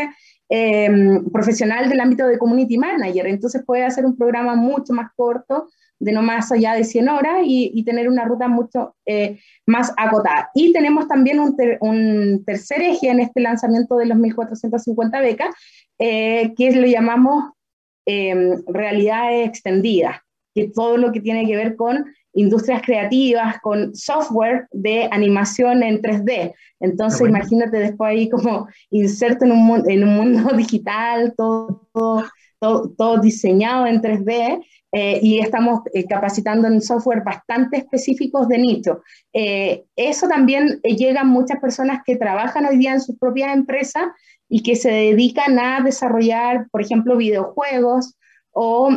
em, 0.48 1.24
profesional 1.30 1.88
del 1.88 2.00
ámbito 2.00 2.26
de 2.26 2.38
community 2.38 2.78
manager. 2.78 3.26
Entonces 3.26 3.62
puede 3.64 3.84
hacer 3.84 4.04
un 4.04 4.16
programa 4.16 4.54
mucho 4.54 4.92
más 4.92 5.10
corto, 5.16 5.68
de 6.00 6.12
no 6.12 6.22
más 6.22 6.50
allá 6.50 6.72
de 6.72 6.82
100 6.82 7.08
horas 7.08 7.42
y, 7.44 7.84
tener 7.84 8.08
una 8.08 8.24
ruta 8.24 8.48
mucho 8.48 8.96
eh, 9.06 9.38
más 9.66 9.92
acotada. 9.96 10.50
Y 10.54 10.72
tenemos 10.72 11.06
también 11.06 11.38
un, 11.38 11.56
un, 11.80 12.44
tercer 12.44 12.82
eje 12.82 13.08
en 13.08 13.20
este 13.20 13.40
lanzamiento 13.40 13.96
de 13.96 14.06
los 14.06 14.18
1.450 14.18 15.20
becas, 15.20 15.54
eh, 15.98 16.52
que 16.56 16.72
lo 16.72 16.86
llamamos 16.86 17.52
em, 18.06 18.62
realidad 18.66 19.42
extendida. 19.42 20.24
que 20.52 20.68
todo 20.74 20.96
lo 20.96 21.12
que 21.12 21.20
tiene 21.20 21.46
que 21.46 21.54
ver 21.54 21.76
con 21.76 22.06
industrias 22.32 22.82
creativas, 22.82 23.60
con 23.60 23.94
software 23.94 24.66
de 24.72 25.08
animación 25.10 25.82
en 25.82 26.00
3D. 26.00 26.54
Entonces, 26.80 27.28
imagínate 27.28 27.78
después 27.78 28.10
ahí 28.10 28.28
como 28.28 28.68
inserto 28.90 29.44
en 29.44 29.52
un, 29.52 29.90
en 29.90 30.04
un 30.04 30.16
mundo 30.16 30.52
digital, 30.56 31.34
todo, 31.36 31.88
todo, 31.92 32.90
todo, 32.96 33.18
diseñado 33.20 33.86
en 33.86 34.00
3D. 34.00 34.64
Eh, 34.92 35.20
y 35.22 35.38
estamos 35.38 35.82
eh, 35.94 36.04
capacitando 36.04 36.66
en 36.66 36.82
software 36.82 37.22
bastante 37.22 37.78
específicos 37.78 38.48
de 38.48 38.58
nicho. 38.58 39.02
Eh, 39.32 39.84
eso 39.94 40.26
también 40.26 40.80
llega 40.82 41.20
a 41.20 41.24
muchas 41.24 41.60
personas 41.60 42.00
que 42.04 42.16
trabajan 42.16 42.66
hoy 42.66 42.76
día 42.76 42.92
en 42.92 43.00
sus 43.00 43.16
propias 43.16 43.54
empresas 43.54 44.06
y 44.48 44.62
que 44.62 44.74
se 44.74 44.90
dedican 44.90 45.58
a 45.60 45.80
desarrollar, 45.80 46.66
por 46.72 46.82
ejemplo, 46.82 47.16
videojuegos 47.16 48.16
o 48.52 48.90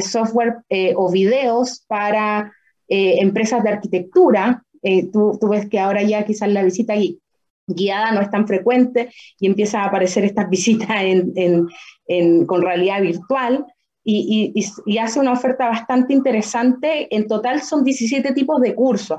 software 0.00 0.62
o 0.96 1.12
videos 1.12 1.84
para 1.86 2.50
empresas 2.88 3.62
de 3.62 3.68
arquitectura. 3.68 4.62
Tú, 5.12 5.36
tú, 5.38 5.48
ves 5.50 5.68
que 5.68 5.78
ahora 5.78 6.02
ya 6.02 6.24
quizás 6.24 6.48
la 6.48 6.62
visita 6.62 6.94
guiada 7.66 8.12
no 8.12 8.22
es 8.22 8.30
tan 8.30 8.46
frecuente 8.46 9.10
y 9.38 9.48
empiezan 9.48 9.82
a 9.82 9.88
aparecer 9.88 10.24
estas 10.24 10.48
visitas 10.50 10.96
con 12.46 12.62
realidad 12.62 13.02
virtual 13.02 13.66
y, 14.08 14.98
hace 14.98 15.18
una 15.18 15.32
oferta 15.32 15.68
bastante 15.68 16.14
interesante. 16.14 17.14
En 17.14 17.26
total 17.26 17.62
son 17.62 17.82
17 17.82 18.32
tipos 18.32 18.60
de 18.60 18.74
cursos. 18.74 19.18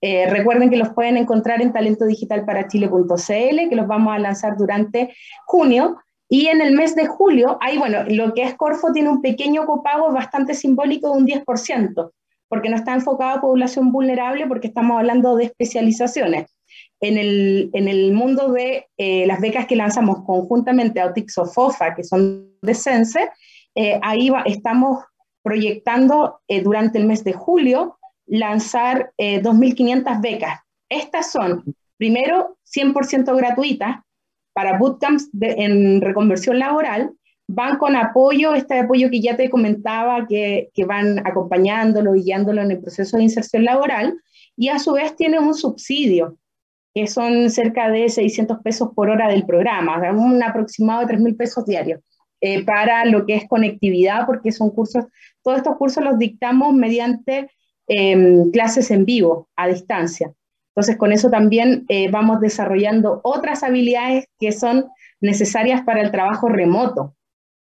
Eh, 0.00 0.26
recuerden 0.28 0.70
que 0.70 0.78
los 0.78 0.88
pueden 0.90 1.18
encontrar 1.18 1.60
en 1.60 1.72
talentodigitalparachile.cl, 1.72 3.68
que 3.68 3.76
los 3.76 3.86
vamos 3.86 4.14
a 4.14 4.18
lanzar 4.18 4.56
durante 4.56 5.14
junio. 5.44 5.98
Y 6.30 6.46
en 6.46 6.62
el 6.62 6.74
mes 6.74 6.96
de 6.96 7.06
julio, 7.06 7.58
ahí, 7.60 7.76
bueno, 7.76 8.04
lo 8.08 8.32
que 8.32 8.44
es 8.44 8.54
Corfo 8.54 8.90
tiene 8.92 9.10
un 9.10 9.20
pequeño 9.20 9.66
copago 9.66 10.10
bastante 10.12 10.54
simbólico 10.54 11.12
de 11.12 11.18
un 11.18 11.26
10%, 11.26 12.10
porque 12.48 12.70
no 12.70 12.76
está 12.76 12.94
enfocado 12.94 13.36
a 13.36 13.40
población 13.42 13.92
vulnerable, 13.92 14.46
porque 14.46 14.68
estamos 14.68 14.98
hablando 14.98 15.36
de 15.36 15.44
especializaciones. 15.44 16.56
En 17.00 17.18
el, 17.18 17.68
en 17.74 17.86
el 17.88 18.12
mundo 18.12 18.50
de 18.50 18.86
eh, 18.96 19.26
las 19.26 19.40
becas 19.40 19.66
que 19.66 19.76
lanzamos 19.76 20.24
conjuntamente 20.24 21.00
a 21.00 21.06
Otix 21.06 21.36
o 21.36 21.44
FOFA, 21.44 21.94
que 21.94 22.04
son 22.04 22.48
de 22.62 22.74
Sense, 22.74 23.28
eh, 23.74 23.98
ahí 24.02 24.30
estamos 24.46 25.04
proyectando 25.42 26.40
eh, 26.48 26.62
durante 26.62 26.98
el 26.98 27.06
mes 27.06 27.24
de 27.24 27.32
julio 27.32 27.98
lanzar 28.26 29.12
2.500 29.18 30.16
eh, 30.16 30.18
becas. 30.20 30.60
Estas 30.88 31.32
son, 31.32 31.64
primero, 31.96 32.58
100% 32.74 33.36
gratuitas 33.36 33.96
para 34.54 34.78
bootcamps 34.78 35.30
en 35.40 36.00
reconversión 36.00 36.58
laboral, 36.58 37.12
van 37.48 37.78
con 37.78 37.96
apoyo, 37.96 38.54
este 38.54 38.78
apoyo 38.78 39.10
que 39.10 39.20
ya 39.20 39.36
te 39.36 39.50
comentaba, 39.50 40.26
que, 40.26 40.70
que, 40.74 40.84
van 40.84 41.26
acompañándolo 41.26 42.14
y 42.14 42.22
guiándolo 42.22 42.62
en 42.62 42.70
el 42.70 42.80
proceso 42.80 43.16
de 43.16 43.24
inserción 43.24 43.64
laboral, 43.64 44.18
y 44.56 44.68
a 44.68 44.78
su 44.78 44.92
vez 44.92 45.16
tienen 45.16 45.42
un 45.42 45.54
subsidio, 45.54 46.38
que 46.94 47.06
son 47.06 47.50
cerca 47.50 47.88
de 47.88 48.08
600 48.08 48.58
pesos 48.62 48.90
por 48.94 49.08
hora 49.08 49.28
del 49.28 49.46
programa, 49.46 49.98
un 50.12 50.42
aproximado 50.42 51.06
de 51.06 51.14
3.000 51.14 51.36
pesos 51.36 51.64
diarios. 51.64 52.00
Eh, 52.44 52.64
para 52.64 53.04
lo 53.04 53.24
que 53.24 53.36
es 53.36 53.46
conectividad, 53.48 54.26
porque 54.26 54.50
son 54.50 54.70
cursos, 54.70 55.04
todos 55.44 55.58
estos 55.58 55.76
cursos 55.76 56.02
los 56.02 56.18
dictamos 56.18 56.74
mediante 56.74 57.48
em, 57.86 58.50
clases 58.50 58.90
en 58.90 59.04
vivo, 59.04 59.48
a 59.54 59.68
distancia. 59.68 60.32
Entonces, 60.70 60.96
con 60.96 61.12
eso 61.12 61.30
también 61.30 61.84
eh, 61.88 62.10
vamos 62.10 62.40
desarrollando 62.40 63.20
otras 63.22 63.62
habilidades 63.62 64.26
que 64.40 64.50
son 64.50 64.86
necesarias 65.20 65.82
para 65.82 66.02
el 66.02 66.10
trabajo 66.10 66.48
remoto. 66.48 67.14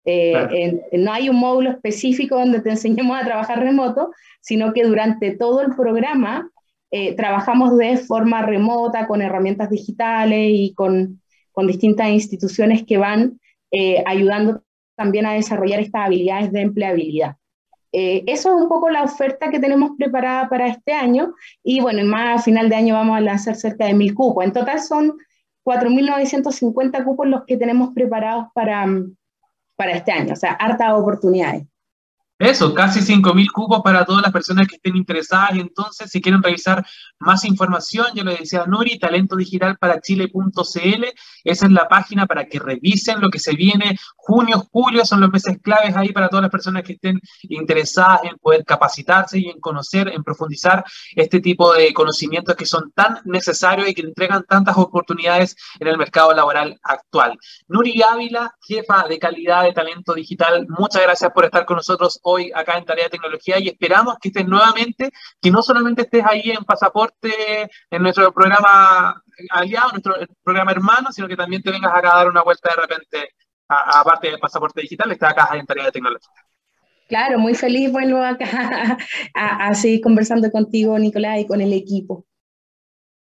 Eh, 0.05 0.79
no 0.93 1.11
hay 1.11 1.29
un 1.29 1.35
módulo 1.35 1.71
específico 1.71 2.35
donde 2.35 2.61
te 2.61 2.69
enseñemos 2.69 3.19
a 3.19 3.25
trabajar 3.25 3.59
remoto, 3.59 4.11
sino 4.39 4.71
que 4.71 4.85
durante 4.85 5.35
todo 5.35 5.61
el 5.61 5.75
programa 5.75 6.49
trabajamos 7.17 7.77
de 7.77 7.97
forma 7.97 8.41
remota 8.43 9.07
con 9.07 9.21
herramientas 9.21 9.69
digitales 9.69 10.51
y 10.53 10.73
con, 10.73 11.21
con 11.51 11.67
distintas 11.67 12.09
instituciones 12.09 12.83
que 12.85 12.97
van 12.97 13.39
ayudando 14.05 14.63
también 14.99 15.25
a 15.25 15.31
desarrollar 15.31 15.79
estas 15.79 16.05
habilidades 16.07 16.51
de 16.51 16.59
empleabilidad. 16.59 17.37
Eh, 17.93 18.25
eso 18.27 18.49
es 18.49 18.61
un 18.61 18.67
poco 18.67 18.89
la 18.89 19.03
oferta 19.03 19.49
que 19.49 19.59
tenemos 19.59 19.91
preparada 19.97 20.49
para 20.49 20.67
este 20.67 20.91
año 20.91 21.33
y 21.63 21.79
bueno, 21.79 22.03
más 22.03 22.41
a 22.41 22.43
final 22.43 22.67
de 22.67 22.75
año 22.75 22.95
vamos 22.95 23.15
a 23.15 23.21
lanzar 23.21 23.55
cerca 23.55 23.85
de 23.85 23.93
mil 23.93 24.13
cupos. 24.13 24.43
En 24.43 24.51
total 24.51 24.81
son 24.81 25.17
4.950 25.63 27.05
cupos 27.05 27.27
los 27.29 27.45
que 27.45 27.55
tenemos 27.55 27.93
preparados 27.93 28.47
para, 28.53 28.85
para 29.77 29.91
este 29.93 30.11
año, 30.11 30.33
o 30.33 30.35
sea, 30.35 30.51
hartas 30.51 30.91
oportunidades. 30.91 31.65
Eso, 32.39 32.73
casi 32.73 33.01
5.000 33.01 33.51
cupos 33.51 33.81
para 33.83 34.05
todas 34.05 34.21
las 34.21 34.31
personas 34.31 34.65
que 34.65 34.77
estén 34.77 34.95
interesadas. 34.95 35.51
Entonces, 35.55 36.09
si 36.09 36.21
quieren 36.21 36.41
revisar 36.41 36.85
más 37.19 37.43
información, 37.43 38.07
ya 38.15 38.23
lo 38.23 38.31
decía 38.31 38.63
Nuri, 38.65 38.97
talentodigitalparachile.cl. 38.97 41.05
Esa 41.43 41.65
es 41.65 41.71
la 41.73 41.89
página 41.89 42.25
para 42.27 42.45
que 42.45 42.59
revisen 42.59 43.19
lo 43.19 43.29
que 43.29 43.39
se 43.39 43.55
viene. 43.55 43.99
Junio, 44.15 44.65
julio 44.71 45.03
son 45.03 45.19
los 45.19 45.29
meses 45.29 45.57
claves 45.61 45.97
ahí 45.97 46.13
para 46.13 46.29
todas 46.29 46.43
las 46.43 46.51
personas 46.51 46.83
que 46.83 46.93
estén 46.93 47.19
interesadas 47.43 48.21
en 48.23 48.37
poder 48.37 48.63
capacitarse 48.63 49.37
y 49.37 49.49
en 49.49 49.59
conocer, 49.59 50.07
en 50.07 50.23
profundizar 50.23 50.85
este 51.17 51.41
tipo 51.41 51.73
de 51.73 51.93
conocimientos 51.93 52.55
que 52.55 52.65
son 52.65 52.93
tan 52.93 53.19
necesarios 53.25 53.89
y 53.89 53.93
que 53.93 54.03
entregan 54.03 54.45
tantas 54.45 54.77
oportunidades 54.77 55.57
en 55.77 55.89
el 55.89 55.97
mercado 55.97 56.33
laboral 56.33 56.79
actual. 56.83 57.37
Nuri 57.67 58.01
Ávila, 58.01 58.55
jefa 58.61 59.05
de 59.09 59.19
calidad 59.19 59.63
de 59.63 59.73
talento 59.73 60.13
digital, 60.13 60.65
muchas 60.69 61.01
gracias 61.01 61.33
por 61.33 61.43
estar 61.43 61.65
con 61.65 61.75
nosotros 61.75 62.17
hoy 62.29 62.51
acá 62.53 62.77
en 62.77 62.85
Tarea 62.85 63.05
de 63.05 63.11
Tecnología 63.11 63.59
y 63.59 63.69
esperamos 63.69 64.17
que 64.21 64.29
estés 64.29 64.45
nuevamente, 64.45 65.11
que 65.41 65.51
no 65.51 65.61
solamente 65.61 66.03
estés 66.03 66.23
ahí 66.25 66.51
en 66.51 66.63
Pasaporte, 66.63 67.69
en 67.89 68.01
nuestro 68.01 68.31
programa 68.33 69.21
aliado, 69.51 69.91
nuestro 69.91 70.15
programa 70.43 70.71
hermano, 70.71 71.11
sino 71.11 71.27
que 71.27 71.35
también 71.35 71.61
te 71.61 71.71
vengas 71.71 71.93
acá 71.93 72.13
a 72.13 72.17
dar 72.17 72.27
una 72.29 72.43
vuelta 72.43 72.69
de 72.75 72.81
repente, 72.81 73.29
aparte 73.67 74.29
del 74.29 74.39
Pasaporte 74.39 74.81
Digital, 74.81 75.11
estés 75.11 75.29
acá 75.29 75.49
en 75.53 75.65
Tarea 75.65 75.85
de 75.85 75.91
Tecnología. 75.91 76.29
Claro, 77.07 77.39
muy 77.39 77.55
feliz, 77.55 77.91
bueno, 77.91 78.23
acá 78.23 78.97
a, 79.33 79.73
seguir 79.73 80.01
conversando 80.01 80.51
contigo, 80.51 80.97
Nicolás, 80.99 81.39
y 81.39 81.47
con 81.47 81.59
el 81.59 81.73
equipo. 81.73 82.25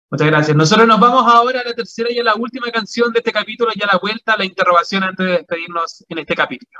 Muchas 0.10 0.28
gracias. 0.28 0.56
Nosotros 0.56 0.88
nos 0.88 1.00
vamos 1.00 1.26
ahora 1.26 1.60
a 1.60 1.64
la 1.66 1.74
tercera 1.74 2.10
y 2.12 2.20
a 2.20 2.24
la 2.24 2.36
última 2.36 2.72
canción 2.72 3.12
de 3.12 3.20
este 3.20 3.34
capítulo 3.34 3.72
y 3.76 3.82
a 3.84 3.88
la 3.88 4.00
vuelta, 4.00 4.38
la 4.38 4.46
interrogación 4.46 5.04
antes 5.04 5.26
de 5.26 5.32
despedirnos 5.34 6.06
en 6.08 6.18
este 6.20 6.36
capítulo. 6.36 6.80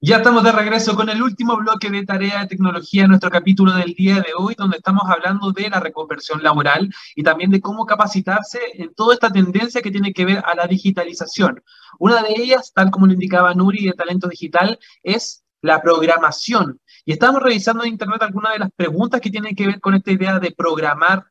Ya 0.00 0.18
estamos 0.18 0.44
de 0.44 0.52
regreso 0.52 0.94
con 0.94 1.08
el 1.08 1.22
último 1.22 1.56
bloque 1.56 1.90
de 1.90 2.04
tarea 2.04 2.40
de 2.40 2.46
tecnología 2.48 3.04
en 3.04 3.08
nuestro 3.08 3.30
capítulo 3.30 3.72
del 3.72 3.94
día 3.94 4.16
de 4.16 4.34
hoy, 4.36 4.54
donde 4.54 4.76
estamos 4.76 5.04
hablando 5.06 5.52
de 5.52 5.70
la 5.70 5.80
reconversión 5.80 6.42
laboral 6.42 6.92
y 7.14 7.22
también 7.22 7.50
de 7.50 7.62
cómo 7.62 7.86
capacitarse 7.86 8.60
en 8.74 8.92
toda 8.94 9.14
esta 9.14 9.30
tendencia 9.30 9.80
que 9.80 9.90
tiene 9.90 10.12
que 10.12 10.26
ver 10.26 10.42
a 10.44 10.54
la 10.54 10.66
digitalización. 10.66 11.62
Una 11.98 12.22
de 12.22 12.34
ellas, 12.36 12.72
tal 12.74 12.90
como 12.90 13.06
lo 13.06 13.14
indicaba 13.14 13.54
Nuri 13.54 13.86
de 13.86 13.92
Talento 13.92 14.28
Digital, 14.28 14.78
es 15.02 15.44
la 15.62 15.80
programación. 15.80 16.78
Y 17.06 17.12
estamos 17.12 17.42
revisando 17.42 17.82
en 17.82 17.92
Internet 17.92 18.20
algunas 18.20 18.52
de 18.52 18.58
las 18.58 18.70
preguntas 18.76 19.22
que 19.22 19.30
tienen 19.30 19.56
que 19.56 19.66
ver 19.66 19.80
con 19.80 19.94
esta 19.94 20.12
idea 20.12 20.38
de 20.38 20.50
programar 20.50 21.24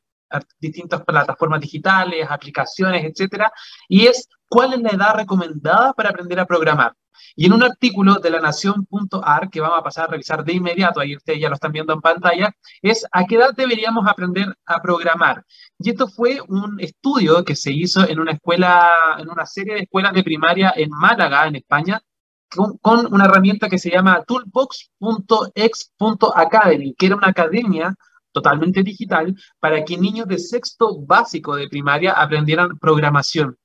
distintas 0.59 1.03
plataformas 1.03 1.61
digitales, 1.61 2.25
aplicaciones, 2.27 3.05
etcétera, 3.05 3.53
y 3.87 4.07
es 4.07 4.27
cuál 4.49 4.73
es 4.73 4.81
la 4.81 4.89
edad 4.89 5.15
recomendada 5.15 5.93
para 5.93 6.09
aprender 6.09 6.39
a 6.39 6.47
programar. 6.47 6.93
Y 7.35 7.45
en 7.45 7.53
un 7.53 7.63
artículo 7.63 8.15
de 8.15 8.29
la 8.29 8.39
nación.ar, 8.39 9.49
que 9.49 9.61
vamos 9.61 9.79
a 9.79 9.83
pasar 9.83 10.05
a 10.05 10.11
revisar 10.11 10.43
de 10.43 10.53
inmediato, 10.53 10.99
ahí 10.99 11.15
ustedes 11.15 11.39
ya 11.39 11.49
lo 11.49 11.55
están 11.55 11.71
viendo 11.71 11.93
en 11.93 12.01
pantalla, 12.01 12.55
es 12.81 13.05
a 13.11 13.25
qué 13.25 13.35
edad 13.35 13.53
deberíamos 13.55 14.07
aprender 14.07 14.55
a 14.65 14.81
programar. 14.81 15.43
Y 15.79 15.89
esto 15.89 16.07
fue 16.07 16.39
un 16.47 16.79
estudio 16.79 17.43
que 17.43 17.55
se 17.55 17.71
hizo 17.71 18.07
en 18.07 18.19
una 18.19 18.33
escuela, 18.33 18.91
en 19.19 19.29
una 19.29 19.45
serie 19.45 19.73
de 19.75 19.81
escuelas 19.81 20.13
de 20.13 20.23
primaria 20.23 20.73
en 20.75 20.89
Málaga, 20.89 21.47
en 21.47 21.55
España, 21.57 22.01
con, 22.49 22.77
con 22.77 23.13
una 23.13 23.25
herramienta 23.25 23.69
que 23.69 23.79
se 23.79 23.91
llama 23.91 24.23
toolbox.ex.academy, 24.25 26.95
que 26.95 27.05
era 27.07 27.15
una 27.15 27.29
academia 27.29 27.95
totalmente 28.35 28.83
digital 28.83 29.33
para 29.59 29.83
que 29.85 29.97
niños 29.97 30.27
de 30.27 30.37
sexto 30.37 30.99
básico 31.05 31.55
de 31.55 31.69
primaria 31.69 32.11
aprendieran 32.11 32.77
programación. 32.77 33.57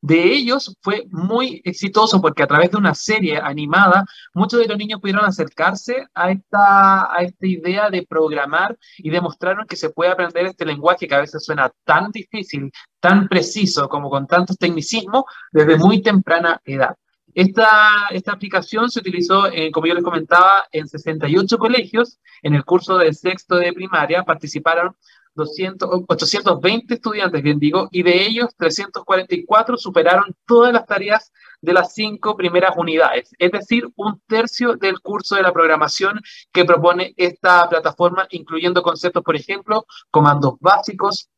De 0.00 0.22
ellos 0.22 0.76
fue 0.82 1.04
muy 1.10 1.60
exitoso 1.64 2.20
porque 2.20 2.42
a 2.42 2.46
través 2.46 2.70
de 2.70 2.76
una 2.76 2.94
serie 2.94 3.38
animada, 3.38 4.04
muchos 4.34 4.60
de 4.60 4.66
los 4.66 4.76
niños 4.76 5.00
pudieron 5.00 5.24
acercarse 5.24 6.06
a 6.14 6.30
esta, 6.30 7.12
a 7.12 7.22
esta 7.22 7.46
idea 7.46 7.90
de 7.90 8.06
programar 8.06 8.76
y 8.98 9.10
demostraron 9.10 9.66
que 9.66 9.76
se 9.76 9.90
puede 9.90 10.10
aprender 10.12 10.46
este 10.46 10.66
lenguaje 10.66 11.08
que 11.08 11.14
a 11.14 11.20
veces 11.20 11.44
suena 11.44 11.72
tan 11.84 12.10
difícil, 12.12 12.70
tan 13.00 13.26
preciso, 13.28 13.88
como 13.88 14.10
con 14.10 14.26
tantos 14.26 14.58
tecnicismos, 14.58 15.24
desde 15.50 15.76
muy 15.78 16.02
temprana 16.02 16.60
edad. 16.64 16.94
Esta, 17.34 18.08
esta 18.10 18.32
aplicación 18.32 18.90
se 18.90 19.00
utilizó, 19.00 19.44
como 19.72 19.86
yo 19.86 19.94
les 19.94 20.04
comentaba, 20.04 20.64
en 20.72 20.88
68 20.88 21.58
colegios. 21.58 22.18
En 22.42 22.54
el 22.54 22.64
curso 22.64 22.96
de 22.96 23.12
sexto 23.12 23.56
de 23.56 23.74
primaria 23.74 24.22
participaron 24.22 24.96
200, 25.36 25.88
820 26.08 26.94
estudiantes, 26.94 27.42
bien 27.42 27.58
digo, 27.58 27.88
y 27.92 28.02
de 28.02 28.26
ellos 28.26 28.48
344 28.56 29.76
superaron 29.76 30.34
todas 30.46 30.72
las 30.72 30.86
tareas 30.86 31.32
de 31.60 31.72
las 31.72 31.94
cinco 31.94 32.36
primeras 32.36 32.76
unidades, 32.76 33.30
es 33.38 33.52
decir, 33.52 33.88
un 33.96 34.20
tercio 34.26 34.76
del 34.76 35.00
curso 35.00 35.36
de 35.36 35.42
la 35.42 35.52
programación 35.52 36.20
que 36.52 36.64
propone 36.64 37.14
esta 37.16 37.68
plataforma, 37.68 38.26
incluyendo 38.30 38.82
conceptos, 38.82 39.22
por 39.22 39.36
ejemplo, 39.36 39.86
comandos 40.10 40.54
básicos, 40.60 41.28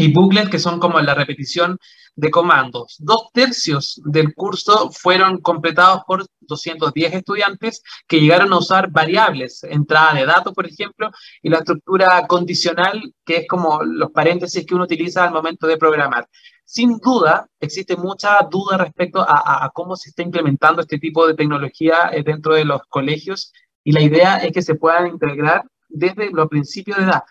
y 0.00 0.12
bucles 0.12 0.48
que 0.48 0.58
son 0.58 0.80
como 0.80 0.98
la 1.00 1.14
repetición 1.14 1.78
de 2.16 2.30
comandos. 2.30 2.96
Dos 2.98 3.28
tercios 3.34 4.00
del 4.04 4.34
curso 4.34 4.90
fueron 4.90 5.40
completados 5.42 6.02
por 6.06 6.24
210 6.40 7.14
estudiantes 7.14 7.82
que 8.08 8.18
llegaron 8.18 8.50
a 8.52 8.58
usar 8.58 8.90
variables, 8.90 9.62
entrada 9.64 10.14
de 10.14 10.24
datos, 10.24 10.54
por 10.54 10.66
ejemplo, 10.66 11.10
y 11.42 11.50
la 11.50 11.58
estructura 11.58 12.26
condicional, 12.26 13.12
que 13.24 13.36
es 13.36 13.46
como 13.46 13.82
los 13.84 14.10
paréntesis 14.10 14.64
que 14.64 14.74
uno 14.74 14.84
utiliza 14.84 15.24
al 15.24 15.32
momento 15.32 15.66
de 15.66 15.76
programar. 15.76 16.26
Sin 16.64 16.96
duda, 16.98 17.46
existe 17.60 17.94
mucha 17.96 18.38
duda 18.50 18.78
respecto 18.78 19.20
a, 19.20 19.64
a 19.64 19.70
cómo 19.70 19.96
se 19.96 20.10
está 20.10 20.22
implementando 20.22 20.80
este 20.80 20.98
tipo 20.98 21.26
de 21.26 21.34
tecnología 21.34 22.10
eh, 22.12 22.22
dentro 22.22 22.54
de 22.54 22.64
los 22.64 22.80
colegios 22.88 23.52
y 23.84 23.92
la 23.92 24.00
idea 24.00 24.38
es 24.38 24.52
que 24.52 24.62
se 24.62 24.76
puedan 24.76 25.08
integrar 25.08 25.64
desde 25.88 26.30
los 26.30 26.48
principios 26.48 26.96
de 26.98 27.04
edad 27.04 27.22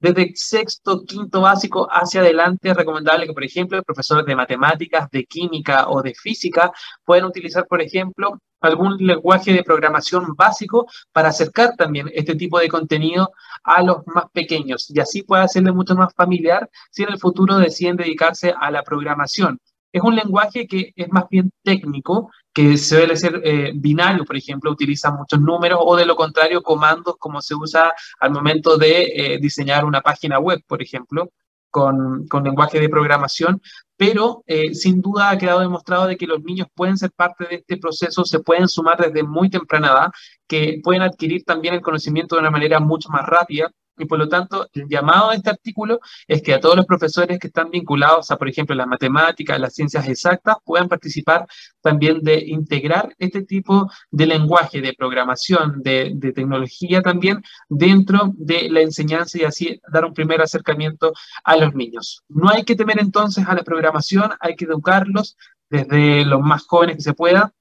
desde 0.00 0.32
sexto, 0.34 1.04
quinto 1.04 1.40
básico 1.40 1.88
hacia 1.90 2.20
adelante 2.20 2.70
es 2.70 2.76
recomendable 2.76 3.26
que, 3.26 3.32
por 3.32 3.44
ejemplo, 3.44 3.82
profesores 3.82 4.24
de 4.26 4.36
matemáticas, 4.36 5.10
de 5.10 5.24
química 5.24 5.88
o 5.88 6.02
de 6.02 6.14
física 6.14 6.72
puedan 7.04 7.24
utilizar, 7.24 7.66
por 7.66 7.82
ejemplo, 7.82 8.38
algún 8.60 8.96
lenguaje 8.98 9.52
de 9.52 9.62
programación 9.62 10.34
básico 10.36 10.86
para 11.12 11.28
acercar 11.28 11.76
también 11.76 12.10
este 12.14 12.34
tipo 12.34 12.58
de 12.58 12.68
contenido 12.68 13.32
a 13.62 13.82
los 13.82 14.06
más 14.06 14.24
pequeños 14.32 14.90
y 14.90 15.00
así 15.00 15.22
puede 15.22 15.44
hacerle 15.44 15.72
mucho 15.72 15.94
más 15.94 16.12
familiar 16.14 16.68
si 16.90 17.02
en 17.04 17.10
el 17.12 17.18
futuro 17.18 17.56
deciden 17.58 17.96
dedicarse 17.96 18.54
a 18.58 18.70
la 18.70 18.82
programación. 18.82 19.60
Es 19.92 20.02
un 20.02 20.14
lenguaje 20.14 20.66
que 20.66 20.92
es 20.94 21.08
más 21.10 21.24
bien 21.30 21.50
técnico, 21.62 22.30
que 22.52 22.76
suele 22.76 23.16
ser 23.16 23.40
eh, 23.44 23.72
binario, 23.74 24.24
por 24.24 24.36
ejemplo, 24.36 24.70
utiliza 24.70 25.10
muchos 25.10 25.40
números 25.40 25.78
o 25.82 25.96
de 25.96 26.04
lo 26.04 26.16
contrario 26.16 26.62
comandos 26.62 27.16
como 27.18 27.40
se 27.40 27.54
usa 27.54 27.92
al 28.20 28.30
momento 28.32 28.76
de 28.76 29.02
eh, 29.02 29.38
diseñar 29.40 29.84
una 29.84 30.00
página 30.00 30.38
web, 30.38 30.62
por 30.66 30.82
ejemplo, 30.82 31.30
con, 31.70 32.26
con 32.28 32.44
lenguaje 32.44 32.80
de 32.80 32.88
programación, 32.88 33.60
pero 33.96 34.42
eh, 34.46 34.74
sin 34.74 35.00
duda 35.00 35.30
ha 35.30 35.38
quedado 35.38 35.60
demostrado 35.60 36.06
de 36.06 36.16
que 36.16 36.26
los 36.26 36.42
niños 36.42 36.68
pueden 36.74 36.96
ser 36.96 37.10
parte 37.12 37.46
de 37.46 37.56
este 37.56 37.76
proceso, 37.78 38.24
se 38.24 38.40
pueden 38.40 38.68
sumar 38.68 38.98
desde 38.98 39.22
muy 39.22 39.50
temprana 39.50 39.88
edad, 39.88 40.10
que 40.46 40.80
pueden 40.82 41.02
adquirir 41.02 41.44
también 41.44 41.74
el 41.74 41.80
conocimiento 41.80 42.36
de 42.36 42.40
una 42.40 42.50
manera 42.50 42.80
mucho 42.80 43.08
más 43.10 43.26
rápida 43.26 43.70
y 43.98 44.06
por 44.06 44.18
lo 44.18 44.28
tanto, 44.28 44.68
el 44.72 44.88
llamado 44.88 45.30
de 45.30 45.36
este 45.36 45.50
artículo 45.50 46.00
es 46.26 46.42
que 46.42 46.54
a 46.54 46.60
todos 46.60 46.76
los 46.76 46.86
profesores 46.86 47.38
que 47.38 47.48
están 47.48 47.70
vinculados 47.70 48.30
a, 48.30 48.36
por 48.36 48.48
ejemplo, 48.48 48.74
las 48.74 48.86
matemáticas, 48.86 49.60
las 49.60 49.74
ciencias 49.74 50.08
exactas, 50.08 50.56
puedan 50.64 50.88
participar 50.88 51.46
también 51.80 52.20
de 52.22 52.38
integrar 52.46 53.14
este 53.18 53.42
tipo 53.42 53.90
de 54.10 54.26
lenguaje, 54.26 54.80
de 54.80 54.94
programación, 54.94 55.82
de, 55.82 56.12
de 56.14 56.32
tecnología 56.32 57.02
también 57.02 57.42
dentro 57.68 58.32
de 58.36 58.68
la 58.70 58.80
enseñanza 58.80 59.38
y 59.38 59.44
así 59.44 59.80
dar 59.92 60.04
un 60.04 60.14
primer 60.14 60.40
acercamiento 60.40 61.12
a 61.44 61.56
los 61.56 61.74
niños. 61.74 62.22
No 62.28 62.48
hay 62.48 62.64
que 62.64 62.76
temer 62.76 63.00
entonces 63.00 63.46
a 63.46 63.54
la 63.54 63.62
programación, 63.62 64.32
hay 64.40 64.56
que 64.56 64.64
educarlos 64.64 65.36
desde 65.70 66.24
los 66.24 66.40
más 66.40 66.64
jóvenes 66.66 66.96
que 66.96 67.02
se 67.02 67.14
pueda 67.14 67.52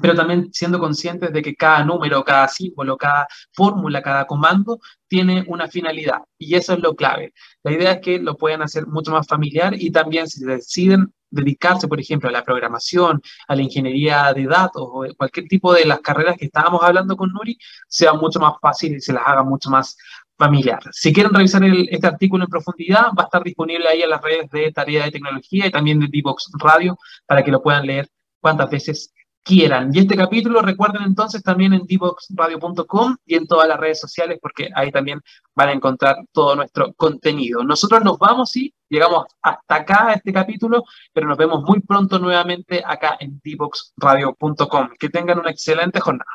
pero 0.00 0.14
también 0.14 0.48
siendo 0.52 0.78
conscientes 0.78 1.32
de 1.32 1.42
que 1.42 1.54
cada 1.54 1.84
número, 1.84 2.24
cada 2.24 2.48
símbolo, 2.48 2.96
cada 2.96 3.26
fórmula, 3.52 4.02
cada 4.02 4.26
comando 4.26 4.78
tiene 5.06 5.44
una 5.48 5.68
finalidad 5.68 6.22
y 6.38 6.54
eso 6.54 6.74
es 6.74 6.80
lo 6.80 6.94
clave. 6.94 7.32
La 7.62 7.72
idea 7.72 7.92
es 7.92 8.00
que 8.00 8.18
lo 8.18 8.36
puedan 8.36 8.62
hacer 8.62 8.86
mucho 8.86 9.12
más 9.12 9.26
familiar 9.26 9.74
y 9.76 9.90
también 9.90 10.28
si 10.28 10.44
deciden 10.44 11.12
dedicarse, 11.30 11.88
por 11.88 12.00
ejemplo, 12.00 12.28
a 12.28 12.32
la 12.32 12.44
programación, 12.44 13.20
a 13.46 13.54
la 13.54 13.62
ingeniería 13.62 14.32
de 14.32 14.46
datos 14.46 14.82
o 14.82 15.04
cualquier 15.16 15.46
tipo 15.46 15.72
de 15.72 15.84
las 15.84 16.00
carreras 16.00 16.36
que 16.38 16.46
estábamos 16.46 16.82
hablando 16.82 17.16
con 17.16 17.32
Nuri, 17.32 17.58
sea 17.86 18.14
mucho 18.14 18.40
más 18.40 18.54
fácil 18.60 18.96
y 18.96 19.00
se 19.00 19.12
las 19.12 19.24
haga 19.26 19.42
mucho 19.42 19.70
más 19.70 19.96
familiar. 20.36 20.80
Si 20.92 21.12
quieren 21.12 21.34
revisar 21.34 21.62
este 21.64 22.06
artículo 22.06 22.44
en 22.44 22.50
profundidad, 22.50 23.08
va 23.18 23.24
a 23.24 23.26
estar 23.26 23.42
disponible 23.42 23.88
ahí 23.88 24.02
en 24.02 24.10
las 24.10 24.22
redes 24.22 24.48
de 24.50 24.72
Tarea 24.72 25.04
de 25.04 25.10
Tecnología 25.10 25.66
y 25.66 25.70
también 25.70 25.98
de 25.98 26.06
Divox 26.08 26.50
Radio 26.58 26.96
para 27.26 27.42
que 27.42 27.50
lo 27.50 27.60
puedan 27.60 27.86
leer 27.86 28.08
cuantas 28.40 28.70
veces 28.70 29.12
quieran. 29.48 29.90
Y 29.94 30.00
este 30.00 30.14
capítulo 30.14 30.60
recuerden 30.60 31.02
entonces 31.04 31.42
también 31.42 31.72
en 31.72 31.86
divoxradio.com 31.86 33.16
y 33.24 33.34
en 33.34 33.46
todas 33.46 33.66
las 33.66 33.80
redes 33.80 33.98
sociales 33.98 34.38
porque 34.42 34.68
ahí 34.74 34.92
también 34.92 35.22
van 35.54 35.70
a 35.70 35.72
encontrar 35.72 36.16
todo 36.32 36.54
nuestro 36.54 36.92
contenido. 36.92 37.64
Nosotros 37.64 38.04
nos 38.04 38.18
vamos 38.18 38.54
y 38.56 38.74
llegamos 38.90 39.24
hasta 39.40 39.74
acá 39.74 40.08
a 40.08 40.12
este 40.12 40.34
capítulo, 40.34 40.84
pero 41.14 41.26
nos 41.26 41.38
vemos 41.38 41.62
muy 41.62 41.80
pronto 41.80 42.18
nuevamente 42.18 42.82
acá 42.84 43.16
en 43.18 43.40
divoxradio.com. 43.42 44.90
Que 44.98 45.08
tengan 45.08 45.38
una 45.38 45.50
excelente 45.50 45.98
jornada. 45.98 46.30